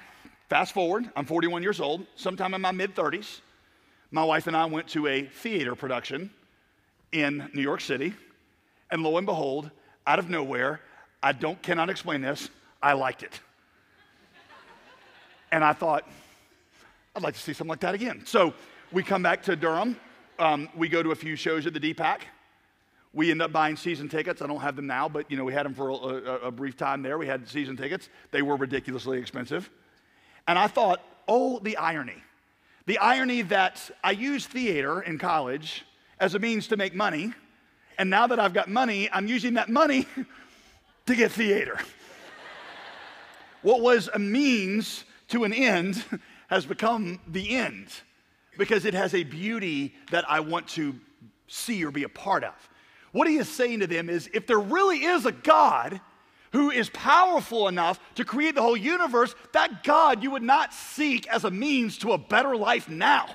fast 0.50 0.72
forward, 0.72 1.10
I'm 1.16 1.24
41 1.24 1.62
years 1.62 1.80
old, 1.80 2.06
sometime 2.16 2.52
in 2.54 2.60
my 2.60 2.72
mid 2.72 2.94
30s, 2.94 3.40
my 4.10 4.24
wife 4.24 4.46
and 4.46 4.56
I 4.56 4.66
went 4.66 4.88
to 4.88 5.06
a 5.06 5.22
theater 5.22 5.74
production 5.74 6.30
in 7.12 7.48
New 7.54 7.62
York 7.62 7.80
City, 7.80 8.12
and 8.90 9.02
lo 9.02 9.16
and 9.16 9.26
behold, 9.26 9.70
out 10.06 10.18
of 10.18 10.28
nowhere, 10.28 10.80
I 11.22 11.32
don't 11.32 11.62
cannot 11.62 11.88
explain 11.88 12.20
this, 12.20 12.50
I 12.82 12.92
liked 12.94 13.22
it. 13.22 13.40
And 15.52 15.62
I 15.62 15.74
thought, 15.74 16.08
I'd 17.14 17.22
like 17.22 17.34
to 17.34 17.40
see 17.40 17.52
something 17.52 17.68
like 17.68 17.80
that 17.80 17.94
again. 17.94 18.22
So 18.24 18.54
we 18.90 19.02
come 19.02 19.22
back 19.22 19.42
to 19.44 19.54
Durham. 19.54 19.96
Um, 20.38 20.70
we 20.74 20.88
go 20.88 21.02
to 21.02 21.10
a 21.10 21.14
few 21.14 21.36
shows 21.36 21.66
at 21.66 21.74
the 21.74 21.80
DPAC. 21.80 22.20
We 23.12 23.30
end 23.30 23.42
up 23.42 23.52
buying 23.52 23.76
season 23.76 24.08
tickets. 24.08 24.40
I 24.40 24.46
don't 24.46 24.60
have 24.60 24.76
them 24.76 24.86
now, 24.86 25.10
but 25.10 25.30
you 25.30 25.36
know 25.36 25.44
we 25.44 25.52
had 25.52 25.66
them 25.66 25.74
for 25.74 25.90
a, 25.90 25.94
a, 25.94 26.36
a 26.46 26.50
brief 26.50 26.78
time 26.78 27.02
there. 27.02 27.18
We 27.18 27.26
had 27.26 27.46
season 27.46 27.76
tickets. 27.76 28.08
They 28.30 28.40
were 28.40 28.56
ridiculously 28.56 29.18
expensive. 29.18 29.68
And 30.48 30.58
I 30.58 30.68
thought, 30.68 31.02
oh, 31.28 31.58
the 31.58 31.76
irony. 31.76 32.22
The 32.86 32.96
irony 32.96 33.42
that 33.42 33.90
I 34.02 34.12
used 34.12 34.48
theater 34.48 35.02
in 35.02 35.18
college 35.18 35.84
as 36.18 36.34
a 36.34 36.38
means 36.38 36.68
to 36.68 36.78
make 36.78 36.94
money, 36.94 37.34
and 37.98 38.08
now 38.08 38.26
that 38.26 38.40
I've 38.40 38.54
got 38.54 38.68
money, 38.68 39.10
I'm 39.12 39.26
using 39.26 39.54
that 39.54 39.68
money 39.68 40.06
to 41.06 41.14
get 41.14 41.30
theater. 41.30 41.78
what 43.62 43.82
was 43.82 44.08
a 44.12 44.18
means 44.18 45.04
to 45.32 45.44
an 45.44 45.52
end 45.52 46.02
has 46.48 46.64
become 46.64 47.20
the 47.26 47.56
end 47.56 47.88
because 48.58 48.84
it 48.84 48.94
has 48.94 49.14
a 49.14 49.24
beauty 49.24 49.94
that 50.10 50.28
I 50.30 50.40
want 50.40 50.68
to 50.68 50.94
see 51.48 51.84
or 51.84 51.90
be 51.90 52.04
a 52.04 52.08
part 52.08 52.44
of. 52.44 52.54
What 53.12 53.28
he 53.28 53.36
is 53.36 53.48
saying 53.48 53.80
to 53.80 53.86
them 53.86 54.08
is 54.08 54.30
if 54.32 54.46
there 54.46 54.58
really 54.58 55.04
is 55.04 55.26
a 55.26 55.32
God 55.32 56.00
who 56.52 56.70
is 56.70 56.90
powerful 56.90 57.68
enough 57.68 57.98
to 58.14 58.24
create 58.24 58.54
the 58.54 58.62
whole 58.62 58.76
universe, 58.76 59.34
that 59.52 59.84
God 59.84 60.22
you 60.22 60.30
would 60.30 60.42
not 60.42 60.72
seek 60.72 61.26
as 61.28 61.44
a 61.44 61.50
means 61.50 61.98
to 61.98 62.12
a 62.12 62.18
better 62.18 62.56
life 62.56 62.88
now. 62.88 63.26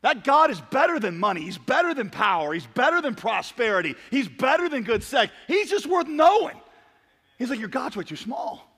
That 0.00 0.24
God 0.24 0.50
is 0.50 0.60
better 0.60 0.98
than 0.98 1.18
money. 1.18 1.42
He's 1.42 1.56
better 1.56 1.94
than 1.94 2.10
power. 2.10 2.52
He's 2.52 2.66
better 2.66 3.00
than 3.00 3.14
prosperity. 3.14 3.94
He's 4.10 4.28
better 4.28 4.68
than 4.68 4.82
good 4.82 5.02
sex. 5.02 5.32
He's 5.48 5.70
just 5.70 5.86
worth 5.86 6.08
knowing. 6.08 6.60
He's 7.38 7.48
like, 7.48 7.58
Your 7.58 7.68
God's 7.68 7.96
way 7.96 8.04
too 8.04 8.16
small. 8.16 8.73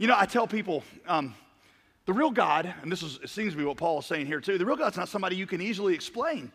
You 0.00 0.06
know, 0.06 0.16
I 0.16 0.24
tell 0.24 0.46
people 0.46 0.82
um, 1.06 1.34
the 2.06 2.14
real 2.14 2.30
God, 2.30 2.72
and 2.80 2.90
this 2.90 3.02
is, 3.02 3.18
seems 3.26 3.52
to 3.52 3.58
be 3.58 3.64
what 3.66 3.76
Paul 3.76 3.98
is 3.98 4.06
saying 4.06 4.24
here 4.24 4.40
too, 4.40 4.56
the 4.56 4.64
real 4.64 4.76
God's 4.76 4.96
not 4.96 5.10
somebody 5.10 5.36
you 5.36 5.46
can 5.46 5.60
easily 5.60 5.94
explain. 5.94 6.50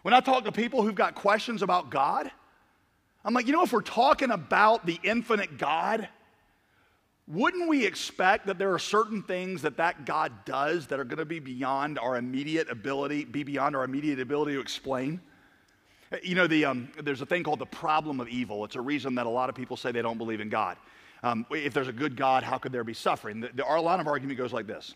When 0.00 0.14
I 0.14 0.20
talk 0.20 0.44
to 0.44 0.52
people 0.52 0.82
who've 0.82 0.94
got 0.94 1.14
questions 1.14 1.60
about 1.60 1.90
God, 1.90 2.30
I'm 3.26 3.34
like, 3.34 3.46
you 3.46 3.52
know, 3.52 3.62
if 3.62 3.74
we're 3.74 3.82
talking 3.82 4.30
about 4.30 4.86
the 4.86 4.98
infinite 5.02 5.58
God, 5.58 6.08
wouldn't 7.28 7.68
we 7.68 7.84
expect 7.84 8.46
that 8.46 8.56
there 8.56 8.72
are 8.72 8.78
certain 8.78 9.22
things 9.22 9.60
that 9.60 9.76
that 9.76 10.06
God 10.06 10.32
does 10.46 10.86
that 10.86 10.98
are 10.98 11.04
going 11.04 11.18
to 11.18 11.26
be 11.26 11.40
beyond 11.40 11.98
our 11.98 12.16
immediate 12.16 12.70
ability, 12.70 13.26
be 13.26 13.42
beyond 13.42 13.76
our 13.76 13.84
immediate 13.84 14.18
ability 14.18 14.54
to 14.54 14.60
explain? 14.60 15.20
You 16.22 16.36
know, 16.36 16.46
the, 16.46 16.64
um, 16.64 16.88
there's 17.02 17.20
a 17.20 17.26
thing 17.26 17.42
called 17.42 17.58
the 17.58 17.66
problem 17.66 18.18
of 18.18 18.28
evil. 18.28 18.64
It's 18.64 18.76
a 18.76 18.80
reason 18.80 19.14
that 19.16 19.26
a 19.26 19.30
lot 19.30 19.50
of 19.50 19.54
people 19.54 19.76
say 19.76 19.92
they 19.92 20.00
don't 20.00 20.16
believe 20.16 20.40
in 20.40 20.48
God. 20.48 20.78
Um, 21.22 21.46
if 21.50 21.72
there's 21.72 21.88
a 21.88 21.92
good 21.92 22.16
God, 22.16 22.42
how 22.42 22.58
could 22.58 22.72
there 22.72 22.84
be 22.84 22.94
suffering? 22.94 23.40
The, 23.40 23.50
the, 23.54 23.64
our 23.64 23.80
line 23.80 24.00
of 24.00 24.08
argument 24.08 24.38
goes 24.38 24.52
like 24.52 24.66
this 24.66 24.94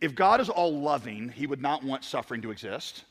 If 0.00 0.14
God 0.14 0.40
is 0.40 0.48
all 0.48 0.80
loving, 0.80 1.28
he 1.28 1.46
would 1.46 1.62
not 1.62 1.84
want 1.84 2.04
suffering 2.04 2.42
to 2.42 2.50
exist. 2.50 3.04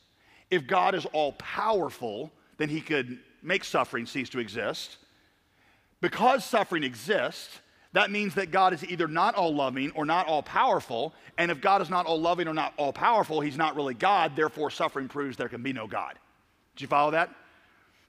If 0.50 0.66
God 0.66 0.94
is 0.94 1.06
all 1.06 1.32
powerful, 1.32 2.30
then 2.58 2.68
he 2.68 2.80
could 2.80 3.18
make 3.42 3.64
suffering 3.64 4.06
cease 4.06 4.28
to 4.30 4.38
exist. 4.38 4.98
Because 6.02 6.44
suffering 6.44 6.82
exists, 6.84 7.60
that 7.92 8.10
means 8.10 8.34
that 8.34 8.50
God 8.50 8.72
is 8.72 8.84
either 8.84 9.06
not 9.06 9.34
all 9.34 9.54
loving 9.54 9.92
or 9.92 10.04
not 10.04 10.26
all 10.26 10.42
powerful. 10.42 11.14
And 11.38 11.50
if 11.50 11.60
God 11.60 11.80
is 11.80 11.88
not 11.88 12.06
all 12.06 12.20
loving 12.20 12.48
or 12.48 12.54
not 12.54 12.74
all 12.76 12.92
powerful, 12.92 13.40
he's 13.40 13.56
not 13.56 13.76
really 13.76 13.94
God. 13.94 14.34
Therefore, 14.34 14.70
suffering 14.70 15.08
proves 15.08 15.36
there 15.36 15.48
can 15.48 15.62
be 15.62 15.72
no 15.72 15.86
God. 15.86 16.18
Did 16.74 16.82
you 16.82 16.88
follow 16.88 17.12
that? 17.12 17.30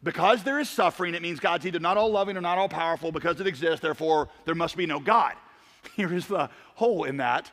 Because 0.03 0.43
there 0.43 0.59
is 0.59 0.69
suffering, 0.69 1.15
it 1.15 1.21
means 1.21 1.39
God's 1.39 1.65
either 1.65 1.79
not 1.79 1.95
all 1.95 2.11
loving 2.11 2.35
or 2.35 2.41
not 2.41 2.57
all 2.57 2.67
powerful 2.67 3.11
because 3.11 3.39
it 3.39 3.47
exists, 3.47 3.79
therefore, 3.79 4.27
there 4.45 4.55
must 4.55 4.75
be 4.75 4.85
no 4.85 4.99
God. 4.99 5.33
Here 5.95 6.13
is 6.13 6.27
the 6.27 6.49
hole 6.75 7.05
in 7.05 7.17
that 7.17 7.49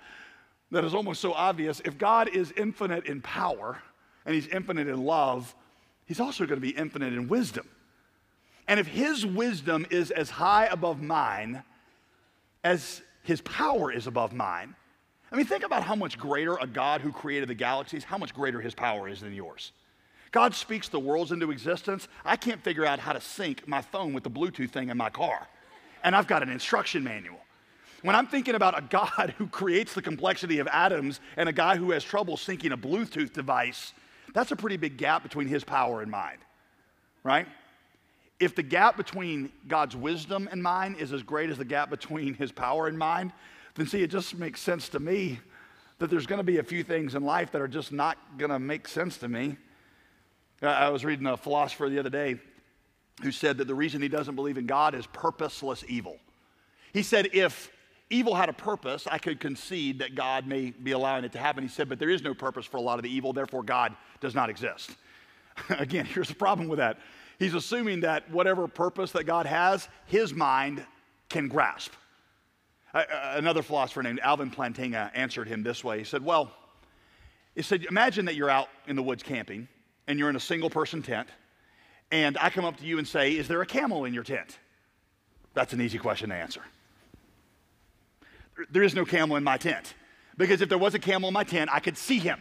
that 0.72 0.84
is 0.84 0.94
almost 0.94 1.20
so 1.20 1.32
obvious. 1.32 1.80
If 1.84 1.98
God 1.98 2.28
is 2.28 2.52
infinite 2.56 3.06
in 3.06 3.20
power 3.20 3.80
and 4.24 4.34
He's 4.34 4.48
infinite 4.48 4.88
in 4.88 5.04
love, 5.04 5.54
He's 6.06 6.20
also 6.20 6.44
going 6.44 6.60
to 6.60 6.66
be 6.66 6.76
infinite 6.76 7.12
in 7.12 7.28
wisdom. 7.28 7.68
And 8.66 8.80
if 8.80 8.86
His 8.86 9.24
wisdom 9.24 9.86
is 9.90 10.10
as 10.10 10.30
high 10.30 10.66
above 10.66 11.00
mine 11.00 11.62
as 12.64 13.00
His 13.22 13.40
power 13.42 13.92
is 13.92 14.06
above 14.06 14.32
mine, 14.32 14.74
I 15.32 15.36
mean, 15.36 15.46
think 15.46 15.64
about 15.64 15.84
how 15.84 15.94
much 15.94 16.18
greater 16.18 16.56
a 16.56 16.66
God 16.66 17.00
who 17.00 17.12
created 17.12 17.48
the 17.48 17.54
galaxies, 17.54 18.02
how 18.02 18.18
much 18.18 18.34
greater 18.34 18.60
His 18.60 18.74
power 18.74 19.08
is 19.08 19.20
than 19.20 19.32
yours. 19.32 19.72
God 20.32 20.54
speaks 20.54 20.88
the 20.88 21.00
worlds 21.00 21.32
into 21.32 21.50
existence. 21.50 22.06
I 22.24 22.36
can't 22.36 22.62
figure 22.62 22.86
out 22.86 22.98
how 22.98 23.12
to 23.12 23.20
sync 23.20 23.66
my 23.66 23.82
phone 23.82 24.12
with 24.12 24.22
the 24.22 24.30
Bluetooth 24.30 24.70
thing 24.70 24.88
in 24.88 24.96
my 24.96 25.10
car. 25.10 25.48
And 26.04 26.14
I've 26.14 26.26
got 26.26 26.42
an 26.42 26.48
instruction 26.48 27.02
manual. 27.02 27.40
When 28.02 28.16
I'm 28.16 28.26
thinking 28.26 28.54
about 28.54 28.78
a 28.78 28.82
God 28.82 29.34
who 29.38 29.46
creates 29.48 29.94
the 29.94 30.02
complexity 30.02 30.58
of 30.58 30.68
atoms 30.68 31.20
and 31.36 31.48
a 31.48 31.52
guy 31.52 31.76
who 31.76 31.90
has 31.90 32.04
trouble 32.04 32.36
syncing 32.36 32.72
a 32.72 32.76
Bluetooth 32.76 33.32
device, 33.32 33.92
that's 34.32 34.52
a 34.52 34.56
pretty 34.56 34.76
big 34.76 34.96
gap 34.96 35.22
between 35.22 35.48
his 35.48 35.64
power 35.64 36.00
and 36.00 36.10
mine, 36.10 36.38
right? 37.24 37.46
If 38.38 38.54
the 38.54 38.62
gap 38.62 38.96
between 38.96 39.50
God's 39.68 39.96
wisdom 39.96 40.48
and 40.50 40.62
mine 40.62 40.96
is 40.98 41.12
as 41.12 41.22
great 41.22 41.50
as 41.50 41.58
the 41.58 41.64
gap 41.64 41.90
between 41.90 42.34
his 42.34 42.52
power 42.52 42.86
and 42.86 42.96
mine, 42.96 43.32
then 43.74 43.86
see, 43.86 44.02
it 44.02 44.10
just 44.10 44.36
makes 44.38 44.60
sense 44.60 44.88
to 44.90 45.00
me 45.00 45.40
that 45.98 46.08
there's 46.08 46.26
to 46.38 46.44
be 46.44 46.58
a 46.58 46.62
few 46.62 46.82
things 46.82 47.14
in 47.14 47.22
life 47.22 47.52
that 47.52 47.60
are 47.60 47.68
just 47.68 47.92
not 47.92 48.16
to 48.50 48.58
make 48.58 48.88
sense 48.88 49.18
to 49.18 49.28
me. 49.28 49.58
I 50.62 50.90
was 50.90 51.04
reading 51.04 51.26
a 51.26 51.36
philosopher 51.36 51.88
the 51.88 51.98
other 51.98 52.10
day 52.10 52.38
who 53.22 53.32
said 53.32 53.58
that 53.58 53.66
the 53.66 53.74
reason 53.74 54.02
he 54.02 54.08
doesn't 54.08 54.34
believe 54.34 54.58
in 54.58 54.66
God 54.66 54.94
is 54.94 55.06
purposeless 55.06 55.84
evil. 55.88 56.18
He 56.92 57.02
said, 57.02 57.30
if 57.32 57.70
evil 58.08 58.34
had 58.34 58.48
a 58.48 58.52
purpose, 58.52 59.06
I 59.10 59.18
could 59.18 59.40
concede 59.40 60.00
that 60.00 60.14
God 60.14 60.46
may 60.46 60.70
be 60.70 60.92
allowing 60.92 61.24
it 61.24 61.32
to 61.32 61.38
happen. 61.38 61.62
He 61.62 61.68
said, 61.68 61.88
but 61.88 61.98
there 61.98 62.10
is 62.10 62.22
no 62.22 62.34
purpose 62.34 62.66
for 62.66 62.76
a 62.76 62.80
lot 62.80 62.98
of 62.98 63.02
the 63.02 63.10
evil, 63.10 63.32
therefore 63.32 63.62
God 63.62 63.94
does 64.20 64.34
not 64.34 64.50
exist. 64.50 64.90
Again, 65.70 66.04
here's 66.04 66.28
the 66.28 66.34
problem 66.34 66.68
with 66.68 66.78
that. 66.78 66.98
He's 67.38 67.54
assuming 67.54 68.00
that 68.00 68.30
whatever 68.30 68.68
purpose 68.68 69.12
that 69.12 69.24
God 69.24 69.46
has, 69.46 69.88
his 70.06 70.34
mind 70.34 70.84
can 71.28 71.48
grasp. 71.48 71.92
Another 72.92 73.62
philosopher 73.62 74.02
named 74.02 74.20
Alvin 74.20 74.50
Plantinga 74.50 75.10
answered 75.14 75.46
him 75.46 75.62
this 75.62 75.84
way. 75.84 75.98
He 75.98 76.04
said, 76.04 76.24
Well, 76.24 76.50
he 77.54 77.62
said, 77.62 77.84
imagine 77.84 78.24
that 78.24 78.34
you're 78.34 78.50
out 78.50 78.68
in 78.88 78.96
the 78.96 79.02
woods 79.02 79.22
camping 79.22 79.68
and 80.10 80.18
you're 80.18 80.28
in 80.28 80.36
a 80.36 80.40
single 80.40 80.68
person 80.68 81.02
tent, 81.02 81.28
and 82.10 82.36
I 82.38 82.50
come 82.50 82.64
up 82.64 82.76
to 82.78 82.84
you 82.84 82.98
and 82.98 83.08
say, 83.08 83.32
Is 83.32 83.48
there 83.48 83.62
a 83.62 83.66
camel 83.66 84.04
in 84.04 84.12
your 84.12 84.24
tent? 84.24 84.58
That's 85.54 85.72
an 85.72 85.80
easy 85.80 85.98
question 85.98 86.28
to 86.30 86.34
answer 86.34 86.62
there 88.70 88.82
is 88.82 88.94
no 88.94 89.04
camel 89.04 89.36
in 89.36 89.44
my 89.44 89.56
tent. 89.56 89.94
Because 90.36 90.60
if 90.60 90.68
there 90.68 90.78
was 90.78 90.94
a 90.94 90.98
camel 90.98 91.28
in 91.28 91.34
my 91.34 91.44
tent, 91.44 91.70
I 91.72 91.80
could 91.80 91.96
see 91.96 92.18
him. 92.18 92.40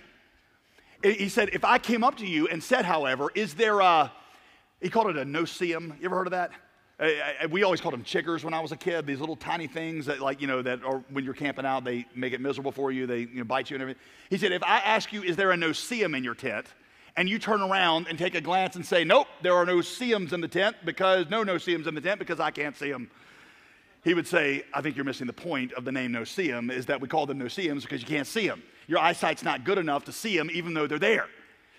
He 1.03 1.29
said, 1.29 1.49
if 1.53 1.63
I 1.63 1.77
came 1.77 2.03
up 2.03 2.17
to 2.17 2.25
you 2.25 2.47
and 2.47 2.61
said, 2.61 2.85
however, 2.85 3.29
is 3.33 3.53
there 3.53 3.79
a, 3.79 4.11
he 4.81 4.89
called 4.89 5.07
it 5.07 5.17
a 5.17 5.25
no-see-um. 5.25 5.95
You 5.99 6.05
ever 6.05 6.15
heard 6.15 6.27
of 6.27 6.31
that? 6.31 6.51
we 7.49 7.63
always 7.63 7.79
called 7.79 7.93
them 7.93 8.03
chiggers 8.03 8.43
when 8.43 8.53
I 8.53 8.59
was 8.59 8.73
a 8.73 8.77
kid. 8.77 9.07
These 9.07 9.21
little 9.21 9.37
tiny 9.37 9.67
things 9.67 10.05
that, 10.07 10.19
like, 10.19 10.41
you 10.41 10.47
know, 10.47 10.61
that 10.61 10.83
are 10.83 11.01
when 11.09 11.23
you're 11.23 11.33
camping 11.33 11.65
out, 11.65 11.85
they 11.85 12.05
make 12.13 12.33
it 12.33 12.41
miserable 12.41 12.73
for 12.73 12.91
you. 12.91 13.07
They 13.07 13.19
you 13.19 13.35
know, 13.35 13.43
bite 13.45 13.69
you 13.69 13.75
and 13.75 13.81
everything. 13.81 14.01
He 14.29 14.37
said, 14.37 14.51
if 14.51 14.63
I 14.63 14.79
ask 14.79 15.13
you, 15.13 15.23
is 15.23 15.37
there 15.37 15.51
a 15.51 15.57
no-see-um 15.57 16.13
in 16.13 16.25
your 16.25 16.35
tent? 16.35 16.65
And 17.19 17.29
you 17.29 17.37
turn 17.37 17.61
around 17.61 18.07
and 18.07 18.17
take 18.17 18.33
a 18.33 18.41
glance 18.41 18.75
and 18.75 18.83
say, 18.83 19.03
nope, 19.03 19.27
there 19.43 19.53
are 19.53 19.65
no 19.65 19.81
see-ums 19.81 20.33
in 20.33 20.41
the 20.41 20.47
tent 20.47 20.77
because, 20.85 21.29
no 21.29 21.43
no-see-ums 21.43 21.85
in 21.85 21.93
the 21.93 22.01
tent 22.01 22.17
because 22.17 22.39
I 22.39 22.49
can't 22.49 22.75
see 22.75 22.91
them 22.91 23.11
he 24.03 24.13
would 24.13 24.27
say, 24.27 24.63
I 24.73 24.81
think 24.81 24.95
you're 24.95 25.05
missing 25.05 25.27
the 25.27 25.33
point 25.33 25.73
of 25.73 25.83
the 25.83 25.91
name 25.91 26.11
no-see-um, 26.13 26.71
is 26.71 26.85
that 26.85 27.01
we 27.01 27.07
call 27.07 27.25
them 27.25 27.37
no-see-ums 27.37 27.83
because 27.83 28.01
you 28.01 28.07
can't 28.07 28.27
see 28.27 28.47
them. 28.47 28.63
Your 28.87 28.99
eyesight's 28.99 29.43
not 29.43 29.65
good 29.65 29.77
enough 29.77 30.05
to 30.05 30.11
see 30.11 30.37
them 30.37 30.49
even 30.53 30.73
though 30.73 30.87
they're 30.87 30.99
there. 30.99 31.27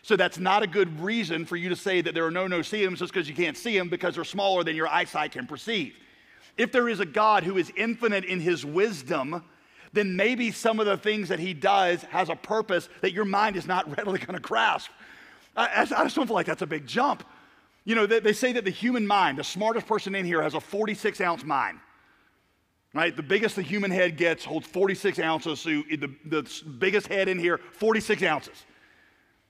So 0.02 0.16
that's 0.16 0.38
not 0.38 0.62
a 0.62 0.66
good 0.66 1.00
reason 1.00 1.44
for 1.44 1.56
you 1.56 1.68
to 1.68 1.76
say 1.76 2.00
that 2.00 2.14
there 2.14 2.26
are 2.26 2.30
no 2.30 2.46
no-see-ums 2.46 2.98
just 2.98 3.12
because 3.12 3.28
you 3.28 3.34
can't 3.34 3.56
see 3.56 3.76
them 3.76 3.88
because 3.88 4.14
they're 4.14 4.24
smaller 4.24 4.64
than 4.64 4.76
your 4.76 4.88
eyesight 4.88 5.32
can 5.32 5.46
perceive. 5.46 5.94
If 6.56 6.72
there 6.72 6.88
is 6.88 7.00
a 7.00 7.06
God 7.06 7.42
who 7.42 7.56
is 7.56 7.72
infinite 7.76 8.24
in 8.24 8.40
his 8.40 8.64
wisdom, 8.64 9.44
then 9.92 10.14
maybe 10.14 10.50
some 10.50 10.78
of 10.78 10.86
the 10.86 10.96
things 10.96 11.28
that 11.28 11.38
he 11.38 11.54
does 11.54 12.02
has 12.04 12.28
a 12.28 12.36
purpose 12.36 12.88
that 13.00 13.12
your 13.12 13.24
mind 13.24 13.56
is 13.56 13.66
not 13.66 13.96
readily 13.96 14.18
going 14.18 14.34
to 14.34 14.40
grasp. 14.40 14.90
I, 15.56 15.82
I, 15.82 16.04
just 16.04 16.16
don't 16.16 16.26
feel 16.26 16.34
like 16.34 16.46
that's 16.46 16.62
a 16.62 16.66
big 16.66 16.86
jump. 16.86 17.24
You 17.84 17.94
know, 17.94 18.06
they, 18.06 18.20
they 18.20 18.32
say 18.32 18.52
that 18.52 18.64
the 18.64 18.70
human 18.70 19.06
mind, 19.06 19.38
the 19.38 19.44
smartest 19.44 19.86
person 19.86 20.14
in 20.14 20.24
here, 20.24 20.42
has 20.42 20.54
a 20.54 20.60
46 20.60 21.20
ounce 21.20 21.44
mind 21.44 21.78
right? 22.94 23.14
The 23.16 23.22
biggest 23.22 23.56
the 23.56 23.62
human 23.62 23.90
head 23.90 24.16
gets 24.16 24.44
holds 24.44 24.66
46 24.66 25.18
ounces. 25.18 25.60
So 25.60 25.70
the, 25.70 26.10
the 26.26 26.62
biggest 26.78 27.06
head 27.06 27.28
in 27.28 27.38
here, 27.38 27.58
46 27.58 28.22
ounces. 28.22 28.64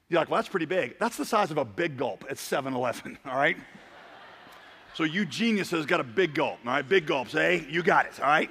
You're 0.08 0.20
like, 0.20 0.28
well, 0.28 0.38
that's 0.38 0.48
pretty 0.48 0.66
big. 0.66 0.98
That's 0.98 1.16
the 1.16 1.24
size 1.24 1.50
of 1.50 1.58
a 1.58 1.64
big 1.64 1.96
gulp 1.96 2.24
at 2.28 2.38
7 2.38 2.74
Eleven, 2.74 3.18
all 3.24 3.36
right? 3.36 3.56
so 4.92 5.04
you 5.04 5.24
geniuses 5.24 5.86
got 5.86 6.00
a 6.00 6.04
big 6.04 6.34
gulp, 6.34 6.58
all 6.66 6.72
right? 6.72 6.86
Big 6.86 7.06
gulps, 7.06 7.34
eh? 7.34 7.62
You 7.68 7.82
got 7.82 8.06
it, 8.06 8.20
all 8.20 8.26
right? 8.26 8.50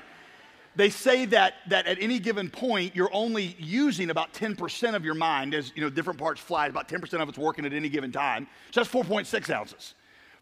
They 0.76 0.90
say 0.90 1.26
that, 1.26 1.56
that 1.70 1.88
at 1.88 2.02
any 2.02 2.20
given 2.20 2.50
point, 2.50 2.96
you're 2.96 3.14
only 3.14 3.56
using 3.60 4.12
about 4.12 4.34
10% 4.34 4.96
of 4.96 5.04
your 5.04 5.16
mind 5.16 5.54
as 5.54 5.72
you 5.76 5.82
know 5.82 5.90
different 5.90 6.20
parts 6.20 6.40
fly, 6.40 6.68
about 6.68 6.88
10% 6.88 7.22
of 7.22 7.28
it's 7.28 7.38
working 7.38 7.66
at 7.66 7.74
any 7.74 7.90
given 7.90 8.12
time. 8.12 8.48
So 8.72 8.82
that's 8.82 8.94
4.6 8.94 9.50
ounces. 9.50 9.96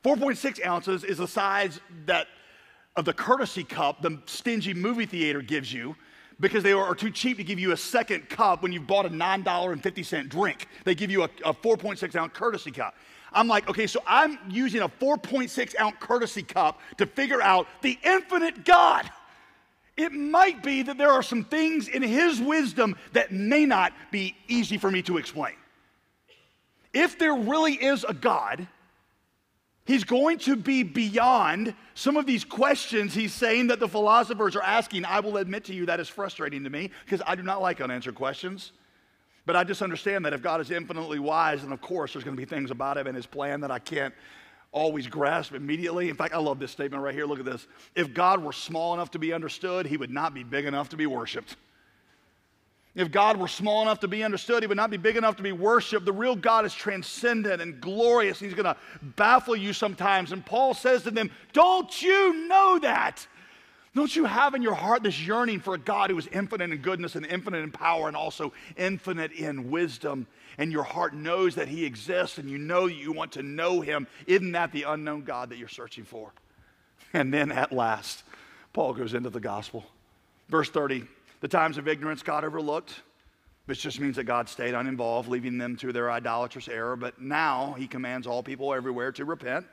4.6 0.04 0.66
ounces 0.66 1.04
is 1.04 1.18
the 1.18 1.28
size 1.28 1.80
that 2.06 2.28
of 2.96 3.06
the 3.06 3.14
courtesy 3.14 3.64
cup 3.64 4.02
the 4.02 4.22
stingy 4.26 4.74
movie 4.74 5.06
theater 5.06 5.42
gives 5.42 5.72
you 5.72 5.96
because 6.40 6.64
they 6.64 6.72
are 6.72 6.96
too 6.96 7.10
cheap 7.10 7.38
to 7.38 7.44
give 7.44 7.60
you 7.60 7.72
a 7.72 7.78
second 7.78 8.30
cup 8.30 8.62
when 8.62 8.72
you've 8.72 8.86
bought 8.86 9.06
a 9.06 9.10
$9.50 9.10 10.30
drink. 10.30 10.68
They 10.84 10.94
give 10.94 11.10
you 11.10 11.24
a, 11.24 11.30
a 11.46 11.54
4.6 11.54 12.16
ounce 12.16 12.32
courtesy 12.34 12.72
cup. 12.72 12.96
I'm 13.34 13.48
like, 13.48 13.70
okay, 13.70 13.88
so 13.88 14.02
I'm 14.06 14.40
using 14.50 14.82
a 14.82 14.90
4.6 14.90 15.80
ounce 15.80 15.96
courtesy 16.00 16.44
cup 16.44 16.80
to 16.98 17.06
figure 17.06 17.42
out 17.42 17.68
the 17.82 17.98
infinite 18.04 18.66
God. 18.66 19.10
It 19.98 20.14
might 20.14 20.64
be 20.64 20.84
that 20.84 20.98
there 20.98 21.12
are 21.12 21.24
some 21.24 21.44
things 21.44 21.88
in 21.88 22.02
His 22.04 22.40
wisdom 22.40 22.96
that 23.14 23.32
may 23.32 23.66
not 23.66 23.94
be 24.12 24.36
easy 24.48 24.78
for 24.78 24.92
me 24.92 25.02
to 25.04 25.18
explain. 25.18 25.56
If 26.94 27.18
there 27.20 27.36
really 27.36 27.74
is 27.74 28.06
a 28.08 28.14
God, 28.14 28.68
He's 29.88 30.04
going 30.04 30.40
to 30.40 30.58
be 30.58 30.84
beyond 30.84 31.74
some 31.94 32.18
of 32.18 32.26
these 32.26 32.44
questions 32.44 33.14
he's 33.14 33.34
saying 33.34 33.68
that 33.68 33.80
the 33.80 33.88
philosophers 33.88 34.54
are 34.58 34.62
asking. 34.62 35.06
I 35.06 35.22
will 35.22 35.38
admit 35.38 35.64
to 35.66 35.74
you 35.74 35.86
that 35.86 36.02
is 36.02 36.10
frustrating 36.10 36.66
to 36.66 36.70
me 36.70 36.92
because 37.06 37.22
I 37.26 37.36
do 37.36 37.42
not 37.42 37.62
like 37.62 37.80
unanswered 37.80 38.14
questions. 38.14 38.74
But 39.46 39.56
I 39.56 39.64
just 39.64 39.82
understand 39.82 40.26
that 40.26 40.34
if 40.34 40.42
God 40.42 40.60
is 40.60 40.72
infinitely 40.72 41.20
wise, 41.20 41.62
then 41.62 41.72
of 41.72 41.80
course 41.80 42.12
there's 42.12 42.26
going 42.26 42.36
to 42.36 42.40
be 42.40 42.46
things 42.46 42.70
about 42.70 42.98
him 42.98 43.08
and 43.08 43.16
his 43.16 43.26
plan 43.26 43.62
that 43.62 43.72
I 43.72 43.80
can't 43.80 44.14
always 44.72 45.08
grasp 45.08 45.54
immediately. 45.54 46.10
In 46.10 46.16
fact, 46.16 46.34
I 46.34 46.38
love 46.38 46.60
this 46.60 46.72
statement 46.72 47.02
right 47.02 47.14
here. 47.14 47.26
Look 47.26 47.40
at 47.40 47.46
this. 47.46 47.68
If 47.96 48.14
God 48.14 48.44
were 48.44 48.54
small 48.54 48.94
enough 48.94 49.12
to 49.12 49.20
be 49.20 49.34
understood, 49.34 49.86
he 49.86 49.98
would 49.98 50.12
not 50.12 50.34
be 50.34 50.44
big 50.44 50.66
enough 50.66 50.90
to 50.90 50.98
be 50.98 51.06
worshiped. 51.06 51.56
If 52.98 53.12
God 53.12 53.38
were 53.38 53.48
small 53.48 53.84
enough 53.84 54.00
to 54.00 54.08
be 54.08 54.24
understood, 54.24 54.64
he 54.64 54.68
would 54.68 54.78
not 54.78 54.90
be 54.90 54.98
big 54.98 55.18
enough 55.18 55.36
to 55.36 55.44
be 55.44 55.52
worshiped. 55.52 56.04
The 56.04 56.12
real 56.12 56.36
God 56.36 56.66
is 56.66 56.74
transcendent 56.74 57.62
and 57.62 57.80
glorious. 57.80 58.40
He's 58.40 58.56
going 58.56 58.66
to 58.66 58.76
baffle 59.16 59.56
you 59.56 59.72
sometimes. 59.72 60.32
And 60.32 60.44
Paul 60.44 60.74
says 60.74 61.04
to 61.04 61.12
them, 61.12 61.30
Don't 61.54 62.02
you 62.02 62.48
know 62.48 62.80
that? 62.80 63.28
Don't 63.98 64.16
you 64.16 64.26
have 64.26 64.54
in 64.54 64.62
your 64.62 64.76
heart 64.76 65.02
this 65.02 65.20
yearning 65.20 65.60
for 65.60 65.74
a 65.74 65.78
God 65.80 66.12
who 66.12 66.20
is 66.20 66.28
infinite 66.28 66.70
in 66.72 66.78
goodness 66.84 67.16
and 67.16 67.26
infinite 67.26 67.64
in 67.64 67.72
power 67.72 68.08
and 68.08 68.16
also 68.16 68.54
infinite 68.76 69.32
in 69.32 69.72
wisdom? 69.72 70.28
And 70.60 70.72
your 70.72 70.84
heart 70.84 71.16
knows 71.16 71.56
that 71.56 71.68
He 71.68 71.84
exists 71.84 72.38
and 72.38 72.48
you 72.48 72.60
know 72.60 72.86
you 72.86 73.12
want 73.12 73.32
to 73.32 73.42
know 73.42 73.82
Him. 73.82 74.06
Isn't 74.28 74.52
that 74.52 74.72
the 74.72 74.84
unknown 74.84 75.24
God 75.24 75.50
that 75.50 75.58
you're 75.58 75.68
searching 75.68 76.04
for? 76.04 76.32
And 77.12 77.34
then 77.34 77.52
at 77.52 77.72
last, 77.72 78.22
Paul 78.72 78.94
goes 78.94 79.16
into 79.16 79.32
the 79.32 79.40
gospel. 79.40 79.84
Verse 80.48 80.70
30 80.70 81.04
the 81.42 81.48
times 81.48 81.80
of 81.80 81.88
ignorance 81.88 82.22
God 82.22 82.46
overlooked, 82.46 83.02
which 83.66 83.82
just 83.82 84.00
means 84.00 84.18
that 84.18 84.26
God 84.26 84.48
stayed 84.48 84.76
uninvolved, 84.76 85.28
leaving 85.28 85.58
them 85.58 85.76
to 85.78 85.92
their 85.92 86.12
idolatrous 86.12 86.68
error. 86.68 86.96
But 86.96 87.20
now 87.20 87.74
he 87.80 87.88
commands 87.88 88.28
all 88.28 88.44
people 88.44 88.76
everywhere 88.76 89.12
to 89.14 89.26
repent 89.26 89.66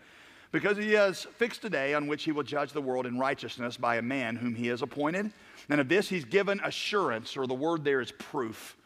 because 0.55 0.77
he 0.77 0.93
has 0.93 1.25
fixed 1.25 1.65
a 1.65 1.69
day 1.69 1.95
on 1.95 2.07
which 2.07 2.23
he 2.23 2.31
will 2.31 2.45
judge 2.45 2.71
the 2.71 2.81
world 2.81 3.07
in 3.07 3.19
righteousness 3.19 3.77
by 3.77 3.97
a 3.97 4.03
man 4.03 4.37
whom 4.37 4.55
he 4.55 4.69
has 4.69 4.83
appointed. 4.83 5.33
And 5.69 5.81
of 5.81 5.89
this 5.89 6.09
he's 6.09 6.25
given 6.25 6.61
assurance, 6.63 7.37
or 7.37 7.49
the 7.49 7.55
word 7.55 7.83
there 7.83 8.01
is 8.01 8.13
proof. 8.13 8.77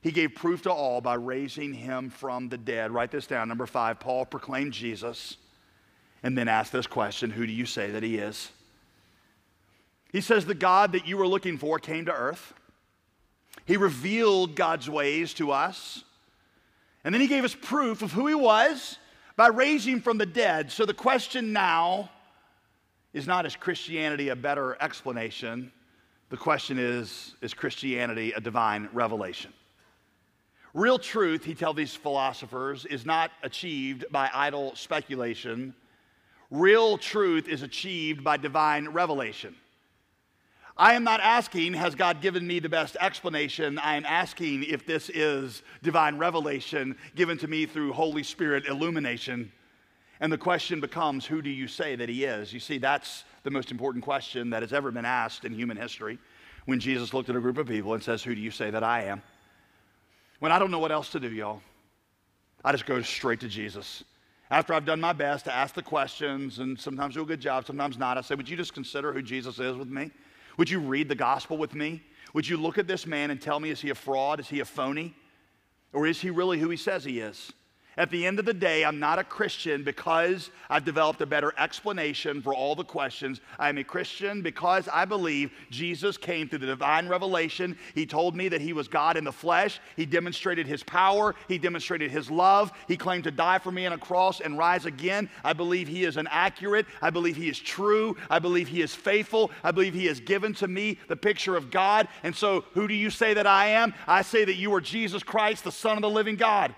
He 0.00 0.10
gave 0.10 0.34
proof 0.34 0.62
to 0.62 0.72
all 0.72 1.02
by 1.02 1.16
raising 1.16 1.74
him 1.74 2.08
from 2.08 2.48
the 2.48 2.56
dead. 2.56 2.92
Write 2.92 3.10
this 3.10 3.26
down. 3.26 3.46
Number 3.48 3.66
five, 3.66 4.00
Paul 4.00 4.24
proclaimed 4.24 4.72
Jesus 4.72 5.36
and 6.22 6.36
then 6.36 6.48
asked 6.48 6.72
this 6.72 6.86
question 6.86 7.30
Who 7.30 7.46
do 7.46 7.52
you 7.52 7.66
say 7.66 7.90
that 7.90 8.02
he 8.02 8.16
is? 8.16 8.50
He 10.10 10.22
says, 10.22 10.46
The 10.46 10.54
God 10.54 10.92
that 10.92 11.06
you 11.06 11.18
were 11.18 11.28
looking 11.28 11.58
for 11.58 11.78
came 11.78 12.06
to 12.06 12.12
earth. 12.12 12.54
He 13.66 13.76
revealed 13.76 14.54
God's 14.54 14.88
ways 14.88 15.34
to 15.34 15.52
us. 15.52 16.04
And 17.04 17.14
then 17.14 17.20
he 17.20 17.28
gave 17.28 17.44
us 17.44 17.54
proof 17.54 18.00
of 18.00 18.12
who 18.12 18.28
he 18.28 18.34
was 18.34 18.96
by 19.38 19.46
raising 19.46 20.00
from 20.00 20.18
the 20.18 20.26
dead. 20.26 20.72
So 20.72 20.84
the 20.84 20.92
question 20.92 21.52
now 21.52 22.10
is 23.14 23.28
not 23.28 23.46
is 23.46 23.54
Christianity 23.54 24.30
a 24.30 24.36
better 24.36 24.76
explanation? 24.80 25.70
The 26.28 26.36
question 26.36 26.76
is 26.76 27.36
is 27.40 27.54
Christianity 27.54 28.32
a 28.32 28.40
divine 28.40 28.88
revelation? 28.92 29.52
Real 30.74 30.98
truth, 30.98 31.44
he 31.44 31.54
tells 31.54 31.76
these 31.76 31.94
philosophers, 31.94 32.84
is 32.84 33.06
not 33.06 33.30
achieved 33.44 34.04
by 34.10 34.28
idle 34.34 34.74
speculation. 34.74 35.72
Real 36.50 36.98
truth 36.98 37.48
is 37.48 37.62
achieved 37.62 38.24
by 38.24 38.36
divine 38.38 38.88
revelation. 38.88 39.54
I 40.78 40.94
am 40.94 41.02
not 41.02 41.20
asking, 41.20 41.74
has 41.74 41.96
God 41.96 42.20
given 42.20 42.46
me 42.46 42.60
the 42.60 42.68
best 42.68 42.96
explanation? 43.00 43.80
I 43.80 43.96
am 43.96 44.06
asking 44.06 44.62
if 44.62 44.86
this 44.86 45.10
is 45.12 45.62
divine 45.82 46.18
revelation 46.18 46.96
given 47.16 47.36
to 47.38 47.48
me 47.48 47.66
through 47.66 47.92
Holy 47.92 48.22
Spirit 48.22 48.64
illumination. 48.66 49.50
And 50.20 50.32
the 50.32 50.38
question 50.38 50.80
becomes, 50.80 51.26
who 51.26 51.42
do 51.42 51.50
you 51.50 51.66
say 51.66 51.96
that 51.96 52.08
he 52.08 52.24
is? 52.24 52.52
You 52.52 52.60
see, 52.60 52.78
that's 52.78 53.24
the 53.42 53.50
most 53.50 53.72
important 53.72 54.04
question 54.04 54.50
that 54.50 54.62
has 54.62 54.72
ever 54.72 54.92
been 54.92 55.04
asked 55.04 55.44
in 55.44 55.52
human 55.52 55.76
history 55.76 56.16
when 56.66 56.78
Jesus 56.78 57.12
looked 57.12 57.28
at 57.28 57.34
a 57.34 57.40
group 57.40 57.58
of 57.58 57.66
people 57.66 57.94
and 57.94 58.02
says, 58.02 58.22
Who 58.22 58.34
do 58.36 58.40
you 58.40 58.52
say 58.52 58.70
that 58.70 58.84
I 58.84 59.04
am? 59.04 59.20
When 60.38 60.52
I 60.52 60.60
don't 60.60 60.70
know 60.70 60.78
what 60.78 60.92
else 60.92 61.10
to 61.10 61.18
do, 61.20 61.28
y'all, 61.28 61.60
I 62.64 62.70
just 62.70 62.86
go 62.86 63.02
straight 63.02 63.40
to 63.40 63.48
Jesus. 63.48 64.04
After 64.50 64.74
I've 64.74 64.84
done 64.84 65.00
my 65.00 65.12
best 65.12 65.44
to 65.46 65.54
ask 65.54 65.74
the 65.74 65.82
questions 65.82 66.60
and 66.60 66.78
sometimes 66.78 67.14
do 67.14 67.22
a 67.22 67.26
good 67.26 67.40
job, 67.40 67.66
sometimes 67.66 67.98
not, 67.98 68.16
I 68.16 68.20
say, 68.20 68.36
Would 68.36 68.48
you 68.48 68.56
just 68.56 68.74
consider 68.74 69.12
who 69.12 69.22
Jesus 69.22 69.58
is 69.58 69.76
with 69.76 69.88
me? 69.88 70.12
Would 70.58 70.68
you 70.68 70.80
read 70.80 71.08
the 71.08 71.14
gospel 71.14 71.56
with 71.56 71.74
me? 71.74 72.02
Would 72.34 72.46
you 72.46 72.58
look 72.58 72.76
at 72.76 72.86
this 72.86 73.06
man 73.06 73.30
and 73.30 73.40
tell 73.40 73.58
me, 73.58 73.70
is 73.70 73.80
he 73.80 73.88
a 73.90 73.94
fraud? 73.94 74.40
Is 74.40 74.48
he 74.48 74.60
a 74.60 74.64
phony? 74.64 75.14
Or 75.94 76.06
is 76.06 76.20
he 76.20 76.28
really 76.28 76.58
who 76.58 76.68
he 76.68 76.76
says 76.76 77.04
he 77.04 77.20
is? 77.20 77.52
At 77.98 78.12
the 78.12 78.24
end 78.24 78.38
of 78.38 78.44
the 78.44 78.54
day, 78.54 78.84
I'm 78.84 79.00
not 79.00 79.18
a 79.18 79.24
Christian 79.24 79.82
because 79.82 80.50
I've 80.70 80.84
developed 80.84 81.20
a 81.20 81.26
better 81.26 81.52
explanation 81.58 82.40
for 82.40 82.54
all 82.54 82.76
the 82.76 82.84
questions. 82.84 83.40
I 83.58 83.68
am 83.70 83.78
a 83.78 83.82
Christian 83.82 84.40
because 84.40 84.86
I 84.86 85.04
believe 85.04 85.50
Jesus 85.68 86.16
came 86.16 86.48
through 86.48 86.60
the 86.60 86.66
divine 86.66 87.08
revelation. 87.08 87.76
He 87.96 88.06
told 88.06 88.36
me 88.36 88.48
that 88.50 88.60
he 88.60 88.72
was 88.72 88.86
God 88.86 89.16
in 89.16 89.24
the 89.24 89.32
flesh. 89.32 89.80
He 89.96 90.06
demonstrated 90.06 90.68
his 90.68 90.84
power. 90.84 91.34
He 91.48 91.58
demonstrated 91.58 92.12
his 92.12 92.30
love. 92.30 92.70
He 92.86 92.96
claimed 92.96 93.24
to 93.24 93.32
die 93.32 93.58
for 93.58 93.72
me 93.72 93.84
on 93.84 93.92
a 93.92 93.98
cross 93.98 94.40
and 94.40 94.56
rise 94.56 94.86
again. 94.86 95.28
I 95.42 95.52
believe 95.52 95.88
he 95.88 96.04
is 96.04 96.16
an 96.16 96.28
accurate. 96.30 96.86
I 97.02 97.10
believe 97.10 97.34
he 97.34 97.48
is 97.48 97.58
true. 97.58 98.16
I 98.30 98.38
believe 98.38 98.68
he 98.68 98.80
is 98.80 98.94
faithful. 98.94 99.50
I 99.64 99.72
believe 99.72 99.94
he 99.94 100.06
has 100.06 100.20
given 100.20 100.54
to 100.54 100.68
me 100.68 101.00
the 101.08 101.16
picture 101.16 101.56
of 101.56 101.72
God. 101.72 102.06
And 102.22 102.36
so, 102.36 102.64
who 102.74 102.86
do 102.86 102.94
you 102.94 103.10
say 103.10 103.34
that 103.34 103.48
I 103.48 103.70
am? 103.70 103.92
I 104.06 104.22
say 104.22 104.44
that 104.44 104.54
you 104.54 104.72
are 104.72 104.80
Jesus 104.80 105.24
Christ, 105.24 105.64
the 105.64 105.72
Son 105.72 105.98
of 105.98 106.02
the 106.02 106.08
living 106.08 106.36
God. 106.36 106.76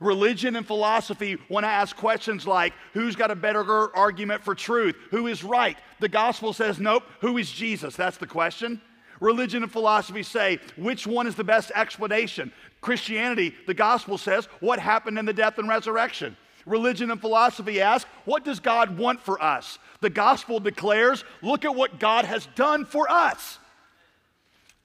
Religion 0.00 0.56
and 0.56 0.66
philosophy 0.66 1.36
want 1.50 1.64
to 1.64 1.68
ask 1.68 1.94
questions 1.94 2.46
like 2.46 2.72
who's 2.94 3.14
got 3.14 3.30
a 3.30 3.36
better 3.36 3.94
argument 3.94 4.42
for 4.42 4.54
truth? 4.54 4.96
Who 5.10 5.26
is 5.26 5.44
right? 5.44 5.76
The 6.00 6.08
gospel 6.08 6.54
says, 6.54 6.80
nope, 6.80 7.04
who 7.20 7.36
is 7.36 7.50
Jesus? 7.50 7.96
That's 7.96 8.16
the 8.16 8.26
question. 8.26 8.80
Religion 9.20 9.62
and 9.62 9.70
philosophy 9.70 10.22
say, 10.22 10.58
which 10.76 11.06
one 11.06 11.26
is 11.26 11.34
the 11.34 11.44
best 11.44 11.70
explanation? 11.74 12.50
Christianity, 12.80 13.54
the 13.66 13.74
gospel 13.74 14.16
says, 14.16 14.46
what 14.60 14.78
happened 14.78 15.18
in 15.18 15.26
the 15.26 15.34
death 15.34 15.58
and 15.58 15.68
resurrection? 15.68 16.36
Religion 16.64 17.10
and 17.10 17.20
philosophy 17.20 17.82
ask, 17.82 18.06
what 18.24 18.44
does 18.44 18.60
God 18.60 18.96
want 18.96 19.20
for 19.20 19.42
us? 19.42 19.78
The 20.00 20.08
gospel 20.08 20.60
declares, 20.60 21.24
look 21.42 21.66
at 21.66 21.74
what 21.74 22.00
God 22.00 22.24
has 22.24 22.48
done 22.54 22.86
for 22.86 23.10
us. 23.10 23.58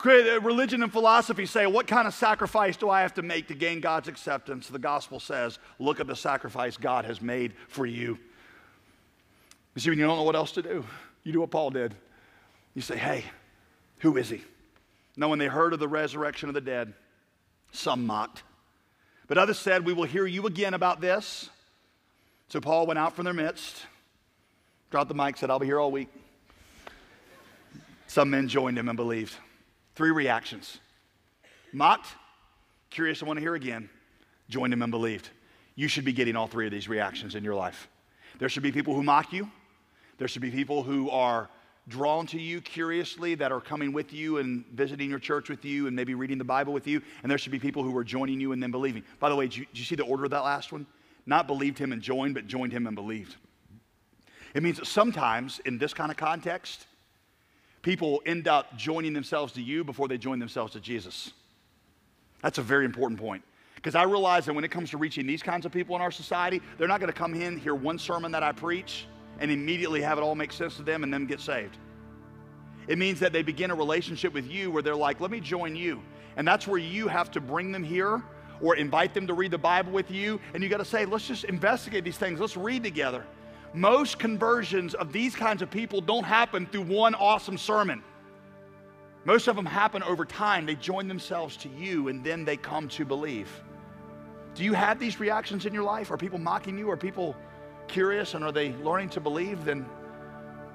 Religion 0.03 0.83
and 0.83 0.91
philosophy 0.91 1.45
say, 1.45 1.65
What 1.65 1.87
kind 1.87 2.07
of 2.07 2.13
sacrifice 2.13 2.77
do 2.77 2.89
I 2.89 3.01
have 3.01 3.13
to 3.15 3.21
make 3.21 3.47
to 3.47 3.55
gain 3.55 3.79
God's 3.79 4.07
acceptance? 4.07 4.67
The 4.67 4.79
gospel 4.79 5.19
says, 5.19 5.57
Look 5.79 5.99
at 5.99 6.07
the 6.07 6.15
sacrifice 6.15 6.77
God 6.77 7.05
has 7.05 7.21
made 7.21 7.53
for 7.67 7.85
you. 7.85 8.19
You 9.73 9.81
see, 9.81 9.89
when 9.89 9.99
you 9.99 10.05
don't 10.05 10.17
know 10.17 10.23
what 10.23 10.35
else 10.35 10.51
to 10.53 10.61
do, 10.61 10.85
you 11.23 11.31
do 11.31 11.39
what 11.39 11.51
Paul 11.51 11.71
did. 11.71 11.95
You 12.73 12.81
say, 12.81 12.97
Hey, 12.97 13.25
who 13.99 14.17
is 14.17 14.29
he? 14.29 14.43
Now, 15.17 15.29
when 15.29 15.39
they 15.39 15.47
heard 15.47 15.73
of 15.73 15.79
the 15.79 15.87
resurrection 15.87 16.49
of 16.49 16.55
the 16.55 16.61
dead, 16.61 16.93
some 17.71 18.05
mocked. 18.05 18.43
But 19.27 19.37
others 19.37 19.57
said, 19.57 19.85
We 19.85 19.93
will 19.93 20.03
hear 20.03 20.25
you 20.25 20.45
again 20.45 20.73
about 20.73 21.01
this. 21.01 21.49
So 22.49 22.61
Paul 22.61 22.85
went 22.85 22.99
out 22.99 23.15
from 23.15 23.25
their 23.25 23.33
midst, 23.33 23.85
dropped 24.91 25.07
the 25.07 25.15
mic, 25.15 25.37
said, 25.37 25.49
I'll 25.49 25.57
be 25.57 25.65
here 25.65 25.79
all 25.79 25.91
week. 25.91 26.09
Some 28.07 28.29
men 28.29 28.47
joined 28.47 28.77
him 28.77 28.87
and 28.87 28.95
believed. 28.95 29.35
Three 29.95 30.11
reactions 30.11 30.79
mocked, 31.71 32.07
curious, 32.89 33.21
I 33.21 33.25
want 33.25 33.37
to 33.37 33.41
hear 33.41 33.55
again, 33.55 33.89
joined 34.49 34.71
him 34.71 34.81
and 34.81 34.91
believed. 34.91 35.29
You 35.75 35.89
should 35.89 36.05
be 36.05 36.13
getting 36.13 36.35
all 36.35 36.47
three 36.47 36.65
of 36.65 36.71
these 36.71 36.87
reactions 36.87 37.35
in 37.35 37.43
your 37.43 37.55
life. 37.55 37.89
There 38.39 38.47
should 38.47 38.63
be 38.63 38.71
people 38.71 38.93
who 38.93 39.03
mock 39.03 39.33
you, 39.33 39.49
there 40.17 40.27
should 40.27 40.41
be 40.41 40.51
people 40.51 40.83
who 40.83 41.09
are 41.09 41.49
drawn 41.87 42.25
to 42.27 42.39
you 42.39 42.61
curiously 42.61 43.35
that 43.35 43.51
are 43.51 43.61
coming 43.61 43.93
with 43.93 44.11
you 44.11 44.37
and 44.37 44.65
visiting 44.73 45.09
your 45.09 45.19
church 45.19 45.49
with 45.49 45.63
you 45.63 45.87
and 45.87 45.95
maybe 45.95 46.15
reading 46.15 46.37
the 46.37 46.43
Bible 46.43 46.73
with 46.73 46.87
you. 46.87 47.01
And 47.21 47.29
there 47.29 47.37
should 47.37 47.51
be 47.51 47.59
people 47.59 47.83
who 47.83 47.95
are 47.95 48.03
joining 48.03 48.39
you 48.39 48.53
and 48.53 48.63
then 48.63 48.71
believing. 48.71 49.03
By 49.19 49.29
the 49.29 49.35
way, 49.35 49.45
did 49.45 49.57
you, 49.57 49.65
you, 49.73 49.83
see 49.83 49.95
the 49.95 50.03
order 50.03 50.25
of 50.25 50.31
that 50.31 50.43
last 50.43 50.71
one? 50.71 50.87
Not 51.25 51.47
believed 51.47 51.77
him 51.77 51.91
and 51.91 52.01
joined, 52.01 52.33
but 52.33 52.47
joined 52.47 52.71
him 52.71 52.87
and 52.87 52.95
believed. 52.95 53.35
It 54.53 54.63
means 54.63 54.77
that 54.77 54.87
sometimes 54.87 55.59
in 55.65 55.77
this 55.77 55.93
kind 55.93 56.09
of 56.09 56.17
context, 56.17 56.87
people 57.85 58.19
end 58.25 58.47
up 58.47 58.75
joining 58.75 59.13
themselves 59.13 59.53
to 59.53 59.61
you 59.61 59.83
before 59.83 60.07
they 60.07 60.17
join 60.17 60.39
themselves 60.39 60.73
to 60.73 60.79
Jesus. 60.79 61.31
That's 62.41 62.57
a 62.57 62.63
very 62.63 62.83
important 62.83 63.19
point. 63.19 63.43
Because 63.75 63.93
I 63.93 64.03
realize 64.03 64.47
that 64.47 64.55
when 64.55 64.63
it 64.63 64.71
comes 64.71 64.89
to 64.89 64.97
reaching 64.97 65.27
these 65.27 65.43
kinds 65.43 65.67
of 65.67 65.71
people 65.71 65.95
in 65.95 66.01
our 66.01 66.09
society, 66.09 66.63
they're 66.79 66.87
not 66.87 66.99
going 66.99 67.13
to 67.13 67.17
come 67.17 67.35
in, 67.35 67.59
hear 67.59 67.75
one 67.75 67.99
sermon 67.99 68.31
that 68.31 68.41
I 68.41 68.53
preach, 68.53 69.05
and 69.39 69.51
immediately 69.51 70.01
have 70.01 70.17
it 70.17 70.21
all 70.21 70.33
make 70.33 70.51
sense 70.51 70.77
to 70.77 70.81
them 70.81 71.03
and 71.03 71.13
then 71.13 71.27
get 71.27 71.39
saved. 71.39 71.77
It 72.87 72.97
means 72.97 73.19
that 73.19 73.31
they 73.31 73.43
begin 73.43 73.69
a 73.69 73.75
relationship 73.75 74.33
with 74.33 74.49
you 74.49 74.71
where 74.71 74.81
they're 74.81 74.95
like, 74.95 75.21
let 75.21 75.29
me 75.29 75.39
join 75.39 75.75
you. 75.75 76.01
And 76.37 76.47
that's 76.47 76.67
where 76.67 76.79
you 76.79 77.07
have 77.07 77.29
to 77.31 77.39
bring 77.39 77.71
them 77.71 77.83
here 77.83 78.23
or 78.61 78.77
invite 78.77 79.13
them 79.13 79.27
to 79.27 79.35
read 79.35 79.51
the 79.51 79.59
Bible 79.59 79.91
with 79.91 80.09
you. 80.09 80.41
And 80.55 80.63
you 80.63 80.69
got 80.69 80.77
to 80.77 80.85
say, 80.85 81.05
let's 81.05 81.27
just 81.27 81.43
investigate 81.43 82.03
these 82.03 82.17
things. 82.17 82.39
Let's 82.39 82.57
read 82.57 82.83
together. 82.83 83.23
Most 83.75 84.19
conversions 84.19 84.93
of 84.93 85.11
these 85.11 85.35
kinds 85.35 85.61
of 85.61 85.69
people 85.69 85.99
don't 85.99 86.23
happen 86.23 86.65
through 86.65 86.83
one 86.83 87.13
awesome 87.13 87.57
sermon. 87.57 88.01
Most 89.25 89.49
of 89.49 89.57
them 89.57 89.65
happen 89.65 90.01
over 90.01 90.23
time. 90.23 90.65
They 90.65 90.75
join 90.75 91.09
themselves 91.09 91.57
to 91.57 91.69
you 91.69 92.07
and 92.07 92.23
then 92.23 92.45
they 92.45 92.55
come 92.55 92.87
to 92.89 93.03
believe. 93.03 93.49
Do 94.53 94.63
you 94.63 94.71
have 94.71 94.97
these 94.97 95.19
reactions 95.19 95.65
in 95.65 95.73
your 95.73 95.83
life? 95.83 96.09
Are 96.09 96.15
people 96.15 96.39
mocking 96.39 96.77
you? 96.77 96.89
Are 96.89 96.95
people 96.95 97.35
curious 97.89 98.33
and 98.33 98.45
are 98.45 98.51
they 98.53 98.71
learning 98.75 99.09
to 99.09 99.19
believe? 99.19 99.65
Then 99.65 99.85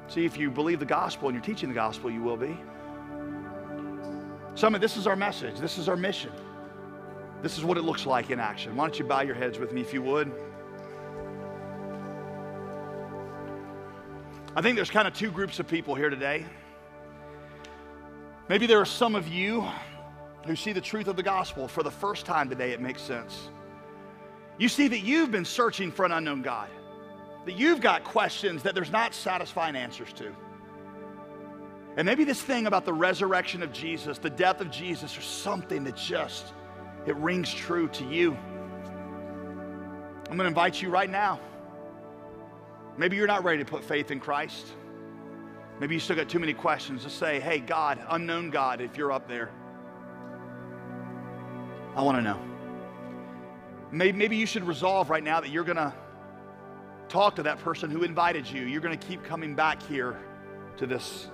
see 0.08 0.26
if 0.26 0.36
you 0.36 0.50
believe 0.50 0.78
the 0.78 0.84
gospel 0.84 1.28
and 1.28 1.34
you're 1.34 1.44
teaching 1.44 1.70
the 1.70 1.74
gospel, 1.74 2.10
you 2.10 2.22
will 2.22 2.36
be. 2.36 2.54
Some 4.56 4.74
of 4.74 4.82
this 4.82 4.98
is 4.98 5.06
our 5.06 5.16
message. 5.16 5.58
This 5.58 5.78
is 5.78 5.88
our 5.88 5.96
mission. 5.96 6.32
This 7.40 7.56
is 7.56 7.64
what 7.64 7.78
it 7.78 7.82
looks 7.82 8.04
like 8.04 8.28
in 8.28 8.38
action. 8.38 8.76
Why 8.76 8.84
don't 8.84 8.98
you 8.98 9.06
bow 9.06 9.22
your 9.22 9.36
heads 9.36 9.58
with 9.58 9.72
me 9.72 9.80
if 9.80 9.94
you 9.94 10.02
would? 10.02 10.30
I 14.56 14.62
think 14.62 14.74
there's 14.74 14.90
kind 14.90 15.06
of 15.06 15.14
two 15.14 15.30
groups 15.30 15.60
of 15.60 15.68
people 15.68 15.94
here 15.94 16.10
today. 16.10 16.44
Maybe 18.48 18.66
there 18.66 18.80
are 18.80 18.86
some 18.86 19.14
of 19.14 19.28
you 19.28 19.64
who 20.44 20.56
see 20.56 20.72
the 20.72 20.80
truth 20.80 21.06
of 21.06 21.14
the 21.14 21.22
gospel 21.22 21.68
for 21.68 21.84
the 21.84 21.90
first 21.90 22.26
time 22.26 22.48
today, 22.48 22.72
it 22.72 22.80
makes 22.80 23.00
sense. 23.00 23.48
You 24.58 24.68
see 24.68 24.88
that 24.88 25.00
you've 25.00 25.30
been 25.30 25.44
searching 25.44 25.92
for 25.92 26.04
an 26.04 26.10
unknown 26.10 26.42
God, 26.42 26.68
that 27.46 27.56
you've 27.56 27.80
got 27.80 28.02
questions 28.02 28.64
that 28.64 28.74
there's 28.74 28.90
not 28.90 29.14
satisfying 29.14 29.76
answers 29.76 30.12
to. 30.14 30.34
And 31.96 32.04
maybe 32.04 32.24
this 32.24 32.42
thing 32.42 32.66
about 32.66 32.84
the 32.84 32.92
resurrection 32.92 33.62
of 33.62 33.72
Jesus, 33.72 34.18
the 34.18 34.30
death 34.30 34.60
of 34.60 34.70
Jesus, 34.70 35.16
or 35.16 35.22
something 35.22 35.84
that 35.84 35.96
just 35.96 36.52
it 37.06 37.14
rings 37.16 37.54
true 37.54 37.88
to 37.88 38.04
you. 38.04 38.36
I'm 40.28 40.36
going 40.36 40.38
to 40.38 40.46
invite 40.46 40.82
you 40.82 40.90
right 40.90 41.10
now 41.10 41.38
Maybe 43.00 43.16
you're 43.16 43.26
not 43.26 43.44
ready 43.44 43.64
to 43.64 43.64
put 43.64 43.82
faith 43.82 44.10
in 44.10 44.20
Christ. 44.20 44.66
Maybe 45.80 45.94
you 45.94 46.00
still 46.00 46.16
got 46.16 46.28
too 46.28 46.38
many 46.38 46.52
questions 46.52 47.02
to 47.04 47.08
say, 47.08 47.40
hey, 47.40 47.58
God, 47.58 47.98
unknown 48.10 48.50
God, 48.50 48.82
if 48.82 48.98
you're 48.98 49.10
up 49.10 49.26
there, 49.26 49.50
I 51.96 52.02
want 52.02 52.18
to 52.18 52.22
know. 52.22 52.38
Maybe, 53.90 54.18
maybe 54.18 54.36
you 54.36 54.44
should 54.44 54.64
resolve 54.64 55.08
right 55.08 55.24
now 55.24 55.40
that 55.40 55.48
you're 55.48 55.64
going 55.64 55.78
to 55.78 55.94
talk 57.08 57.36
to 57.36 57.42
that 57.44 57.58
person 57.60 57.90
who 57.90 58.02
invited 58.02 58.46
you. 58.46 58.64
You're 58.64 58.82
going 58.82 58.98
to 58.98 59.06
keep 59.06 59.24
coming 59.24 59.54
back 59.54 59.82
here 59.84 60.20
to 60.76 60.86
this 60.86 61.30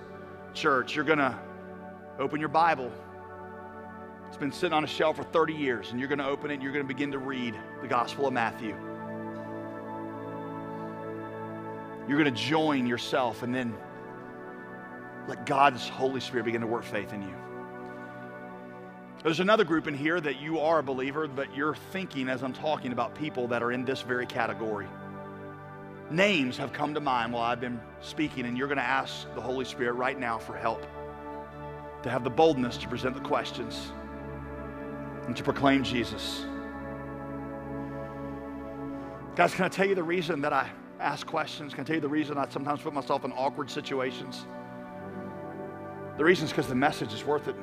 church. 0.54 0.94
You're 0.94 1.04
going 1.04 1.18
to 1.18 1.36
open 2.20 2.38
your 2.38 2.48
Bible. 2.48 2.92
It's 4.28 4.36
been 4.36 4.52
sitting 4.52 4.72
on 4.72 4.84
a 4.84 4.86
shelf 4.86 5.16
for 5.16 5.24
30 5.24 5.54
years, 5.54 5.90
and 5.90 5.98
you're 5.98 6.08
going 6.08 6.20
to 6.20 6.28
open 6.28 6.52
it 6.52 6.54
and 6.54 6.62
you're 6.62 6.72
going 6.72 6.84
to 6.84 6.94
begin 6.94 7.10
to 7.10 7.18
read 7.18 7.56
the 7.82 7.88
Gospel 7.88 8.28
of 8.28 8.32
Matthew. 8.32 8.85
You're 12.08 12.18
going 12.18 12.32
to 12.32 12.40
join 12.40 12.86
yourself 12.86 13.42
and 13.42 13.54
then 13.54 13.74
let 15.28 15.44
God's 15.46 15.88
Holy 15.88 16.20
Spirit 16.20 16.44
begin 16.44 16.60
to 16.60 16.66
work 16.66 16.84
faith 16.84 17.12
in 17.12 17.22
you. 17.22 17.34
There's 19.24 19.40
another 19.40 19.64
group 19.64 19.88
in 19.88 19.94
here 19.94 20.20
that 20.20 20.40
you 20.40 20.60
are 20.60 20.78
a 20.78 20.82
believer, 20.84 21.26
but 21.26 21.54
you're 21.56 21.74
thinking 21.74 22.28
as 22.28 22.44
I'm 22.44 22.52
talking 22.52 22.92
about 22.92 23.14
people 23.14 23.48
that 23.48 23.62
are 23.62 23.72
in 23.72 23.84
this 23.84 24.02
very 24.02 24.26
category. 24.26 24.86
Names 26.10 26.56
have 26.58 26.72
come 26.72 26.94
to 26.94 27.00
mind 27.00 27.32
while 27.32 27.42
I've 27.42 27.60
been 27.60 27.80
speaking, 28.00 28.46
and 28.46 28.56
you're 28.56 28.68
going 28.68 28.78
to 28.78 28.84
ask 28.84 29.26
the 29.34 29.40
Holy 29.40 29.64
Spirit 29.64 29.94
right 29.94 30.18
now 30.18 30.38
for 30.38 30.56
help 30.56 30.86
to 32.04 32.10
have 32.10 32.22
the 32.22 32.30
boldness 32.30 32.76
to 32.76 32.88
present 32.88 33.14
the 33.14 33.20
questions 33.20 33.90
and 35.26 35.36
to 35.36 35.42
proclaim 35.42 35.82
Jesus. 35.82 36.44
Guys, 39.34 39.52
can 39.54 39.64
I 39.64 39.68
tell 39.68 39.86
you 39.86 39.96
the 39.96 40.04
reason 40.04 40.40
that 40.42 40.52
I 40.52 40.70
ask 41.00 41.26
questions. 41.26 41.74
Can 41.74 41.82
I 41.82 41.84
tell 41.84 41.96
you 41.96 42.00
the 42.00 42.08
reason 42.08 42.38
I 42.38 42.48
sometimes 42.48 42.80
put 42.80 42.92
myself 42.92 43.24
in 43.24 43.32
awkward 43.32 43.70
situations? 43.70 44.46
The 46.16 46.24
reason 46.24 46.46
is 46.46 46.50
because 46.50 46.66
the 46.66 46.74
message 46.74 47.12
is 47.12 47.24
worth 47.24 47.48
it. 47.48 47.56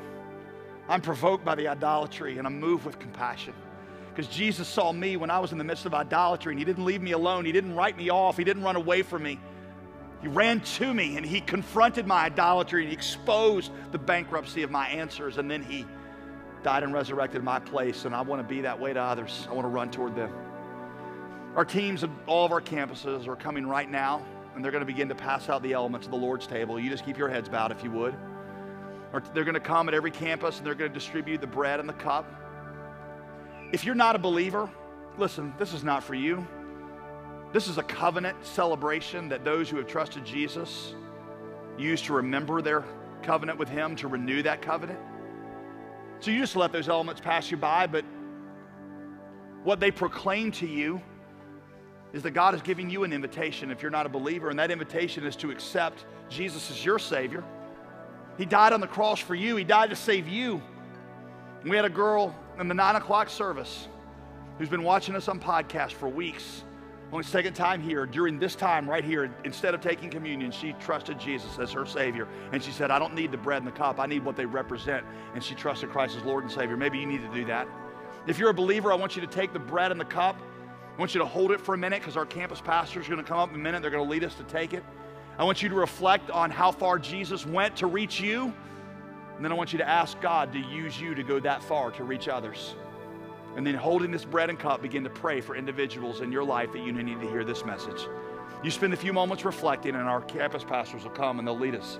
I'm 0.87 1.01
provoked 1.01 1.43
by 1.43 1.55
the 1.55 1.67
idolatry 1.67 2.37
and 2.37 2.45
I'm 2.45 2.59
moved 2.59 2.85
with 2.85 2.99
compassion. 2.99 3.53
Because 4.09 4.27
Jesus 4.27 4.67
saw 4.67 4.91
me 4.91 5.17
when 5.17 5.31
I 5.31 5.39
was 5.39 5.51
in 5.51 5.57
the 5.57 5.63
midst 5.63 5.85
of 5.85 5.93
idolatry 5.93 6.51
and 6.51 6.59
He 6.59 6.65
didn't 6.65 6.85
leave 6.85 7.01
me 7.01 7.13
alone. 7.13 7.45
He 7.45 7.51
didn't 7.51 7.75
write 7.75 7.97
me 7.97 8.09
off. 8.09 8.37
He 8.37 8.43
didn't 8.43 8.63
run 8.63 8.75
away 8.75 9.01
from 9.01 9.23
me. 9.23 9.39
He 10.21 10.27
ran 10.27 10.59
to 10.61 10.93
me 10.93 11.17
and 11.17 11.25
He 11.25 11.41
confronted 11.41 12.05
my 12.05 12.25
idolatry 12.25 12.81
and 12.81 12.89
He 12.89 12.93
exposed 12.93 13.71
the 13.91 13.97
bankruptcy 13.97 14.61
of 14.61 14.69
my 14.69 14.87
answers. 14.87 15.39
And 15.39 15.49
then 15.49 15.63
He 15.63 15.85
died 16.61 16.83
and 16.83 16.93
resurrected 16.93 17.43
my 17.43 17.59
place. 17.59 18.05
And 18.05 18.13
I 18.13 18.21
want 18.21 18.41
to 18.41 18.47
be 18.47 18.61
that 18.61 18.79
way 18.79 18.93
to 18.93 19.01
others. 19.01 19.47
I 19.49 19.53
want 19.53 19.65
to 19.65 19.69
run 19.69 19.89
toward 19.89 20.15
them. 20.15 20.31
Our 21.55 21.65
teams 21.65 22.03
at 22.03 22.09
all 22.25 22.45
of 22.45 22.51
our 22.51 22.61
campuses 22.61 23.27
are 23.27 23.35
coming 23.35 23.67
right 23.67 23.89
now 23.89 24.25
and 24.55 24.63
they're 24.63 24.71
going 24.71 24.81
to 24.81 24.91
begin 24.91 25.07
to 25.09 25.15
pass 25.15 25.49
out 25.49 25.61
the 25.61 25.73
elements 25.73 26.07
of 26.07 26.11
the 26.11 26.17
Lord's 26.17 26.47
table. 26.47 26.79
You 26.79 26.89
just 26.89 27.05
keep 27.05 27.17
your 27.17 27.29
heads 27.29 27.47
bowed 27.47 27.71
if 27.71 27.83
you 27.83 27.91
would. 27.91 28.15
Or 29.13 29.21
they're 29.35 29.43
going 29.43 29.53
to 29.53 29.59
come 29.59 29.87
at 29.87 29.93
every 29.93 30.09
campus 30.09 30.57
and 30.57 30.65
they're 30.65 30.73
going 30.73 30.89
to 30.91 30.93
distribute 30.93 31.41
the 31.41 31.47
bread 31.47 31.79
and 31.79 31.87
the 31.87 31.93
cup. 31.93 32.25
If 33.71 33.85
you're 33.85 33.93
not 33.93 34.15
a 34.15 34.19
believer, 34.19 34.67
listen, 35.19 35.53
this 35.59 35.73
is 35.73 35.83
not 35.83 36.03
for 36.03 36.15
you. 36.15 36.47
This 37.51 37.67
is 37.67 37.77
a 37.77 37.83
covenant 37.83 38.43
celebration 38.43 39.29
that 39.29 39.45
those 39.45 39.69
who 39.69 39.77
have 39.77 39.85
trusted 39.85 40.25
Jesus 40.25 40.95
use 41.77 42.01
to 42.03 42.13
remember 42.13 42.63
their 42.63 42.83
covenant 43.21 43.59
with 43.59 43.69
Him, 43.69 43.95
to 43.97 44.07
renew 44.07 44.41
that 44.41 44.63
covenant. 44.63 44.99
So 46.19 46.31
you 46.31 46.39
just 46.39 46.55
let 46.55 46.71
those 46.71 46.89
elements 46.89 47.21
pass 47.21 47.51
you 47.51 47.57
by, 47.57 47.85
but 47.85 48.05
what 49.63 49.79
they 49.79 49.91
proclaim 49.91 50.51
to 50.53 50.67
you 50.67 50.99
is 52.13 52.23
that 52.23 52.31
God 52.31 52.55
is 52.55 52.61
giving 52.61 52.89
you 52.89 53.03
an 53.03 53.11
invitation 53.11 53.71
if 53.71 53.81
you're 53.81 53.91
not 53.91 54.05
a 54.05 54.09
believer, 54.09 54.49
and 54.49 54.59
that 54.59 54.71
invitation 54.71 55.25
is 55.25 55.35
to 55.37 55.51
accept 55.51 56.05
Jesus 56.29 56.71
as 56.71 56.85
your 56.85 56.99
Savior 56.99 57.43
he 58.37 58.45
died 58.45 58.73
on 58.73 58.81
the 58.81 58.87
cross 58.87 59.19
for 59.19 59.35
you, 59.35 59.55
He 59.55 59.63
died 59.63 59.89
to 59.89 59.95
save 59.95 60.27
you. 60.27 60.61
And 61.61 61.69
we 61.69 61.75
had 61.75 61.85
a 61.85 61.89
girl 61.89 62.35
in 62.59 62.67
the 62.67 62.73
nine 62.73 62.95
o'clock 62.95 63.29
service 63.29 63.87
who's 64.57 64.69
been 64.69 64.83
watching 64.83 65.15
us 65.15 65.27
on 65.27 65.39
podcast 65.39 65.93
for 65.93 66.09
weeks. 66.09 66.63
Only 67.11 67.23
second 67.23 67.53
time 67.53 67.81
here, 67.81 68.07
during 68.07 68.39
this 68.39 68.55
time 68.55 68.89
right 68.89 69.03
here, 69.03 69.31
instead 69.43 69.75
of 69.75 69.81
taking 69.81 70.09
communion, 70.09 70.49
she 70.51 70.73
trusted 70.73 71.19
Jesus 71.19 71.59
as 71.59 71.71
her 71.71 71.85
Savior. 71.85 72.27
And 72.51 72.61
she 72.61 72.71
said, 72.71 72.89
I 72.89 72.97
don't 72.97 73.13
need 73.13 73.31
the 73.31 73.37
bread 73.37 73.59
and 73.59 73.67
the 73.67 73.71
cup, 73.71 73.99
I 73.99 74.07
need 74.07 74.25
what 74.25 74.35
they 74.35 74.45
represent. 74.45 75.05
And 75.35 75.43
she 75.43 75.53
trusted 75.53 75.91
Christ 75.91 76.17
as 76.17 76.23
Lord 76.23 76.43
and 76.43 76.51
Savior. 76.51 76.75
Maybe 76.75 76.97
you 76.97 77.05
need 77.05 77.21
to 77.21 77.31
do 77.31 77.45
that. 77.45 77.67
If 78.25 78.39
you're 78.39 78.49
a 78.49 78.53
believer, 78.53 78.91
I 78.91 78.95
want 78.95 79.15
you 79.15 79.21
to 79.21 79.27
take 79.27 79.53
the 79.53 79.59
bread 79.59 79.91
and 79.91 79.99
the 79.99 80.05
cup. 80.05 80.37
I 80.95 80.99
want 80.99 81.15
you 81.15 81.19
to 81.21 81.25
hold 81.25 81.51
it 81.51 81.59
for 81.59 81.73
a 81.73 81.77
minute 81.77 82.01
because 82.01 82.17
our 82.17 82.25
campus 82.25 82.61
pastor 82.61 82.99
is 82.99 83.07
going 83.07 83.17
to 83.19 83.27
come 83.27 83.39
up 83.39 83.49
in 83.49 83.55
a 83.55 83.59
minute. 83.59 83.81
They're 83.81 83.89
going 83.89 84.03
to 84.03 84.09
lead 84.09 84.23
us 84.23 84.35
to 84.35 84.43
take 84.43 84.73
it. 84.73 84.83
I 85.39 85.43
want 85.43 85.63
you 85.63 85.69
to 85.69 85.75
reflect 85.75 86.29
on 86.29 86.51
how 86.51 86.71
far 86.71 86.99
Jesus 86.99 87.45
went 87.45 87.75
to 87.77 87.87
reach 87.87 88.21
you. 88.21 88.53
And 89.35 89.43
then 89.43 89.51
I 89.51 89.55
want 89.55 89.73
you 89.73 89.79
to 89.79 89.89
ask 89.89 90.21
God 90.21 90.53
to 90.53 90.59
use 90.59 91.01
you 91.01 91.15
to 91.15 91.23
go 91.23 91.39
that 91.39 91.63
far 91.63 91.89
to 91.91 92.03
reach 92.03 92.27
others. 92.27 92.75
And 93.55 93.65
then 93.65 93.73
holding 93.73 94.11
this 94.11 94.25
bread 94.25 94.51
and 94.51 94.59
cup, 94.59 94.83
begin 94.83 95.03
to 95.03 95.09
pray 95.09 95.41
for 95.41 95.55
individuals 95.55 96.21
in 96.21 96.31
your 96.31 96.43
life 96.43 96.71
that 96.73 96.85
you 96.85 96.91
need 96.91 97.19
to 97.19 97.27
hear 97.27 97.43
this 97.43 97.65
message. 97.65 98.07
You 98.63 98.69
spend 98.69 98.93
a 98.93 98.97
few 98.97 99.13
moments 99.13 99.45
reflecting, 99.45 99.95
and 99.95 100.07
our 100.07 100.21
campus 100.21 100.63
pastors 100.63 101.03
will 101.03 101.11
come 101.11 101.39
and 101.39 101.47
they'll 101.47 101.57
lead 101.57 101.75
us 101.75 101.99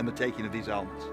in 0.00 0.06
the 0.06 0.12
taking 0.12 0.44
of 0.44 0.52
these 0.52 0.68
elements. 0.68 1.06